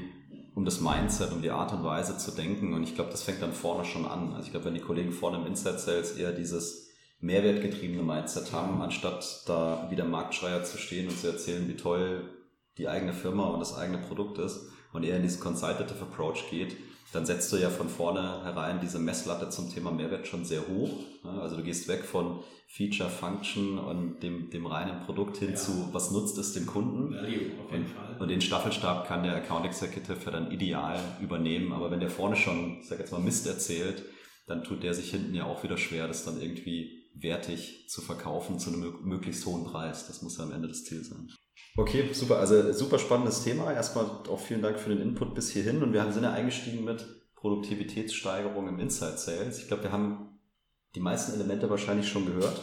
um 0.53 0.65
das 0.65 0.81
Mindset, 0.81 1.31
um 1.31 1.41
die 1.41 1.49
Art 1.49 1.71
und 1.71 1.83
Weise 1.83 2.17
zu 2.17 2.31
denken 2.31 2.73
und 2.73 2.83
ich 2.83 2.95
glaube, 2.95 3.09
das 3.09 3.23
fängt 3.23 3.41
dann 3.41 3.53
vorne 3.53 3.85
schon 3.85 4.05
an. 4.05 4.33
Also 4.33 4.47
ich 4.47 4.51
glaube, 4.51 4.65
wenn 4.65 4.73
die 4.73 4.81
Kollegen 4.81 5.11
vorne 5.11 5.37
im 5.37 5.45
Inside 5.45 5.79
Sales 5.79 6.17
eher 6.17 6.33
dieses 6.33 6.89
mehrwertgetriebene 7.21 8.03
Mindset 8.03 8.51
haben, 8.51 8.81
anstatt 8.81 9.43
da 9.47 9.87
wie 9.89 9.95
der 9.95 10.05
Marktschreier 10.05 10.63
zu 10.63 10.77
stehen 10.77 11.07
und 11.07 11.17
zu 11.17 11.27
erzählen, 11.27 11.67
wie 11.69 11.77
toll 11.77 12.29
die 12.77 12.89
eigene 12.89 13.13
Firma 13.13 13.45
und 13.47 13.59
das 13.59 13.77
eigene 13.77 13.99
Produkt 13.99 14.39
ist 14.39 14.69
und 14.91 15.03
eher 15.03 15.17
in 15.17 15.23
diesen 15.23 15.39
Consultative 15.39 16.01
Approach 16.01 16.49
geht, 16.49 16.75
dann 17.11 17.25
setzt 17.25 17.51
du 17.51 17.57
ja 17.57 17.69
von 17.69 17.89
vorne 17.89 18.43
herein 18.43 18.79
diese 18.81 18.99
Messlatte 18.99 19.49
zum 19.49 19.69
Thema 19.69 19.91
Mehrwert 19.91 20.27
schon 20.27 20.45
sehr 20.45 20.67
hoch. 20.67 20.91
Also 21.23 21.57
du 21.57 21.63
gehst 21.63 21.87
weg 21.87 22.05
von 22.05 22.39
Feature, 22.67 23.09
Function 23.09 23.77
und 23.77 24.23
dem, 24.23 24.49
dem 24.49 24.65
reinen 24.65 25.01
Produkt 25.01 25.37
hin 25.37 25.49
ja. 25.49 25.55
zu, 25.55 25.89
was 25.91 26.11
nutzt 26.11 26.37
es 26.37 26.53
dem 26.53 26.65
Kunden. 26.65 27.13
Value, 27.13 27.51
auf 27.65 27.71
jeden 27.71 27.87
Fall. 27.87 28.15
Und 28.17 28.29
den 28.29 28.39
Staffelstab 28.39 29.07
kann 29.07 29.23
der 29.23 29.35
Account 29.35 29.65
Executive 29.65 30.19
ja 30.25 30.31
dann 30.31 30.51
ideal 30.51 30.99
übernehmen. 31.21 31.73
Aber 31.73 31.91
wenn 31.91 31.99
der 31.99 32.09
vorne 32.09 32.37
schon, 32.37 32.77
ich 32.79 32.87
sag 32.87 32.99
jetzt 32.99 33.11
mal, 33.11 33.19
Mist 33.19 33.45
erzählt, 33.45 34.03
dann 34.47 34.63
tut 34.63 34.83
der 34.83 34.93
sich 34.93 35.11
hinten 35.11 35.35
ja 35.35 35.45
auch 35.45 35.63
wieder 35.63 35.77
schwer, 35.77 36.07
das 36.07 36.23
dann 36.23 36.41
irgendwie 36.41 37.09
wertig 37.13 37.89
zu 37.89 38.01
verkaufen 38.01 38.57
zu 38.57 38.69
einem 38.69 38.95
möglichst 39.03 39.45
hohen 39.45 39.65
Preis. 39.65 40.07
Das 40.07 40.21
muss 40.21 40.37
ja 40.37 40.45
am 40.45 40.53
Ende 40.53 40.69
das 40.69 40.85
Ziel 40.85 41.03
sein. 41.03 41.29
Okay, 41.77 42.09
super. 42.11 42.37
Also 42.37 42.73
super 42.73 42.99
spannendes 42.99 43.43
Thema. 43.43 43.73
Erstmal 43.73 44.05
auch 44.05 44.39
vielen 44.39 44.61
Dank 44.61 44.79
für 44.79 44.89
den 44.89 45.01
Input 45.01 45.33
bis 45.33 45.51
hierhin. 45.51 45.81
Und 45.81 45.93
wir 45.93 46.11
sind 46.11 46.23
ja 46.23 46.33
eingestiegen 46.33 46.83
mit 46.83 47.05
Produktivitätssteigerung 47.35 48.67
im 48.67 48.79
Inside 48.79 49.17
Sales. 49.17 49.59
Ich 49.59 49.67
glaube, 49.67 49.83
wir 49.83 49.91
haben 49.91 50.39
die 50.95 50.99
meisten 50.99 51.33
Elemente 51.33 51.69
wahrscheinlich 51.69 52.07
schon 52.07 52.25
gehört 52.25 52.61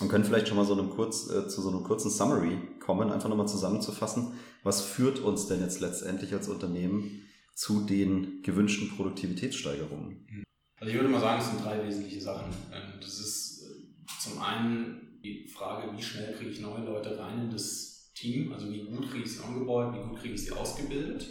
und 0.00 0.08
können 0.08 0.24
vielleicht 0.24 0.48
schon 0.48 0.56
mal 0.56 0.64
so 0.64 0.72
einem 0.72 0.90
kurz, 0.90 1.28
äh, 1.30 1.48
zu 1.48 1.60
so 1.60 1.68
einem 1.68 1.82
kurzen 1.82 2.10
Summary 2.10 2.58
kommen, 2.80 3.10
einfach 3.10 3.28
nochmal 3.28 3.48
zusammenzufassen. 3.48 4.34
Was 4.62 4.80
führt 4.80 5.18
uns 5.18 5.48
denn 5.48 5.60
jetzt 5.60 5.80
letztendlich 5.80 6.32
als 6.32 6.48
Unternehmen 6.48 7.22
zu 7.54 7.84
den 7.84 8.42
gewünschten 8.42 8.96
Produktivitätssteigerungen? 8.96 10.44
Also 10.80 10.92
ich 10.92 10.98
würde 10.98 11.08
mal 11.10 11.20
sagen, 11.20 11.40
es 11.40 11.50
sind 11.50 11.64
drei 11.64 11.84
wesentliche 11.84 12.20
Sachen. 12.20 12.50
Ähm, 12.72 12.94
das 13.00 13.18
ist 13.18 13.62
äh, 13.62 14.20
zum 14.20 14.40
einen 14.40 15.20
die 15.22 15.46
Frage, 15.46 15.96
wie 15.96 16.02
schnell 16.02 16.34
kriege 16.34 16.50
ich 16.50 16.60
neue 16.60 16.84
Leute 16.84 17.18
rein 17.18 17.42
in 17.42 17.50
das 17.50 17.91
Team, 18.22 18.52
also 18.52 18.70
wie 18.70 18.84
gut 18.84 19.10
kriege 19.10 19.24
ich 19.24 19.32
sie 19.32 19.44
angebaut, 19.44 19.94
wie 19.94 20.08
gut 20.08 20.20
kriege 20.20 20.34
ich 20.34 20.44
sie 20.44 20.52
ausgebildet, 20.52 21.26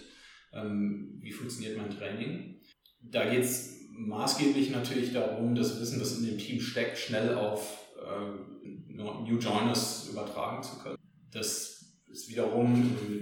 ähm, 0.53 1.17
wie 1.21 1.31
funktioniert 1.31 1.77
mein 1.77 1.89
Training. 1.89 2.59
Da 3.01 3.29
geht 3.29 3.43
es 3.43 3.79
maßgeblich 3.91 4.71
natürlich 4.71 5.13
darum, 5.13 5.55
das 5.55 5.79
Wissen, 5.79 5.99
das 5.99 6.17
in 6.17 6.25
dem 6.25 6.37
Team 6.37 6.59
steckt, 6.59 6.97
schnell 6.97 7.35
auf 7.35 7.87
äh, 7.97 8.93
New 8.93 9.37
Joiners 9.39 10.09
übertragen 10.11 10.61
zu 10.61 10.79
können. 10.79 10.97
Das 11.31 11.85
ist 12.11 12.29
wiederum 12.29 12.75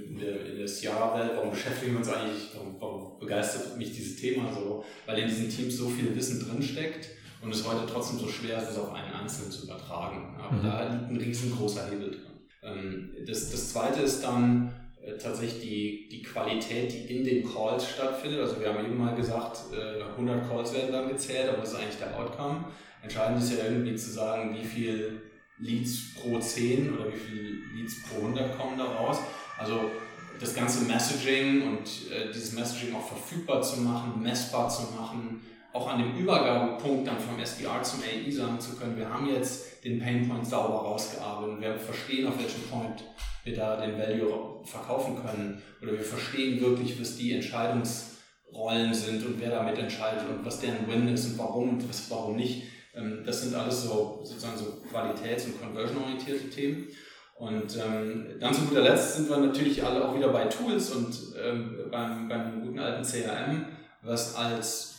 in 0.08 0.18
der, 0.18 0.48
in 0.48 0.58
der 0.58 0.66
CR-Welt, 0.66 1.34
warum 1.36 1.52
beschäftigen 1.52 1.92
wir 1.92 2.00
uns 2.00 2.10
eigentlich, 2.10 2.50
warum, 2.56 2.76
warum, 2.80 3.20
begeistert 3.20 3.78
mich 3.78 3.94
dieses 3.94 4.20
Thema 4.20 4.52
so, 4.52 4.84
weil 5.06 5.20
in 5.20 5.28
diesen 5.28 5.50
Teams 5.50 5.78
so 5.78 5.90
viel 5.90 6.16
Wissen 6.16 6.40
drinsteckt 6.40 7.10
und 7.42 7.54
es 7.54 7.68
heute 7.68 7.86
trotzdem 7.86 8.18
so 8.18 8.28
schwer 8.28 8.58
ist, 8.58 8.72
es 8.72 8.78
auf 8.78 8.92
einen 8.92 9.14
Einzelnen 9.14 9.52
zu 9.52 9.66
übertragen. 9.66 10.36
Aber 10.40 10.58
mhm. 10.58 10.64
da 10.64 10.92
liegt 10.92 11.12
ein 11.12 11.18
riesengroßer 11.18 11.90
Hebel 11.92 12.10
drin. 12.10 12.39
Ähm, 12.62 13.16
das, 13.26 13.52
das 13.52 13.74
zweite 13.74 14.02
ist 14.02 14.24
dann 14.24 14.74
äh, 15.02 15.18
tatsächlich 15.18 15.62
die, 15.62 16.10
die 16.10 16.22
Qualität, 16.22 16.92
die 16.92 17.18
in 17.18 17.24
den 17.24 17.52
Calls 17.52 17.90
stattfindet. 17.90 18.42
Also 18.42 18.60
wir 18.60 18.74
haben 18.74 18.86
eben 18.86 18.98
mal 18.98 19.16
gesagt, 19.16 19.60
100 19.72 20.44
äh, 20.44 20.48
Calls 20.48 20.74
werden 20.74 20.92
dann 20.92 21.10
gezählt, 21.10 21.50
aber 21.50 21.60
das 21.60 21.74
ist 21.74 21.80
eigentlich 21.80 21.98
der 21.98 22.18
Outcome. 22.20 22.66
Entscheidend 23.02 23.42
ist 23.42 23.54
ja 23.54 23.66
irgendwie 23.66 23.96
zu 23.96 24.10
sagen, 24.12 24.56
wie 24.56 24.66
viel 24.66 25.22
Leads 25.58 26.16
pro 26.16 26.40
10 26.40 26.94
oder 26.94 27.08
wie 27.14 27.18
viele 27.18 27.50
Leads 27.76 28.04
pro 28.04 28.22
100 28.22 28.58
kommen 28.58 28.78
da 28.78 28.86
raus. 28.86 29.20
Also 29.58 29.92
das 30.40 30.56
ganze 30.56 30.86
Messaging 30.86 31.68
und 31.68 32.12
äh, 32.12 32.32
dieses 32.34 32.54
Messaging 32.54 32.96
auch 32.96 33.08
verfügbar 33.08 33.62
zu 33.62 33.82
machen, 33.82 34.22
messbar 34.22 34.70
zu 34.70 34.84
machen, 34.94 35.42
auch 35.74 35.88
an 35.88 36.00
dem 36.00 36.18
Übergabepunkt 36.18 37.08
dann 37.08 37.20
vom 37.20 37.40
SDR 37.40 37.82
zum 37.84 38.02
AI 38.02 38.30
sagen 38.32 38.60
zu 38.60 38.76
können, 38.76 38.98
wir 38.98 39.10
haben 39.10 39.28
jetzt 39.28 39.84
den 39.84 40.00
Painpoint 40.00 40.46
sauber 40.46 40.80
rausgearbeitet 40.80 41.56
und 41.56 41.62
wir 41.62 41.78
verstehen, 41.78 42.28
auf 42.28 42.38
welchem 42.40 42.64
Point 42.64 43.04
wir 43.44 43.56
da 43.56 43.78
den 43.78 43.98
Value 43.98 44.62
verkaufen 44.66 45.16
können 45.16 45.62
oder 45.82 45.94
wir 45.94 46.02
verstehen 46.02 46.60
wirklich, 46.60 47.00
was 47.00 47.16
die 47.18 47.34
Entscheidungsrollen 47.34 48.94
sind 48.94 49.26
und 49.26 49.40
wer 49.40 49.52
damit 49.52 49.78
entscheidet 49.78 50.24
und 50.30 50.46
was 50.46 50.60
deren 50.60 50.88
Win 50.88 51.08
ist 51.14 51.28
und 51.28 51.38
warum 51.38 51.70
und 51.70 51.90
was, 51.90 52.10
warum 52.10 52.36
nicht. 52.36 52.64
Ähm, 52.96 53.24
das 53.26 53.44
sind 53.44 53.56
alles 53.56 53.84
so 53.84 54.22
sozusagen 54.24 54.58
so 54.58 54.82
qualitäts- 54.92 55.46
und 55.46 55.62
conversion-orientierte 55.62 56.50
Themen. 56.50 56.88
Und 57.36 57.78
ähm, 57.78 58.26
dann 58.40 58.54
zu 58.54 58.64
guter 58.64 58.82
Letzt 58.82 59.16
sind 59.16 59.30
wir 59.30 59.38
natürlich 59.38 59.82
alle 59.82 60.06
auch 60.06 60.14
wieder 60.14 60.28
bei 60.28 60.46
Tools 60.46 60.90
und 60.92 61.16
ähm, 61.42 61.86
beim, 61.90 62.28
beim 62.28 62.62
guten 62.62 62.80
alten 62.80 63.04
CRM, 63.04 63.66
was 64.02 64.36
als 64.36 64.99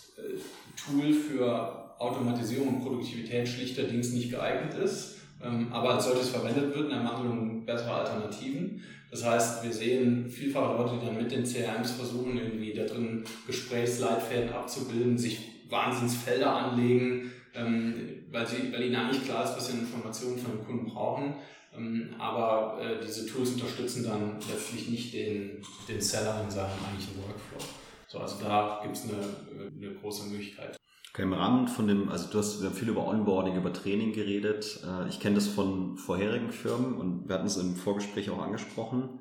Tool 0.84 1.12
für 1.12 1.94
Automatisierung 1.98 2.68
und 2.68 2.82
Produktivität 2.82 3.46
schlichterdings 3.46 4.12
nicht 4.12 4.30
geeignet 4.30 4.74
ist, 4.74 5.16
ähm, 5.44 5.72
aber 5.72 5.94
als 5.94 6.06
solches 6.06 6.30
verwendet 6.30 6.74
wird 6.74 6.86
in 6.86 6.96
Ermangelung 6.96 7.64
besserer 7.64 7.96
Alternativen. 7.96 8.82
Das 9.10 9.24
heißt, 9.24 9.64
wir 9.64 9.72
sehen 9.72 10.30
vielfach 10.30 10.78
Leute, 10.78 10.94
die 11.00 11.06
dann 11.06 11.16
mit 11.16 11.30
den 11.30 11.44
CRMs 11.44 11.92
versuchen, 11.92 12.38
irgendwie 12.38 12.72
da 12.72 12.84
drin 12.84 13.24
Gesprächsleitfäden 13.46 14.52
abzubilden, 14.52 15.18
sich 15.18 15.40
Wahnsinnsfelder 15.68 16.50
anlegen, 16.50 17.32
ähm, 17.54 17.94
weil, 18.30 18.46
sie, 18.46 18.72
weil 18.72 18.84
ihnen 18.84 18.96
eigentlich 18.96 19.24
klar 19.24 19.44
ist, 19.44 19.56
was 19.56 19.68
sie 19.68 19.78
Informationen 19.78 20.38
von 20.38 20.52
den 20.52 20.64
Kunden 20.64 20.86
brauchen. 20.86 21.34
Ähm, 21.76 22.14
aber 22.18 22.78
äh, 22.80 23.04
diese 23.04 23.26
Tools 23.26 23.50
unterstützen 23.50 24.04
dann 24.04 24.38
letztlich 24.50 24.88
nicht 24.88 25.14
den, 25.14 25.62
den 25.88 26.00
Seller 26.00 26.42
in 26.44 26.50
seinem 26.50 26.70
eigentlichen 26.86 27.16
Workflow. 27.18 27.79
So, 28.10 28.18
also 28.18 28.42
da 28.42 28.80
gibt 28.82 28.96
es 28.96 29.04
eine, 29.04 29.22
eine 29.68 29.94
große 29.94 30.28
Möglichkeit. 30.30 30.76
Okay, 31.12 31.22
im 31.22 31.32
Rahmen 31.32 31.68
von 31.68 31.86
dem, 31.86 32.08
also 32.08 32.28
du 32.28 32.38
hast, 32.38 32.60
wir 32.60 32.68
haben 32.68 32.74
viel 32.74 32.88
über 32.88 33.06
Onboarding, 33.06 33.54
über 33.54 33.72
Training 33.72 34.12
geredet. 34.12 34.80
Äh, 34.84 35.08
ich 35.08 35.20
kenne 35.20 35.36
das 35.36 35.46
von 35.46 35.96
vorherigen 35.96 36.50
Firmen 36.50 36.94
und 36.94 37.28
wir 37.28 37.36
hatten 37.36 37.46
es 37.46 37.56
im 37.56 37.76
Vorgespräch 37.76 38.28
auch 38.30 38.42
angesprochen, 38.42 39.20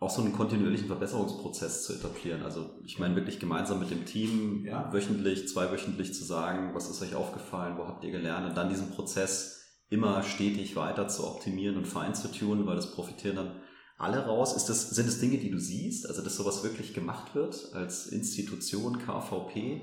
auch 0.00 0.10
so 0.10 0.22
einen 0.22 0.32
kontinuierlichen 0.32 0.88
Verbesserungsprozess 0.88 1.84
zu 1.84 1.92
etablieren. 1.92 2.42
Also 2.42 2.80
ich 2.84 2.98
meine 2.98 3.14
wirklich 3.14 3.38
gemeinsam 3.38 3.78
mit 3.78 3.92
dem 3.92 4.04
Team 4.04 4.64
ja. 4.66 4.92
wöchentlich, 4.92 5.46
zweiwöchentlich 5.46 6.12
zu 6.12 6.24
sagen, 6.24 6.74
was 6.74 6.90
ist 6.90 7.02
euch 7.02 7.14
aufgefallen, 7.14 7.78
wo 7.78 7.86
habt 7.86 8.02
ihr 8.02 8.10
gelernt 8.10 8.48
und 8.48 8.56
dann 8.56 8.68
diesen 8.68 8.90
Prozess 8.90 9.84
immer 9.88 10.24
stetig 10.24 10.74
weiter 10.74 11.06
zu 11.06 11.24
optimieren 11.24 11.76
und 11.76 11.86
fein 11.86 12.12
zu 12.12 12.26
tun, 12.32 12.66
weil 12.66 12.74
das 12.74 12.90
profitieren 12.90 13.36
dann 13.36 13.60
alle 13.98 14.24
raus? 14.26 14.54
Ist 14.54 14.66
das, 14.66 14.90
sind 14.90 15.08
es 15.08 15.20
Dinge, 15.20 15.38
die 15.38 15.50
du 15.50 15.58
siehst, 15.58 16.06
also 16.06 16.22
dass 16.22 16.36
sowas 16.36 16.62
wirklich 16.62 16.94
gemacht 16.94 17.34
wird 17.34 17.74
als 17.74 18.06
Institution, 18.06 18.98
KVP? 18.98 19.80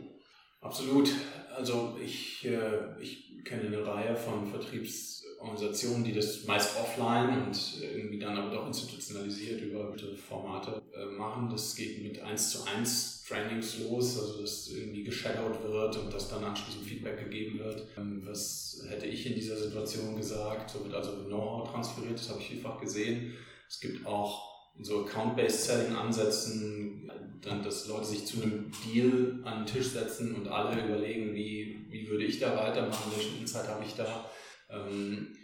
Absolut. 0.62 1.12
Also 1.56 1.98
ich, 2.04 2.46
äh, 2.46 3.02
ich 3.02 3.44
kenne 3.44 3.64
eine 3.64 3.86
Reihe 3.86 4.16
von 4.16 4.48
Vertriebsorganisationen, 4.48 6.04
die 6.04 6.14
das 6.14 6.46
meist 6.46 6.78
offline 6.80 7.48
und 7.48 7.82
irgendwie 7.82 8.18
dann 8.18 8.38
aber 8.38 8.56
doch 8.56 8.68
institutionalisiert 8.68 9.62
über 9.62 9.94
Formate 10.16 10.82
äh, 10.96 11.06
machen. 11.18 11.50
Das 11.50 11.76
geht 11.76 12.02
mit 12.02 12.22
1 12.22 12.52
zu 12.52 12.64
1 12.66 13.26
Trainings 13.28 13.80
los, 13.80 14.18
also 14.18 14.42
dass 14.42 14.70
irgendwie 14.70 15.04
geshadowed 15.04 15.62
wird 15.64 15.98
und 15.98 16.14
dass 16.14 16.30
dann 16.30 16.44
anschließend 16.44 16.86
Feedback 16.86 17.20
gegeben 17.20 17.60
wird. 17.60 17.86
Ähm, 17.98 18.22
was 18.26 18.84
hätte 18.88 19.06
ich 19.06 19.26
in 19.26 19.36
dieser 19.36 19.58
Situation 19.58 20.16
gesagt? 20.16 20.70
So 20.70 20.84
wird 20.84 20.94
also 20.94 21.12
Know-how 21.26 21.70
transferiert, 21.70 22.18
das 22.18 22.30
habe 22.30 22.40
ich 22.40 22.48
vielfach 22.48 22.80
gesehen. 22.80 23.34
Es 23.74 23.80
gibt 23.80 24.06
auch 24.06 24.70
so 24.80 25.04
Account-Based 25.04 25.64
Selling 25.64 25.96
Ansätzen, 25.96 27.12
dann, 27.42 27.64
dass 27.64 27.88
Leute 27.88 28.06
sich 28.06 28.24
zu 28.24 28.44
einem 28.44 28.72
Deal 28.86 29.42
an 29.46 29.66
den 29.66 29.66
Tisch 29.66 29.88
setzen 29.88 30.36
und 30.36 30.48
alle 30.48 30.80
überlegen, 30.86 31.34
wie, 31.34 31.88
wie 31.90 32.08
würde 32.08 32.24
ich 32.24 32.40
da 32.40 32.56
weitermachen, 32.56 33.12
welchen 33.16 33.40
Insight 33.40 33.68
habe 33.68 33.84
ich 33.84 33.96
da. 33.96 34.30
Ähm, 34.70 35.36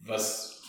was, 0.00 0.62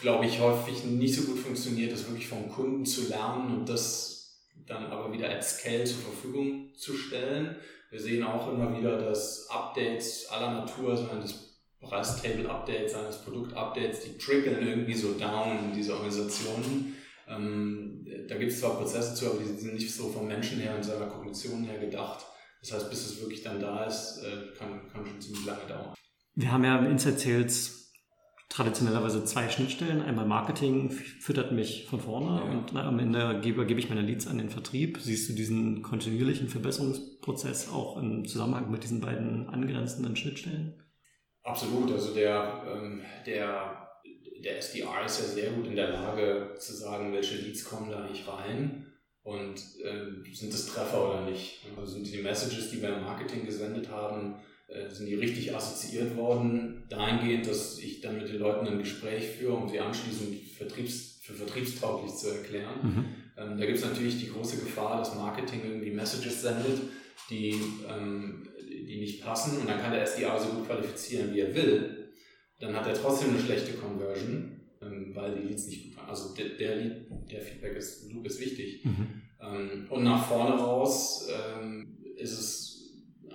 glaube 0.00 0.26
ich, 0.26 0.38
häufig 0.38 0.84
nicht 0.84 1.16
so 1.16 1.22
gut 1.22 1.40
funktioniert, 1.40 1.92
ist 1.92 2.08
wirklich 2.08 2.28
vom 2.28 2.48
Kunden 2.48 2.86
zu 2.86 3.08
lernen 3.08 3.58
und 3.58 3.68
das 3.68 4.40
dann 4.64 4.86
aber 4.86 5.12
wieder 5.12 5.28
at 5.30 5.44
Scale 5.44 5.82
zur 5.82 5.98
Verfügung 5.98 6.72
zu 6.76 6.96
stellen. 6.96 7.56
Wir 7.90 8.00
sehen 8.00 8.22
auch 8.22 8.52
immer 8.52 8.78
wieder, 8.78 8.98
dass 8.98 9.50
Updates 9.50 10.28
aller 10.30 10.52
Natur, 10.52 10.96
seien 10.96 11.20
das 11.20 11.51
Preistable-Updates, 11.82 12.92
seien 12.92 13.04
das 13.04 13.22
Produkt-Updates, 13.24 14.00
die 14.00 14.16
trickle 14.16 14.58
irgendwie 14.58 14.94
so 14.94 15.12
down 15.12 15.58
in 15.64 15.74
diese 15.74 15.94
Organisationen. 15.94 16.96
Ähm, 17.28 18.06
da 18.28 18.36
gibt 18.36 18.52
es 18.52 18.60
zwar 18.60 18.76
Prozesse 18.76 19.14
zu, 19.14 19.26
aber 19.26 19.38
die 19.38 19.44
sind 19.44 19.74
nicht 19.74 19.92
so 19.92 20.08
vom 20.08 20.26
Menschen 20.26 20.60
her 20.60 20.74
und 20.74 20.84
seiner 20.84 21.06
Kognition 21.06 21.64
her 21.64 21.78
gedacht. 21.78 22.24
Das 22.60 22.72
heißt, 22.72 22.90
bis 22.90 23.06
es 23.06 23.20
wirklich 23.20 23.42
dann 23.42 23.60
da 23.60 23.84
ist, 23.84 24.22
äh, 24.24 24.56
kann, 24.56 24.88
kann 24.92 25.04
schon 25.04 25.20
ziemlich 25.20 25.44
lange 25.44 25.66
dauern. 25.68 25.94
Wir 26.34 26.52
haben 26.52 26.64
ja 26.64 26.78
im 26.78 26.90
Inside 26.90 27.18
Sales 27.18 27.82
traditionellerweise 28.48 29.24
zwei 29.24 29.48
Schnittstellen. 29.48 30.02
Einmal 30.02 30.26
Marketing 30.26 30.90
füttert 30.90 31.52
mich 31.52 31.86
von 31.88 32.00
vorne 32.00 32.42
ja. 32.44 32.50
und 32.50 32.76
am 32.76 32.98
Ende 32.98 33.40
gebe, 33.42 33.66
gebe 33.66 33.80
ich 33.80 33.88
meine 33.88 34.02
Leads 34.02 34.26
an 34.26 34.38
den 34.38 34.50
Vertrieb. 34.50 34.98
Siehst 35.00 35.28
du 35.28 35.32
diesen 35.32 35.82
kontinuierlichen 35.82 36.48
Verbesserungsprozess 36.48 37.70
auch 37.70 37.96
im 37.96 38.26
Zusammenhang 38.26 38.70
mit 38.70 38.84
diesen 38.84 39.00
beiden 39.00 39.48
angrenzenden 39.48 40.16
Schnittstellen? 40.16 40.81
Absolut. 41.42 41.90
Also 41.92 42.14
der, 42.14 42.62
ähm, 42.66 43.02
der, 43.26 43.88
der 44.44 44.58
SDR 44.58 45.04
ist 45.04 45.20
ja 45.20 45.26
sehr 45.26 45.50
gut 45.52 45.66
in 45.66 45.76
der 45.76 45.90
Lage 45.90 46.54
zu 46.58 46.72
sagen, 46.74 47.12
welche 47.12 47.36
Leads 47.36 47.64
kommen 47.64 47.90
da 47.90 48.06
nicht 48.06 48.26
rein 48.28 48.86
und 49.22 49.56
äh, 49.82 50.34
sind 50.34 50.52
das 50.52 50.66
Treffer 50.66 51.10
oder 51.10 51.30
nicht. 51.30 51.60
Also 51.76 51.94
sind 51.94 52.06
die 52.06 52.22
Messages, 52.22 52.70
die 52.70 52.80
wir 52.80 52.96
im 52.96 53.02
Marketing 53.02 53.44
gesendet 53.44 53.88
haben, 53.90 54.36
äh, 54.68 54.88
sind 54.88 55.06
die 55.06 55.14
richtig 55.14 55.54
assoziiert 55.54 56.16
worden, 56.16 56.84
dahingehend, 56.88 57.46
dass 57.46 57.78
ich 57.78 58.00
dann 58.00 58.18
mit 58.18 58.28
den 58.28 58.38
Leuten 58.38 58.66
ein 58.66 58.78
Gespräch 58.78 59.26
führe, 59.26 59.54
um 59.54 59.68
sie 59.68 59.80
anschließend 59.80 60.40
Vertriebs, 60.56 61.20
für 61.22 61.34
vertriebstauglich 61.34 62.12
zu 62.14 62.30
erklären. 62.30 62.74
Mhm. 62.82 63.04
Ähm, 63.36 63.58
da 63.58 63.66
gibt 63.66 63.78
es 63.78 63.84
natürlich 63.84 64.18
die 64.18 64.30
große 64.30 64.58
Gefahr, 64.58 64.98
dass 64.98 65.14
Marketing 65.14 65.62
irgendwie 65.64 65.90
Messages 65.90 66.42
sendet 66.42 66.80
die, 67.30 67.60
ähm, 67.88 68.48
die 68.92 69.00
nicht 69.00 69.24
passen 69.24 69.58
und 69.58 69.68
dann 69.68 69.80
kann 69.80 69.92
der 69.92 70.06
SDA 70.06 70.38
so 70.38 70.50
gut 70.50 70.66
qualifizieren, 70.66 71.32
wie 71.32 71.40
er 71.40 71.54
will, 71.54 72.12
dann 72.60 72.76
hat 72.76 72.86
er 72.86 72.94
trotzdem 72.94 73.30
eine 73.30 73.40
schlechte 73.40 73.72
Conversion, 73.72 74.60
ähm, 74.82 75.12
weil 75.14 75.34
die 75.34 75.48
Leads 75.48 75.66
nicht 75.66 75.84
gut 75.84 75.96
waren. 75.96 76.10
Also 76.10 76.34
der, 76.34 76.50
der, 76.50 76.76
Lead, 76.76 77.06
der 77.30 77.40
Feedback 77.40 77.76
ist, 77.76 78.12
Loop 78.12 78.26
ist 78.26 78.40
wichtig. 78.40 78.84
Mhm. 78.84 79.22
Ähm, 79.40 79.86
und 79.88 80.04
nach 80.04 80.26
vorne 80.26 80.54
raus 80.54 81.28
ähm, 81.30 81.98
ist 82.16 82.32
es 82.32 82.72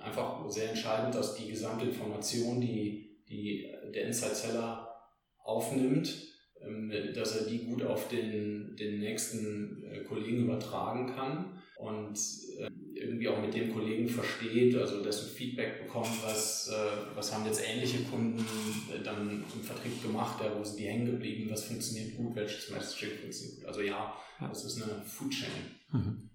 einfach 0.00 0.48
sehr 0.48 0.70
entscheidend, 0.70 1.14
dass 1.14 1.34
die 1.34 1.50
gesamte 1.50 1.86
Information, 1.86 2.60
die, 2.60 3.18
die 3.28 3.66
der 3.94 4.06
Inside-Seller 4.06 4.88
aufnimmt, 5.42 6.14
ähm, 6.62 6.92
dass 7.14 7.36
er 7.36 7.46
die 7.48 7.64
gut 7.64 7.82
auf 7.82 8.08
den, 8.08 8.76
den 8.76 9.00
nächsten 9.00 9.84
äh, 9.84 10.04
Kollegen 10.04 10.44
übertragen 10.44 11.12
kann 11.14 11.60
und 11.78 12.16
äh, 12.58 12.70
irgendwie 13.08 13.28
auch 13.28 13.40
mit 13.40 13.54
dem 13.54 13.72
Kollegen 13.72 14.08
versteht, 14.08 14.76
also 14.76 15.02
dessen 15.02 15.28
Feedback 15.28 15.86
bekommt, 15.86 16.22
was, 16.22 16.68
äh, 16.68 17.16
was 17.16 17.34
haben 17.34 17.44
jetzt 17.46 17.62
ähnliche 17.66 18.04
Kunden 18.04 18.44
dann 19.04 19.44
im 19.54 19.62
Vertrieb 19.62 20.02
gemacht, 20.02 20.42
wo 20.56 20.62
sind 20.62 20.78
die 20.78 20.86
hängen 20.86 21.06
geblieben, 21.06 21.50
was 21.50 21.64
funktioniert 21.64 22.16
gut, 22.16 22.36
welches 22.36 22.70
Messaging 22.70 23.18
funktioniert 23.20 23.58
gut. 23.58 23.66
Also 23.66 23.80
ja, 23.80 24.14
das 24.40 24.64
ist 24.64 24.82
eine 24.82 25.02
Food 25.02 25.30
Chain. 25.30 25.50
Mhm. 25.92 26.30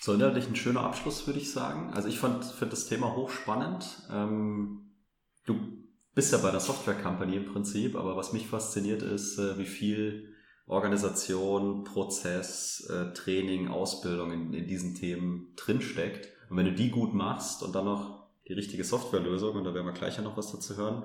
So 0.00 0.14
inhaltlich 0.14 0.48
ein 0.48 0.56
schöner 0.56 0.82
Abschluss, 0.82 1.26
würde 1.26 1.40
ich 1.40 1.50
sagen. 1.50 1.92
Also 1.92 2.08
ich 2.08 2.18
fand 2.18 2.44
finde 2.44 2.70
das 2.70 2.86
Thema 2.86 3.14
hochspannend. 3.16 3.84
Ähm, 4.10 4.92
du 5.44 5.58
bist 6.14 6.32
ja 6.32 6.38
bei 6.38 6.50
der 6.50 6.60
Software 6.60 6.94
Company 6.94 7.36
im 7.36 7.46
Prinzip, 7.46 7.96
aber 7.96 8.16
was 8.16 8.32
mich 8.32 8.46
fasziniert 8.46 9.02
ist, 9.02 9.38
äh, 9.38 9.58
wie 9.58 9.66
viel 9.66 10.34
Organisation, 10.68 11.84
Prozess, 11.84 12.86
äh, 12.90 13.12
Training, 13.14 13.68
Ausbildung 13.68 14.32
in, 14.32 14.52
in 14.52 14.66
diesen 14.66 14.94
Themen 14.94 15.54
drinsteckt. 15.56 16.28
Und 16.50 16.58
wenn 16.58 16.66
du 16.66 16.74
die 16.74 16.90
gut 16.90 17.14
machst 17.14 17.62
und 17.62 17.74
dann 17.74 17.86
noch 17.86 18.28
die 18.46 18.52
richtige 18.52 18.84
Softwarelösung, 18.84 19.56
und 19.56 19.64
da 19.64 19.74
werden 19.74 19.86
wir 19.86 19.92
gleich 19.92 20.16
ja 20.16 20.22
noch 20.22 20.36
was 20.36 20.52
dazu 20.52 20.76
hören, 20.76 21.04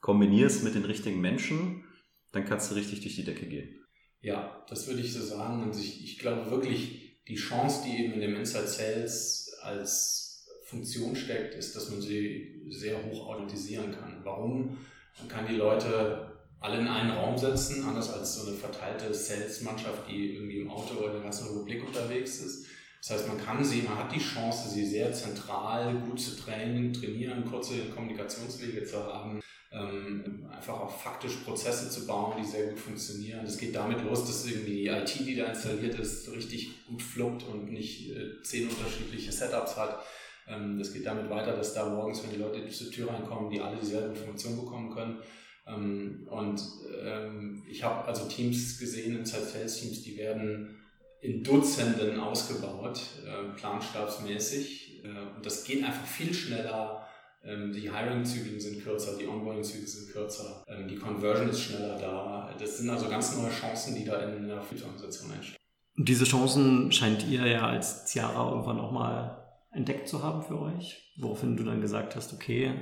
kombinierst 0.00 0.64
mit 0.64 0.74
den 0.74 0.84
richtigen 0.84 1.20
Menschen, 1.20 1.84
dann 2.32 2.44
kannst 2.44 2.70
du 2.70 2.76
richtig 2.76 3.00
durch 3.02 3.16
die 3.16 3.24
Decke 3.24 3.46
gehen. 3.46 3.84
Ja, 4.20 4.64
das 4.68 4.86
würde 4.86 5.00
ich 5.00 5.12
so 5.12 5.20
sagen. 5.20 5.62
Und 5.62 5.76
ich, 5.76 6.04
ich 6.04 6.18
glaube 6.18 6.50
wirklich, 6.50 7.20
die 7.26 7.36
Chance, 7.36 7.82
die 7.84 8.04
eben 8.04 8.12
in 8.14 8.20
dem 8.20 8.36
Inside 8.36 8.68
Sales 8.68 9.52
als 9.62 10.48
Funktion 10.64 11.16
steckt, 11.16 11.54
ist, 11.54 11.74
dass 11.74 11.90
man 11.90 12.00
sie 12.00 12.62
sehr 12.68 13.04
hoch 13.04 13.26
automatisieren 13.26 13.90
kann. 13.90 14.20
Warum? 14.24 14.78
Man 15.18 15.28
kann 15.28 15.46
die 15.48 15.56
Leute 15.56 16.29
alle 16.60 16.78
in 16.78 16.88
einen 16.88 17.10
Raum 17.10 17.36
setzen, 17.36 17.84
anders 17.84 18.12
als 18.12 18.34
so 18.34 18.46
eine 18.46 18.56
verteilte 18.56 19.12
Sales-Mannschaft, 19.12 20.08
die 20.08 20.34
irgendwie 20.34 20.60
im 20.60 20.70
Auto 20.70 20.94
oder 20.94 21.08
in 21.08 21.14
der 21.14 21.22
ganzen 21.22 21.48
Republik 21.48 21.86
unterwegs 21.86 22.38
ist. 22.40 22.66
Das 23.00 23.12
heißt, 23.12 23.28
man 23.28 23.42
kann 23.42 23.64
sie, 23.64 23.82
man 23.82 23.98
hat 23.98 24.14
die 24.14 24.20
Chance, 24.20 24.68
sie 24.68 24.84
sehr 24.84 25.10
zentral 25.12 25.94
gut 25.94 26.20
zu 26.20 26.36
trainen, 26.36 26.92
trainieren, 26.92 27.46
kurze 27.46 27.86
Kommunikationswege 27.94 28.84
zu 28.84 29.02
haben, 29.02 29.40
ähm, 29.72 30.46
einfach 30.50 30.80
auch 30.80 30.90
faktisch 30.90 31.36
Prozesse 31.36 31.88
zu 31.88 32.06
bauen, 32.06 32.34
die 32.38 32.46
sehr 32.46 32.66
gut 32.66 32.78
funktionieren. 32.78 33.40
Das 33.42 33.56
geht 33.56 33.74
damit 33.74 34.02
los, 34.02 34.26
dass 34.26 34.44
irgendwie 34.46 34.82
die 34.82 34.86
IT, 34.88 35.18
die 35.20 35.36
da 35.36 35.46
installiert 35.46 35.98
ist, 35.98 36.30
richtig 36.30 36.86
gut 36.86 37.00
fluppt 37.00 37.44
und 37.44 37.72
nicht 37.72 38.10
äh, 38.10 38.42
zehn 38.42 38.68
unterschiedliche 38.68 39.32
Setups 39.32 39.78
hat. 39.78 40.04
Ähm, 40.46 40.78
das 40.78 40.92
geht 40.92 41.06
damit 41.06 41.30
weiter, 41.30 41.56
dass 41.56 41.72
da 41.72 41.88
morgens, 41.88 42.22
wenn 42.22 42.30
die 42.30 42.42
Leute 42.42 42.60
die 42.60 42.90
Tür 42.90 43.10
reinkommen, 43.10 43.48
die 43.48 43.60
alle 43.60 43.76
dieselbe 43.76 44.08
Information 44.08 44.56
bekommen 44.56 44.90
können. 44.90 45.18
Ähm, 45.66 46.26
und 46.30 46.62
ähm, 47.02 47.62
ich 47.68 47.82
habe 47.82 48.06
also 48.06 48.26
Teams 48.26 48.78
gesehen, 48.78 49.16
Inside 49.16 49.44
Sales 49.44 49.80
Teams, 49.80 50.02
die 50.02 50.16
werden 50.16 50.76
in 51.20 51.44
Dutzenden 51.44 52.18
ausgebaut, 52.18 53.00
äh, 53.26 53.56
planstabsmäßig. 53.56 55.04
Äh, 55.04 55.36
und 55.36 55.44
das 55.44 55.64
geht 55.64 55.84
einfach 55.84 56.06
viel 56.06 56.32
schneller. 56.32 57.06
Ähm, 57.42 57.72
die 57.72 57.90
Hiring-Züge 57.90 58.60
sind 58.60 58.82
kürzer, 58.82 59.16
die 59.18 59.26
Onboarding-Züge 59.26 59.86
sind 59.86 60.12
kürzer, 60.12 60.64
die 60.88 60.96
Conversion 60.96 61.48
ist 61.48 61.60
schneller 61.60 61.98
da. 61.98 62.54
Das 62.58 62.78
sind 62.78 62.90
also 62.90 63.08
ganz 63.08 63.34
neue 63.36 63.50
Chancen, 63.50 63.94
die 63.94 64.04
da 64.04 64.20
in 64.20 64.46
der 64.46 64.60
Filterorganisation 64.60 65.32
entstehen. 65.32 65.56
Und 65.96 66.08
diese 66.08 66.24
Chancen 66.24 66.92
scheint 66.92 67.26
ihr 67.26 67.46
ja 67.46 67.66
als 67.66 68.06
Ciara 68.06 68.50
irgendwann 68.50 68.78
auch 68.78 68.92
mal 68.92 69.40
entdeckt 69.72 70.08
zu 70.08 70.22
haben 70.22 70.42
für 70.42 70.60
euch, 70.60 71.14
woraufhin 71.16 71.56
du 71.56 71.64
dann 71.64 71.80
gesagt 71.80 72.14
hast, 72.14 72.34
okay, 72.34 72.72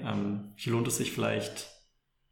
hier 0.56 0.72
lohnt 0.72 0.88
es 0.88 0.96
sich 0.96 1.12
vielleicht 1.12 1.68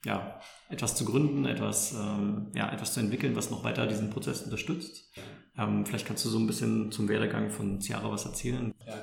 ja, 0.05 0.41
etwas 0.69 0.95
zu 0.95 1.05
gründen, 1.05 1.47
etwas, 1.47 1.93
ähm, 1.93 2.53
ja, 2.55 2.73
etwas 2.73 2.95
zu 2.95 3.01
entwickeln, 3.01 3.35
was 3.35 3.51
noch 3.51 3.65
weiter 3.65 3.87
diesen 3.87 4.11
Prozess 4.11 4.43
unterstützt. 4.43 5.13
Ähm, 5.59 5.87
vielleicht 5.87 6.07
kannst 6.07 6.25
du 6.25 6.29
so 6.29 6.39
ein 6.39 6.47
bisschen 6.47 6.93
zum 6.93 7.09
Werdegang 7.09 7.51
von 7.51 7.81
Ciara 7.81 8.11
was 8.11 8.27
erzählen. 8.27 8.75
Ja, 8.87 8.95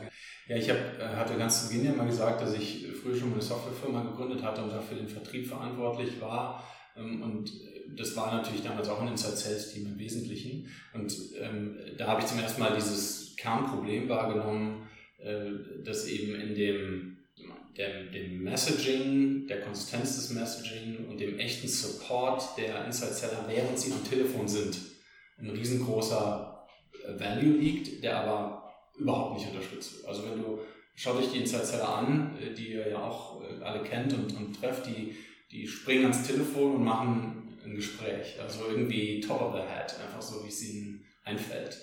ja 0.47 0.57
ich 0.57 0.69
hab, 0.69 0.77
äh, 0.77 1.15
hatte 1.15 1.37
ganz 1.37 1.63
zu 1.63 1.69
Beginn 1.69 1.85
ja 1.85 1.93
mal 1.93 2.05
gesagt, 2.05 2.41
dass 2.41 2.53
ich 2.53 2.87
früher 3.01 3.15
schon 3.15 3.33
eine 3.33 3.41
Softwarefirma 3.41 4.03
gegründet 4.03 4.43
hatte 4.43 4.63
und 4.63 4.69
dafür 4.69 4.97
den 4.97 5.07
Vertrieb 5.07 5.47
verantwortlich 5.47 6.21
war. 6.21 6.63
Ähm, 6.95 7.21
und 7.21 7.51
das 7.95 8.15
war 8.15 8.33
natürlich 8.33 8.63
damals 8.63 8.87
auch 8.87 9.01
ein 9.01 9.09
Inside 9.09 9.35
Sales 9.35 9.73
Team 9.73 9.87
im 9.87 9.99
Wesentlichen. 9.99 10.67
Und 10.93 11.13
ähm, 11.41 11.77
da 11.97 12.07
habe 12.07 12.21
ich 12.21 12.27
zum 12.27 12.39
ersten 12.39 12.61
Mal 12.61 12.75
dieses 12.75 13.35
Kernproblem 13.35 14.07
wahrgenommen, 14.09 14.87
äh, 15.17 15.83
dass 15.83 16.07
eben 16.07 16.35
in 16.35 16.55
dem 16.55 17.17
dem, 17.77 18.11
dem 18.11 18.43
Messaging, 18.43 19.47
der 19.47 19.61
Konsistenz 19.61 20.15
des 20.15 20.29
Messaging 20.31 21.07
und 21.09 21.19
dem 21.19 21.39
echten 21.39 21.67
Support 21.67 22.57
der 22.57 22.85
Inside-Seller, 22.85 23.45
während 23.47 23.79
sie 23.79 23.91
am 23.91 24.03
Telefon 24.03 24.47
sind, 24.47 24.77
ein 25.39 25.49
riesengroßer 25.49 26.67
äh, 27.03 27.19
Value 27.19 27.57
liegt, 27.57 28.03
der 28.03 28.17
aber 28.19 28.73
überhaupt 28.97 29.39
nicht 29.39 29.49
unterstützt 29.49 29.97
wird. 29.97 30.07
Also 30.07 30.23
wenn 30.29 30.37
du, 30.37 30.59
schaut 30.95 31.17
euch 31.17 31.31
die 31.31 31.39
Inside-Seller 31.39 31.89
an, 31.89 32.37
äh, 32.39 32.53
die 32.53 32.73
ihr 32.73 32.89
ja 32.89 33.03
auch 33.03 33.41
äh, 33.41 33.63
alle 33.63 33.83
kennt 33.83 34.13
und, 34.13 34.35
und 34.35 34.59
trefft, 34.59 34.85
die, 34.85 35.15
die 35.51 35.67
springen 35.67 36.03
ans 36.03 36.27
Telefon 36.27 36.75
und 36.75 36.83
machen 36.83 37.57
ein 37.65 37.75
Gespräch. 37.75 38.39
Also 38.39 38.67
irgendwie 38.69 39.19
top 39.19 39.41
of 39.41 39.55
the 39.55 39.61
head, 39.61 39.95
einfach 39.99 40.21
so, 40.21 40.43
wie 40.43 40.49
es 40.49 40.63
ihnen 40.63 41.03
einfällt. 41.23 41.77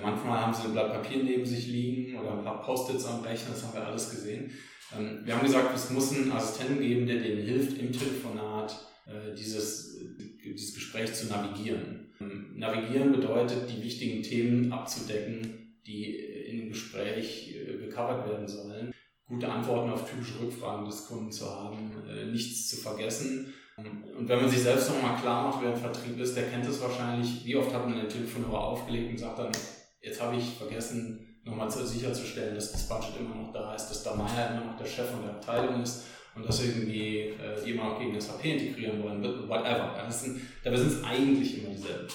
Manchmal 0.00 0.40
haben 0.40 0.54
sie 0.54 0.62
ein 0.62 0.72
Blatt 0.74 0.92
Papier 0.92 1.24
neben 1.24 1.44
sich 1.44 1.66
liegen 1.66 2.16
oder 2.16 2.34
ein 2.34 2.44
paar 2.44 2.62
Post-its 2.62 3.04
am 3.04 3.20
Rechner, 3.22 3.50
das 3.50 3.64
haben 3.64 3.74
wir 3.74 3.84
alles 3.84 4.10
gesehen. 4.10 4.52
Ähm, 4.98 5.20
wir 5.24 5.36
haben 5.36 5.46
gesagt, 5.46 5.74
es 5.74 5.90
muss 5.90 6.12
einen 6.12 6.32
Assistenten 6.32 6.80
geben, 6.80 7.06
der 7.06 7.20
denen 7.20 7.42
hilft, 7.42 7.78
im 7.78 7.92
Telefonat 7.92 8.72
äh, 9.06 9.34
dieses, 9.34 9.98
dieses 10.44 10.74
Gespräch 10.74 11.12
zu 11.14 11.26
navigieren. 11.26 12.12
Ähm, 12.20 12.54
navigieren 12.56 13.12
bedeutet, 13.12 13.70
die 13.70 13.82
wichtigen 13.82 14.22
Themen 14.22 14.72
abzudecken, 14.72 15.80
die 15.86 16.16
in 16.16 16.58
dem 16.58 16.68
Gespräch 16.70 17.54
äh, 17.54 17.78
gecovert 17.78 18.28
werden 18.28 18.48
sollen. 18.48 18.92
Gute 19.26 19.48
Antworten 19.48 19.90
auf 19.90 20.10
typische 20.10 20.40
Rückfragen 20.40 20.84
des 20.84 21.06
Kunden 21.06 21.32
zu 21.32 21.46
haben, 21.46 21.92
äh, 22.08 22.26
nichts 22.26 22.68
zu 22.68 22.76
vergessen. 22.76 23.52
Ähm, 23.78 24.04
und 24.16 24.28
wenn 24.28 24.40
man 24.40 24.50
sich 24.50 24.60
selbst 24.60 24.90
nochmal 24.90 25.20
klar 25.20 25.48
macht, 25.48 25.62
wer 25.62 25.72
im 25.72 25.80
Vertrieb 25.80 26.18
ist, 26.20 26.36
der 26.36 26.48
kennt 26.48 26.66
es 26.66 26.80
wahrscheinlich. 26.80 27.44
Wie 27.44 27.56
oft 27.56 27.72
hat 27.72 27.88
man 27.88 27.98
den 27.98 28.08
Telefonhörer 28.08 28.60
aufgelegt 28.60 29.10
und 29.10 29.18
sagt 29.18 29.38
dann, 29.38 29.52
jetzt 30.00 30.20
habe 30.20 30.36
ich 30.36 30.44
vergessen, 30.44 31.31
nochmal 31.44 31.70
sicherzustellen, 31.70 32.54
dass 32.54 32.72
das 32.72 32.88
Budget 32.88 33.18
immer 33.18 33.34
noch 33.34 33.52
da 33.52 33.74
ist, 33.74 33.88
dass 33.88 34.02
da 34.02 34.14
Meier 34.14 34.50
immer 34.50 34.72
noch 34.72 34.76
der 34.76 34.86
Chef 34.86 35.10
von 35.10 35.22
der 35.22 35.32
Abteilung 35.32 35.82
ist 35.82 36.04
und 36.34 36.46
dass 36.46 36.64
irgendwie 36.64 37.18
äh, 37.30 37.62
die 37.64 37.72
immer 37.72 37.90
noch 37.90 37.98
gegen 37.98 38.18
SAP 38.20 38.44
integrieren 38.44 39.02
wollen, 39.02 39.22
whatever. 39.48 39.94
Das 39.96 40.22
sind, 40.22 40.40
dabei 40.62 40.76
sind 40.76 40.92
es 40.92 41.04
eigentlich 41.04 41.58
immer 41.58 41.74
dieselben. 41.74 42.06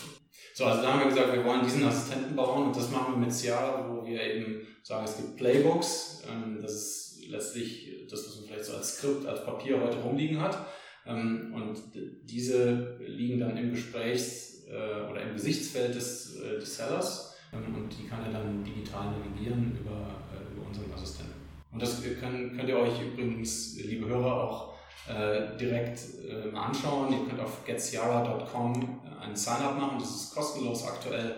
So, 0.53 0.65
also 0.65 0.81
da 0.81 0.93
haben 0.93 1.01
wir 1.01 1.09
gesagt, 1.09 1.33
wir 1.33 1.45
wollen 1.45 1.63
diesen 1.63 1.85
Assistenten 1.85 2.35
bauen 2.35 2.67
und 2.67 2.75
das 2.75 2.89
machen 2.89 3.13
wir 3.13 3.19
mit 3.19 3.33
Ciara, 3.33 3.87
wo 3.89 4.05
wir 4.05 4.21
eben 4.21 4.65
sagen, 4.81 5.05
es 5.05 5.17
gibt 5.17 5.35
Playbooks, 5.37 6.23
ähm, 6.27 6.59
das 6.61 6.73
ist 6.73 7.27
letztlich 7.27 8.07
das, 8.09 8.25
was 8.25 8.37
man 8.37 8.45
vielleicht 8.45 8.65
so 8.65 8.73
als 8.75 8.97
Skript, 8.97 9.27
als 9.27 9.43
Papier 9.43 9.79
heute 9.79 9.97
rumliegen 9.97 10.41
hat. 10.41 10.65
Ähm, 11.05 11.53
und 11.53 11.79
diese 12.23 12.97
liegen 12.99 13.39
dann 13.39 13.57
im 13.57 13.71
Gesprächs- 13.71 14.65
äh, 14.67 15.09
oder 15.09 15.21
im 15.21 15.33
Gesichtsfeld 15.33 15.95
des, 15.95 16.37
äh, 16.37 16.59
des 16.59 16.75
Sellers 16.75 17.36
und 17.65 17.89
die 17.89 18.07
kann 18.07 18.23
er 18.23 18.31
dann 18.31 18.63
digital 18.63 19.11
navigieren 19.11 19.77
über, 19.79 20.07
äh, 20.33 20.53
über 20.53 20.67
unseren 20.67 20.93
Assistenten. 20.93 21.33
Und 21.71 21.81
das 21.81 22.01
könnt, 22.01 22.57
könnt 22.57 22.69
ihr 22.69 22.77
euch 22.77 23.01
übrigens, 23.01 23.77
liebe 23.77 24.07
Hörer, 24.07 24.43
auch 24.43 24.73
äh, 25.07 25.55
direkt 25.57 25.99
äh, 26.27 26.51
mal 26.51 26.65
anschauen. 26.65 27.13
Ihr 27.13 27.27
könnt 27.27 27.39
auf 27.39 27.63
getsiara.com 27.65 28.99
äh, 29.05 29.23
einen 29.23 29.35
Sign-up 29.35 29.77
machen, 29.77 29.97
das 29.99 30.09
ist 30.09 30.35
kostenlos 30.35 30.85
aktuell. 30.85 31.35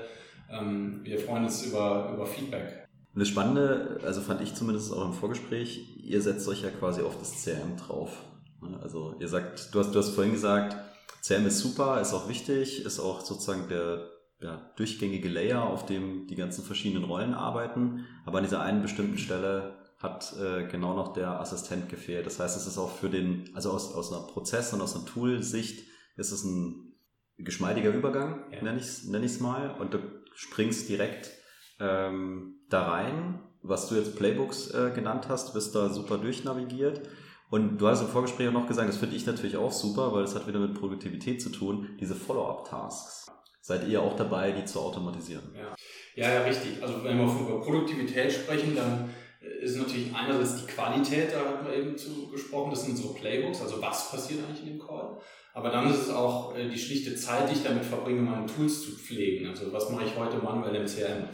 Ähm, 0.50 1.02
wir 1.04 1.20
freuen 1.20 1.44
uns 1.44 1.66
über, 1.66 2.12
über 2.14 2.26
Feedback. 2.26 2.88
Und 3.14 3.20
das 3.20 3.28
Spannende, 3.28 4.00
also 4.04 4.22
fand 4.22 4.42
ich 4.42 4.54
zumindest 4.56 4.94
auch 4.94 5.06
im 5.06 5.14
Vorgespräch, 5.14 5.98
ihr 6.04 6.22
setzt 6.22 6.48
euch 6.48 6.64
ja 6.64 6.70
quasi 6.70 7.02
auf 7.02 7.18
das 7.20 7.44
CRM 7.44 7.76
drauf. 7.78 8.12
Ne, 8.62 8.80
also 8.82 9.16
ihr 9.20 9.28
sagt, 9.28 9.74
du 9.74 9.80
hast, 9.80 9.94
du 9.94 10.00
hast 10.00 10.10
vorhin 10.10 10.34
gesagt, 10.34 10.76
CRM 11.22 11.46
ist 11.46 11.60
super, 11.60 12.00
ist 12.02 12.14
auch 12.14 12.30
wichtig, 12.30 12.86
ist 12.86 13.00
auch 13.00 13.22
sozusagen 13.22 13.68
der, 13.68 14.08
ja, 14.40 14.72
durchgängige 14.76 15.30
Layer, 15.30 15.64
auf 15.64 15.86
dem 15.86 16.28
die 16.28 16.36
ganzen 16.36 16.64
verschiedenen 16.64 17.04
Rollen 17.04 17.34
arbeiten. 17.34 18.06
Aber 18.26 18.38
an 18.38 18.44
dieser 18.44 18.62
einen 18.62 18.82
bestimmten 18.82 19.18
Stelle 19.18 19.76
hat 19.98 20.34
äh, 20.40 20.68
genau 20.68 20.96
noch 20.96 21.14
der 21.14 21.40
Assistent 21.42 21.90
gefehlt. 21.90 22.26
Das 22.26 22.40
heißt, 22.40 22.56
es 22.56 22.68
ist 22.68 22.78
auch 22.78 22.92
für 22.92 23.10
den, 23.10 23.50
also 23.54 23.72
aus, 23.72 23.94
aus 23.94 24.14
einer 24.14 24.26
Prozess- 24.28 24.74
und 24.74 24.82
aus 24.82 24.96
einer 24.96 25.06
Tool-Sicht 25.06 25.88
ist 26.16 26.32
es 26.32 26.44
ein 26.44 26.94
geschmeidiger 27.38 27.92
Übergang, 27.92 28.46
ja. 28.52 28.62
nenne 28.62 28.80
ich 28.80 28.86
es 28.86 29.06
nenn 29.06 29.24
ich's 29.24 29.40
mal. 29.40 29.76
Und 29.80 29.94
du 29.94 30.00
springst 30.34 30.88
direkt 30.88 31.32
ähm, 31.80 32.60
da 32.70 32.88
rein 32.90 33.40
was 33.62 33.90
du 33.90 33.96
jetzt 33.96 34.16
Playbooks 34.16 34.72
äh, 34.72 34.92
genannt 34.94 35.28
hast, 35.28 35.54
bist 35.54 35.76
da 35.76 35.90
super 35.90 36.18
durchnavigiert. 36.18 37.02
Und 37.50 37.80
du 37.80 37.88
hast 37.88 38.02
im 38.02 38.08
Vorgespräch 38.08 38.48
auch 38.48 38.54
noch 38.54 38.68
gesagt, 38.68 38.90
das 38.90 38.98
finde 38.98 39.16
ich 39.16 39.26
natürlich 39.26 39.58
auch 39.58 39.72
super, 39.72 40.14
weil 40.14 40.24
es 40.24 40.36
hat 40.36 40.48
wieder 40.48 40.60
mit 40.60 40.76
Produktivität 40.76 41.42
zu 41.42 41.50
tun, 41.50 41.90
diese 42.00 42.16
Follow-up-Tasks. 42.16 43.32
Seid 43.70 43.88
ihr 43.88 44.02
auch 44.02 44.16
dabei, 44.16 44.52
die 44.52 44.66
zu 44.66 44.80
automatisieren? 44.80 45.44
Ja. 45.54 45.76
ja, 46.16 46.34
ja, 46.34 46.42
richtig. 46.42 46.82
Also 46.82 47.04
wenn 47.04 47.20
wir 47.20 47.28
von 47.28 47.62
Produktivität 47.62 48.32
sprechen, 48.32 48.76
dann 48.76 49.14
ist 49.62 49.78
natürlich 49.78 50.12
einerseits 50.12 50.66
die 50.66 50.72
Qualität, 50.72 51.32
da 51.32 51.48
hat 51.48 51.64
man 51.64 51.74
eben 51.74 51.96
zu 51.96 52.32
gesprochen, 52.32 52.72
das 52.72 52.86
sind 52.86 52.96
unsere 52.96 53.14
Playbooks, 53.14 53.62
also 53.62 53.80
was 53.80 54.10
passiert 54.10 54.40
eigentlich 54.44 54.64
in 54.66 54.80
dem 54.80 54.80
Call. 54.80 55.20
Aber 55.54 55.70
dann 55.70 55.88
ist 55.88 56.02
es 56.02 56.10
auch 56.10 56.58
äh, 56.58 56.68
die 56.68 56.80
schlichte 56.80 57.16
Zeit, 57.16 57.48
die 57.48 57.58
ich 57.58 57.64
damit 57.64 57.86
verbringe, 57.86 58.24
meine 58.24 58.48
Tools 58.48 58.82
zu 58.82 58.94
pflegen. 58.94 59.46
Also 59.46 59.72
was 59.72 59.88
mache 59.92 60.06
ich 60.06 60.18
heute 60.18 60.38
manuell 60.38 60.74
im 60.74 60.88
CRM 60.88 61.30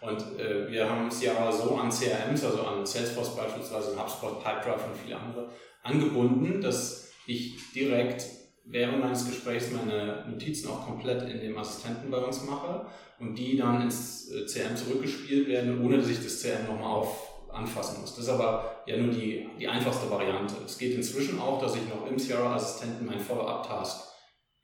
Und 0.00 0.40
äh, 0.40 0.70
wir 0.70 0.88
haben 0.88 1.08
es 1.08 1.22
ja 1.22 1.52
so 1.52 1.76
an 1.76 1.90
CRMs, 1.90 2.44
also 2.46 2.62
an 2.62 2.86
Salesforce 2.86 3.36
beispielsweise, 3.36 3.94
HubSpot, 3.94 4.42
Pipedrive 4.42 4.86
und 4.86 4.96
viele 5.04 5.18
andere, 5.18 5.50
angebunden, 5.82 6.62
dass 6.62 7.10
ich 7.26 7.58
direkt 7.74 8.37
während 8.70 9.00
meines 9.00 9.26
Gesprächs 9.26 9.70
meine 9.72 10.24
Notizen 10.30 10.68
auch 10.68 10.86
komplett 10.86 11.28
in 11.30 11.40
dem 11.40 11.58
Assistenten 11.58 12.10
bei 12.10 12.18
uns 12.18 12.44
mache 12.44 12.86
und 13.18 13.34
die 13.34 13.56
dann 13.56 13.82
ins 13.82 14.30
äh, 14.30 14.46
CRM 14.46 14.76
zurückgespielt 14.76 15.48
werden, 15.48 15.84
ohne 15.84 15.98
dass 15.98 16.08
ich 16.08 16.22
das 16.22 16.42
CRM 16.42 16.66
nochmal 16.66 16.92
auf 16.92 17.28
anfassen 17.50 18.00
muss. 18.00 18.14
Das 18.14 18.24
ist 18.24 18.30
aber 18.30 18.82
ja 18.86 18.96
nur 18.96 19.12
die, 19.12 19.48
die 19.58 19.68
einfachste 19.68 20.10
Variante. 20.10 20.54
Es 20.64 20.78
geht 20.78 20.94
inzwischen 20.94 21.40
auch, 21.40 21.60
dass 21.60 21.76
ich 21.76 21.88
noch 21.88 22.06
im 22.08 22.18
Sierra-Assistenten 22.18 23.06
mein 23.06 23.20
Follow-up-Task 23.20 24.08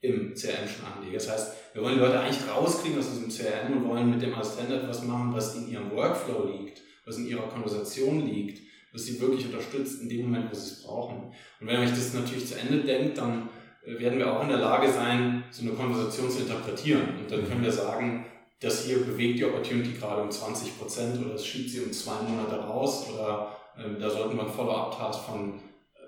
im 0.01 0.33
CRM 0.33 0.67
schon 0.67 0.85
anlege. 0.85 1.17
Das 1.17 1.29
heißt, 1.29 1.53
wir 1.73 1.81
wollen 1.81 1.95
die 1.95 2.01
Leute 2.01 2.19
eigentlich 2.19 2.47
rauskriegen 2.49 2.99
aus 2.99 3.09
diesem 3.09 3.29
CRM 3.29 3.77
und 3.77 3.89
wollen 3.89 4.09
mit 4.09 4.21
dem 4.21 4.35
Assistenten 4.35 4.73
etwas 4.73 5.03
machen, 5.03 5.33
was 5.33 5.55
in 5.55 5.69
ihrem 5.69 5.91
Workflow 5.91 6.45
liegt, 6.45 6.81
was 7.05 7.17
in 7.17 7.27
ihrer 7.27 7.47
Konversation 7.47 8.25
liegt, 8.25 8.61
was 8.93 9.05
sie 9.05 9.19
wirklich 9.19 9.45
unterstützt 9.45 10.01
in 10.01 10.09
dem 10.09 10.23
Moment, 10.23 10.51
wo 10.51 10.55
sie 10.55 10.71
es 10.71 10.83
brauchen. 10.83 11.33
Und 11.59 11.67
wenn 11.67 11.87
sich 11.87 11.97
das 11.97 12.13
natürlich 12.13 12.47
zu 12.47 12.57
Ende 12.57 12.81
denkt, 12.83 13.17
dann 13.17 13.49
werden 13.85 14.17
wir 14.19 14.31
auch 14.31 14.43
in 14.43 14.49
der 14.49 14.57
Lage 14.57 14.91
sein, 14.91 15.43
so 15.51 15.61
eine 15.61 15.71
Konversation 15.71 16.29
zu 16.29 16.39
interpretieren. 16.39 17.01
Und 17.19 17.31
dann 17.31 17.47
können 17.47 17.63
wir 17.63 17.71
sagen, 17.71 18.25
das 18.59 18.85
hier 18.85 19.03
bewegt 19.03 19.39
die 19.39 19.45
Opportunity 19.45 19.93
gerade 19.93 20.23
um 20.23 20.31
20 20.31 20.79
Prozent 20.79 21.23
oder 21.23 21.35
es 21.35 21.45
schiebt 21.45 21.69
sie 21.69 21.81
um 21.81 21.91
zwei 21.91 22.21
Monate 22.21 22.55
raus 22.55 23.07
oder 23.13 23.51
äh, 23.77 23.99
da 23.99 24.09
sollten 24.09 24.35
wir 24.35 24.43
einen 24.43 24.53
Follow-up-Task 24.53 25.25
von 25.25 25.59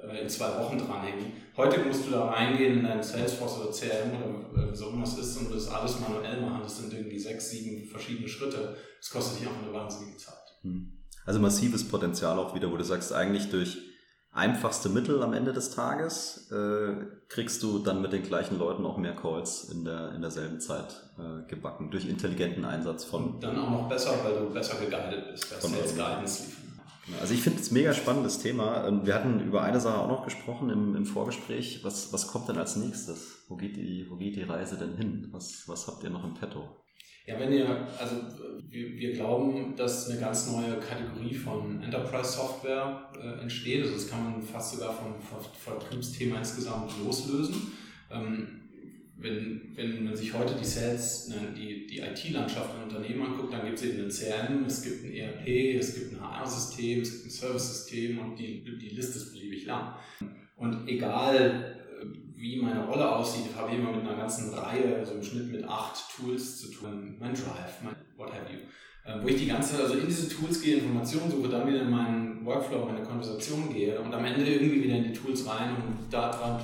äh, 0.10 0.22
in 0.22 0.30
zwei 0.30 0.48
Wochen 0.60 0.78
dranhängen. 0.78 1.34
Heute 1.56 1.84
musst 1.84 2.08
du 2.08 2.12
da 2.12 2.30
reingehen 2.30 2.80
in 2.80 2.84
deinen 2.84 3.04
Salesforce 3.04 3.60
oder 3.60 3.72
CRM 3.72 4.12
oder 4.56 4.72
äh, 4.72 4.76
so 4.76 4.92
was 4.96 5.18
ist 5.18 5.38
und 5.38 5.54
das 5.54 5.68
alles 5.68 6.00
manuell 6.00 6.42
machen. 6.42 6.62
Das 6.64 6.78
sind 6.78 6.94
irgendwie 6.94 7.20
sechs, 7.20 7.50
sieben 7.50 7.86
verschiedene 7.86 8.28
Schritte. 8.28 8.78
Das 9.00 9.10
kostet 9.10 9.42
dich 9.42 9.48
auch 9.48 9.64
eine 9.64 9.74
wahnsinnige 9.74 10.18
Zeit. 10.18 10.36
Hm. 10.62 10.94
Also 11.26 11.40
massives 11.40 11.88
Potenzial 11.88 12.40
auch 12.40 12.56
wieder, 12.56 12.72
wo 12.72 12.78
du 12.78 12.84
sagst, 12.84 13.12
eigentlich 13.12 13.50
durch 13.50 13.78
einfachste 14.32 14.90
Mittel 14.90 15.24
am 15.24 15.34
Ende 15.34 15.54
des 15.54 15.72
Tages 15.72 16.52
äh, 16.52 16.96
kriegst 17.28 17.64
du 17.64 17.80
dann 17.80 18.02
mit 18.02 18.14
den 18.14 18.24
gleichen 18.24 18.60
Leuten 18.60 18.86
auch 18.86 18.98
mehr 18.98 19.16
Calls 19.16 19.70
in, 19.72 19.84
der, 19.84 20.14
in 20.14 20.22
derselben 20.22 20.60
Zeit 20.60 21.04
äh, 21.18 21.48
gebacken, 21.50 21.90
durch 21.90 22.08
intelligenten 22.08 22.66
Einsatz 22.66 23.04
von. 23.04 23.36
Und 23.36 23.44
dann 23.44 23.58
auch 23.60 23.70
noch 23.70 23.90
besser, 23.90 24.14
weil 24.24 24.40
du 24.40 24.54
besser 24.54 24.80
geguided 24.80 25.32
bist, 25.32 25.50
bei 25.50 25.60
Sales 25.60 25.96
Guidance 25.96 26.46
liefern. 26.46 26.68
Also 27.22 27.34
ich 27.34 27.42
finde 27.42 27.62
es 27.62 27.72
mega 27.72 27.94
spannendes 27.94 28.40
Thema. 28.40 28.86
Ähm, 28.86 29.06
wir 29.06 29.16
hatten 29.16 29.40
über 29.40 29.64
eine 29.64 29.80
Sache 29.80 29.98
auch 29.98 30.10
noch 30.10 30.26
gesprochen 30.26 30.70
im, 30.70 30.96
im 30.96 31.06
Vorgespräch. 31.06 31.84
Was, 31.84 32.12
was 32.12 32.28
kommt 32.28 32.50
denn 32.50 32.58
als 32.58 32.76
nächstes? 32.76 33.46
Wo 33.48 33.56
geht, 33.56 33.78
die, 33.78 34.08
wo 34.10 34.18
geht 34.18 34.36
die 34.36 34.44
Reise 34.44 34.78
denn 34.78 34.96
hin? 34.96 35.30
Was, 35.32 35.64
was 35.68 35.88
habt 35.88 36.04
ihr 36.04 36.10
noch 36.10 36.24
im 36.24 36.34
Petto? 36.34 36.68
Ja, 37.28 37.38
wenn 37.38 37.52
ihr, 37.52 37.68
also 38.00 38.16
wir, 38.70 38.98
wir 38.98 39.14
glauben, 39.14 39.76
dass 39.76 40.10
eine 40.10 40.20
ganz 40.20 40.50
neue 40.50 40.80
Kategorie 40.80 41.36
von 41.36 41.84
Enterprise-Software 41.84 43.12
äh, 43.22 43.42
entsteht. 43.42 43.84
Also 43.84 43.96
das 43.96 44.10
kann 44.10 44.24
man 44.24 44.42
fast 44.42 44.76
sogar 44.76 44.94
vom 44.94 45.16
Vertriebsthema 45.54 46.38
insgesamt 46.38 46.92
loslösen. 47.04 47.74
Ähm, 48.10 48.62
wenn, 49.18 49.74
wenn 49.76 50.06
man 50.06 50.16
sich 50.16 50.34
heute 50.34 50.54
die 50.56 50.66
Sales, 50.66 51.28
ne, 51.28 51.54
die, 51.58 51.88
die 51.88 52.00
IT-Landschaft 52.00 52.70
in 52.76 52.84
Unternehmen 52.84 53.26
anguckt, 53.26 53.52
dann 53.52 53.66
gibt 53.66 53.78
es 53.80 53.84
eben 53.84 54.06
ein 54.06 54.10
CRM, 54.10 54.66
es 54.66 54.84
gibt 54.84 55.04
ein 55.04 55.12
ERP, 55.12 55.80
es 55.80 55.96
gibt 55.96 56.14
ein 56.14 56.22
HR-System, 56.22 57.02
es 57.02 57.12
gibt 57.12 57.26
ein 57.26 57.32
Service-System 57.32 58.20
und 58.20 58.38
die, 58.38 58.64
die 58.64 58.90
Liste 58.90 59.18
ist 59.18 59.34
beliebig 59.34 59.66
lang. 59.66 59.96
Und 60.56 60.88
egal, 60.88 61.78
wie 62.38 62.62
meine 62.62 62.86
Rolle 62.86 63.16
aussieht, 63.16 63.56
habe 63.56 63.72
ich 63.72 63.80
immer 63.80 63.92
mit 63.92 64.02
einer 64.02 64.16
ganzen 64.16 64.54
Reihe, 64.54 64.98
also 65.00 65.16
im 65.16 65.24
Schnitt 65.24 65.52
mit 65.52 65.68
acht 65.68 66.16
Tools 66.16 66.60
zu 66.62 66.72
tun. 66.72 67.18
Mein 67.20 67.34
Drive, 67.34 67.82
mein 67.84 67.96
what 68.16 68.32
have 68.32 68.46
you. 68.52 68.60
Äh, 69.04 69.24
wo 69.24 69.28
ich 69.28 69.38
die 69.38 69.48
ganze 69.48 69.72
Zeit 69.72 69.82
also 69.82 69.96
in 69.96 70.06
diese 70.06 70.30
Tools 70.30 70.62
gehe, 70.62 70.78
Informationen 70.78 71.32
suche, 71.32 71.50
dann 71.50 71.68
wieder 71.68 71.82
in 71.82 71.90
meinen 71.90 72.46
Workflow, 72.46 72.86
meine 72.86 73.04
Konversation 73.04 73.74
gehe 73.74 74.00
und 74.00 74.14
am 74.14 74.24
Ende 74.24 74.46
irgendwie 74.46 74.84
wieder 74.84 74.98
in 74.98 75.06
die 75.06 75.14
Tools 75.14 75.48
rein, 75.48 75.72
um 75.72 75.98
da 76.12 76.32
dran 76.32 76.62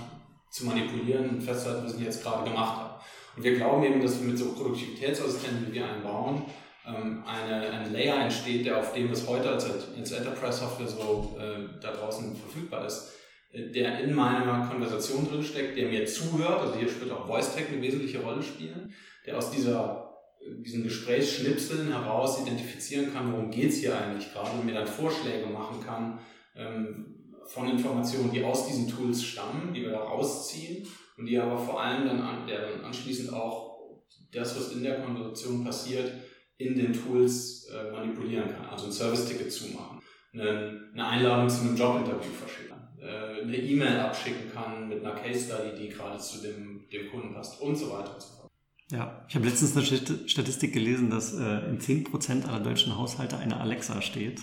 zu 0.51 0.65
manipulieren 0.65 1.29
und 1.29 1.41
festzuhalten, 1.41 1.85
was 1.85 1.95
ich 1.95 2.01
jetzt 2.01 2.21
gerade 2.21 2.47
gemacht 2.47 2.77
habe. 2.77 2.93
Und 3.35 3.43
wir 3.43 3.55
glauben 3.55 3.83
eben, 3.83 3.99
dass 3.99 4.21
wir 4.21 4.27
mit 4.27 4.37
so 4.37 4.53
Produktivitätsassistenten, 4.53 5.67
wie 5.67 5.73
wir 5.73 5.89
einen 5.89 6.03
bauen, 6.03 6.43
ähm, 6.85 7.23
eine, 7.25 7.71
ein 7.71 7.91
Layer 7.91 8.21
entsteht, 8.21 8.67
der 8.67 8.77
auf 8.77 8.93
dem, 8.93 9.09
was 9.09 9.27
heute 9.27 9.49
als, 9.49 9.65
als 9.65 10.11
Enterprise-Software 10.11 10.87
so 10.87 11.35
äh, 11.39 11.81
da 11.81 11.93
draußen 11.93 12.35
verfügbar 12.35 12.85
ist, 12.85 13.13
der 13.53 13.99
in 13.99 14.15
meiner 14.15 14.67
Konversation 14.67 15.27
drinsteckt, 15.27 15.77
der 15.77 15.89
mir 15.89 16.05
zuhört, 16.05 16.61
also 16.61 16.75
hier 16.75 16.89
spielt 16.89 17.11
auch 17.11 17.27
Voice 17.27 17.53
Tech 17.53 17.67
eine 17.71 17.81
wesentliche 17.81 18.21
Rolle 18.21 18.41
spielen, 18.41 18.93
der 19.27 19.37
aus 19.37 19.51
dieser, 19.51 20.17
diesen 20.65 20.83
Gesprächsschnipseln 20.83 21.91
heraus 21.91 22.41
identifizieren 22.41 23.13
kann, 23.13 23.31
worum 23.31 23.51
geht 23.51 23.69
es 23.69 23.77
hier 23.77 23.95
eigentlich 23.95 24.33
gerade 24.33 24.51
und 24.51 24.65
mir 24.65 24.73
dann 24.73 24.87
Vorschläge 24.87 25.45
machen 25.45 25.85
kann 25.85 26.19
ähm, 26.55 27.33
von 27.45 27.69
Informationen, 27.69 28.31
die 28.31 28.43
aus 28.43 28.67
diesen 28.67 28.87
Tools 28.87 29.23
stammen, 29.23 29.71
die 29.73 29.83
wir 29.83 29.91
da 29.91 29.99
rausziehen 29.99 30.87
und 31.17 31.27
die 31.27 31.37
aber 31.37 31.57
vor 31.57 31.79
allem 31.79 32.07
dann, 32.07 32.21
an, 32.21 32.47
der 32.47 32.71
dann 32.71 32.85
anschließend 32.85 33.31
auch 33.33 34.01
das, 34.31 34.57
was 34.57 34.71
in 34.71 34.81
der 34.81 35.01
Konversation 35.01 35.63
passiert, 35.63 36.11
in 36.57 36.75
den 36.75 36.91
Tools 36.91 37.67
äh, 37.67 37.91
manipulieren 37.91 38.49
kann, 38.51 38.65
also 38.65 38.87
ein 38.87 38.91
Service-Ticket 38.91 39.51
zumachen, 39.51 39.99
eine, 40.33 40.89
eine 40.93 41.07
Einladung 41.07 41.49
zu 41.49 41.61
einem 41.61 41.75
Jobinterview 41.75 42.31
verschicken. 42.31 42.73
äh, 42.73 42.82
eine 43.05 43.57
E-Mail 43.57 43.99
abschicken 43.99 44.51
kann 44.53 44.87
mit 44.87 45.03
einer 45.03 45.15
Case 45.15 45.45
Study, 45.45 45.75
die 45.77 45.89
gerade 45.89 46.19
zu 46.19 46.41
dem, 46.41 46.87
dem 46.91 47.11
Kunden 47.11 47.33
passt 47.33 47.61
und 47.61 47.75
so 47.75 47.91
weiter 47.91 48.13
und 48.13 48.21
so 48.21 48.35
fort. 48.35 48.51
Ja, 48.91 49.25
ich 49.27 49.35
habe 49.35 49.45
letztens 49.45 49.75
eine 49.75 50.27
Statistik 50.27 50.73
gelesen, 50.73 51.09
dass 51.09 51.33
äh, 51.33 51.69
in 51.69 51.79
10% 51.79 52.47
aller 52.47 52.59
deutschen 52.59 52.97
Haushalte 52.97 53.37
eine 53.37 53.59
Alexa 53.59 54.01
steht. 54.01 54.41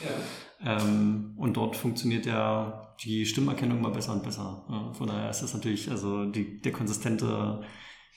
Ja. 0.00 0.78
Ähm, 0.80 1.34
und 1.36 1.56
dort 1.56 1.76
funktioniert 1.76 2.26
ja 2.26 2.94
die 3.04 3.26
Stimmerkennung 3.26 3.80
mal 3.80 3.90
besser 3.90 4.12
und 4.12 4.22
besser. 4.22 4.64
Ja, 4.68 4.92
von 4.92 5.08
daher 5.08 5.30
ist 5.30 5.42
das 5.42 5.54
natürlich 5.54 5.90
also 5.90 6.26
die, 6.26 6.60
der 6.60 6.72
konsistente, 6.72 7.62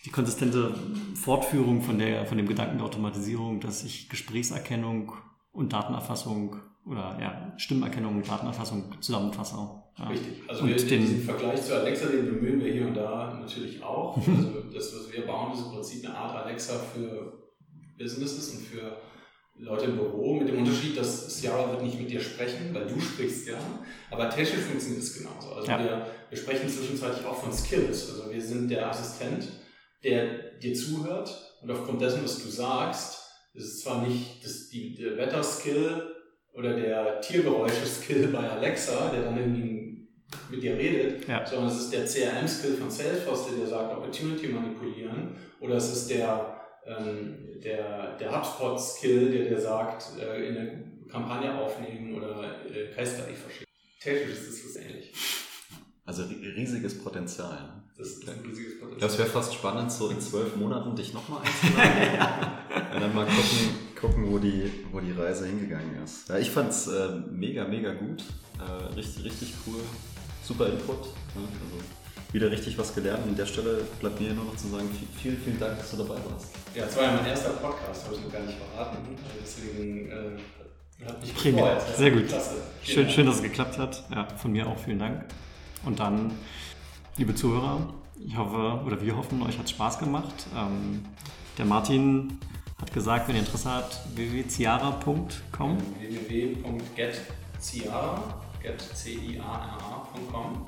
die 0.06 0.10
konsistente 0.10 0.74
Fortführung 1.16 1.82
von, 1.82 1.98
der, 2.00 2.26
von 2.26 2.38
dem 2.38 2.48
Gedanken 2.48 2.78
der 2.78 2.86
Automatisierung, 2.86 3.60
dass 3.60 3.84
ich 3.84 4.10
Gesprächserkennung 4.10 5.14
und 5.52 5.74
Datenerfassung 5.74 6.58
oder 6.86 7.18
ja, 7.20 7.54
Stimmerkennung 7.58 8.18
und 8.18 8.28
Datenerfassung 8.28 9.02
zusammenfasse. 9.02 9.56
Ja. 9.98 10.08
Richtig. 10.08 10.42
Also 10.48 10.68
wir, 10.68 10.76
den, 10.76 11.02
diesen 11.02 11.22
Vergleich 11.22 11.62
zu 11.62 11.76
Alexa, 11.76 12.08
den 12.08 12.26
bemühen 12.26 12.64
wir 12.64 12.72
hier 12.72 12.88
und 12.88 12.96
da 12.96 13.38
natürlich 13.40 13.84
auch. 13.84 14.18
also 14.18 14.62
das, 14.74 14.96
was 14.96 15.14
wir 15.14 15.26
bauen, 15.26 15.54
ist 15.54 15.66
im 15.66 15.72
Prinzip 15.72 16.06
eine 16.06 16.16
Art 16.16 16.46
Alexa 16.46 16.74
für 16.94 17.34
Businesses 17.98 18.56
und 18.56 18.62
für 18.62 18.98
Leute 19.58 19.86
im 19.86 19.98
Büro, 19.98 20.36
mit 20.36 20.48
dem 20.48 20.58
Unterschied, 20.58 20.98
dass 20.98 21.40
Ciara 21.40 21.70
wird 21.70 21.84
nicht 21.84 22.00
mit 22.00 22.10
dir 22.10 22.20
sprechen, 22.20 22.74
weil 22.74 22.88
du 22.88 23.00
sprichst 23.00 23.48
ja, 23.48 23.60
aber 24.10 24.30
technisch 24.30 24.62
funktioniert 24.62 25.04
es 25.04 25.18
genauso. 25.18 25.52
Also 25.52 25.68
ja. 25.70 25.80
wir, 25.80 26.08
wir 26.30 26.38
sprechen 26.38 26.68
zwischenzeitlich 26.68 27.26
auch 27.26 27.38
von 27.38 27.54
Skills. 27.54 28.10
Also 28.10 28.32
wir 28.32 28.42
sind 28.42 28.70
der 28.70 28.90
Assistent, 28.90 29.48
der 30.04 30.54
dir 30.58 30.74
zuhört 30.74 31.58
und 31.62 31.70
aufgrund 31.70 32.02
dessen, 32.02 32.24
was 32.24 32.42
du 32.42 32.50
sagst, 32.50 33.20
ist 33.54 33.66
es 33.66 33.82
zwar 33.82 34.08
nicht 34.08 34.44
das, 34.44 34.70
die, 34.70 34.96
der 34.96 35.18
Wetterskill 35.18 36.11
oder 36.54 36.74
der 36.74 37.22
Tiergeräusche-Skill 37.22 38.28
bei 38.28 38.50
Alexa, 38.50 39.10
der 39.10 39.24
dann 39.24 39.38
irgendwie 39.38 40.08
mit 40.50 40.64
dir 40.64 40.78
redet, 40.78 41.28
ja. 41.28 41.46
sondern 41.46 41.68
es 41.68 41.80
ist 41.80 41.94
der 41.94 42.06
CRM-Skill 42.06 42.76
von 42.78 42.90
Salesforce, 42.90 43.48
der 43.48 43.58
dir 43.58 43.68
sagt, 43.68 43.96
Opportunity 43.96 44.48
manipulieren, 44.48 45.36
oder 45.60 45.76
es 45.76 45.92
ist 45.92 46.10
der, 46.10 46.62
ähm, 46.86 47.60
der, 47.64 48.18
der 48.18 48.36
HubSpot-Skill, 48.36 49.32
der 49.32 49.50
dir 49.50 49.60
sagt, 49.60 50.20
äh, 50.20 50.48
in 50.48 50.58
eine 50.58 50.92
Kampagne 51.10 51.54
aufnehmen 51.54 52.16
oder 52.16 52.66
äh, 52.70 52.94
Case 52.94 53.16
Study 53.16 53.36
verschicken. 53.36 53.68
Technisch 54.00 54.40
ist 54.40 54.66
das 54.66 54.76
ähnlich. 54.78 55.14
Also 56.06 56.24
riesiges 56.24 56.98
Potenzial. 57.04 57.84
Das 57.98 58.08
ist 58.08 58.28
ein 58.28 58.40
riesiges 58.44 58.80
Potenzial. 58.80 59.10
Es 59.10 59.18
wäre 59.18 59.30
fast 59.30 59.54
spannend, 59.54 59.92
so 59.92 60.10
in 60.10 60.20
zwölf 60.20 60.56
Monaten 60.56 60.96
dich 60.96 61.14
nochmal 61.14 61.42
einzuladen. 61.46 62.92
und 62.96 63.02
dann 63.02 63.14
mal 63.14 63.26
gucken, 63.26 63.91
gucken, 64.02 64.32
wo 64.32 64.40
die, 64.40 64.72
wo 64.92 65.00
die 65.00 65.12
Reise 65.12 65.46
hingegangen 65.46 66.04
ist. 66.04 66.28
Ja, 66.28 66.38
ich 66.38 66.50
fand 66.50 66.72
es 66.72 66.88
äh, 66.88 67.10
mega, 67.32 67.66
mega 67.66 67.94
gut. 67.94 68.24
Äh, 68.60 68.96
richtig, 68.96 69.26
richtig 69.26 69.54
cool. 69.68 69.80
Super 70.44 70.68
Input. 70.68 71.06
Ne? 71.36 71.44
Also 71.44 72.34
wieder 72.34 72.50
richtig 72.50 72.78
was 72.78 72.96
gelernt. 72.96 73.24
An 73.24 73.36
der 73.36 73.46
Stelle 73.46 73.84
bleibt 74.00 74.20
mir 74.20 74.34
nur 74.34 74.46
noch 74.46 74.56
zu 74.56 74.70
sagen, 74.70 74.90
vielen, 75.22 75.38
vielen 75.38 75.60
Dank, 75.60 75.78
dass 75.78 75.92
du 75.92 75.98
dabei 75.98 76.16
warst. 76.30 76.54
Ja, 76.74 76.86
es 76.86 76.96
war 76.96 77.04
ja 77.04 77.14
mein 77.14 77.26
erster 77.26 77.52
Podcast, 77.52 78.06
habe 78.06 78.16
ich 78.16 78.24
noch 78.24 78.32
gar 78.32 78.42
nicht 78.42 78.58
verraten. 78.58 78.98
Deswegen 79.42 80.10
äh, 80.10 81.06
Hat 81.06 81.22
mich 81.22 81.36
Prima. 81.36 81.74
gefreut. 81.74 81.98
Sehr 81.98 82.12
gut. 82.12 82.28
Klasse. 82.28 82.56
Schön, 82.84 83.10
schön, 83.10 83.26
dass 83.26 83.36
es 83.36 83.44
geklappt 83.44 83.78
hat. 83.78 84.04
Ja, 84.12 84.28
von 84.38 84.52
mir 84.52 84.68
auch 84.68 84.80
vielen 84.80 85.00
Dank. 85.00 85.26
Und 85.86 86.00
dann, 86.00 86.32
liebe 87.18 87.36
Zuhörer, 87.36 87.94
ich 88.26 88.38
hoffe, 88.38 88.82
oder 88.86 89.02
wir 89.02 89.18
hoffen, 89.18 89.42
euch 89.44 89.60
hat 89.60 89.70
Spaß 89.70 90.00
gemacht. 90.00 90.48
Ähm, 90.56 91.04
der 91.58 91.66
Martin 91.66 92.40
hat 92.82 92.94
gesagt, 92.94 93.28
wenn 93.28 93.36
ihr 93.36 93.42
Interesse 93.42 93.70
habt, 93.70 94.00
www.ciara.com. 94.16 95.78
www.getciara, 96.00 98.24
get-c-i-a-r-a.com 98.62 100.66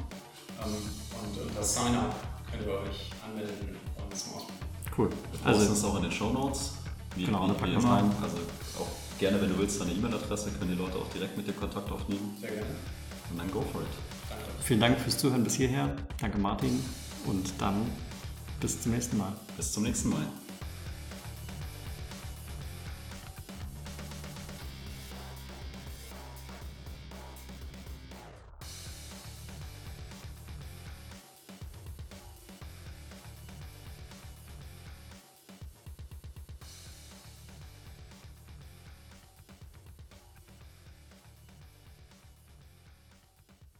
ähm, 0.63 0.63
und 0.63 1.41
unter 1.41 1.63
Sign-up 1.63 2.15
könnt 2.49 2.63
ihr 2.65 2.73
euch 2.73 3.11
anmelden 3.25 3.75
und 3.97 4.13
es 4.13 4.27
mal 4.27 4.35
ausprobieren. 4.35 4.59
Cool. 4.95 5.09
Also, 5.43 5.73
es 5.73 5.83
auch 5.83 5.95
in 5.97 6.03
den 6.03 6.11
Show 6.11 6.29
Notes. 6.29 6.73
Wie, 7.15 7.25
Genau, 7.25 7.47
da 7.47 7.53
packen 7.53 7.71
wir 7.73 7.83
rein. 7.83 8.11
Also 8.21 8.37
auch 8.79 8.87
gerne, 9.19 9.41
wenn 9.41 9.49
du 9.49 9.57
willst, 9.57 9.79
deine 9.81 9.91
E-Mail-Adresse, 9.91 10.51
können 10.51 10.71
die 10.71 10.77
Leute 10.77 10.97
auch 10.97 11.09
direkt 11.09 11.35
mit 11.37 11.47
dir 11.47 11.53
Kontakt 11.53 11.91
aufnehmen. 11.91 12.37
Sehr 12.39 12.51
gerne. 12.51 12.67
Und 13.31 13.37
dann 13.39 13.51
go 13.51 13.61
for 13.71 13.81
it. 13.81 13.87
Danke. 14.29 14.45
vielen 14.61 14.79
Dank 14.79 14.99
fürs 14.99 15.17
Zuhören 15.17 15.43
bis 15.43 15.55
hierher. 15.55 15.95
Danke, 16.19 16.37
Martin. 16.37 16.79
Und 17.25 17.51
dann 17.59 17.85
bis 18.59 18.81
zum 18.81 18.91
nächsten 18.91 19.17
Mal. 19.17 19.33
Bis 19.57 19.71
zum 19.71 19.83
nächsten 19.83 20.09
Mal. 20.09 20.27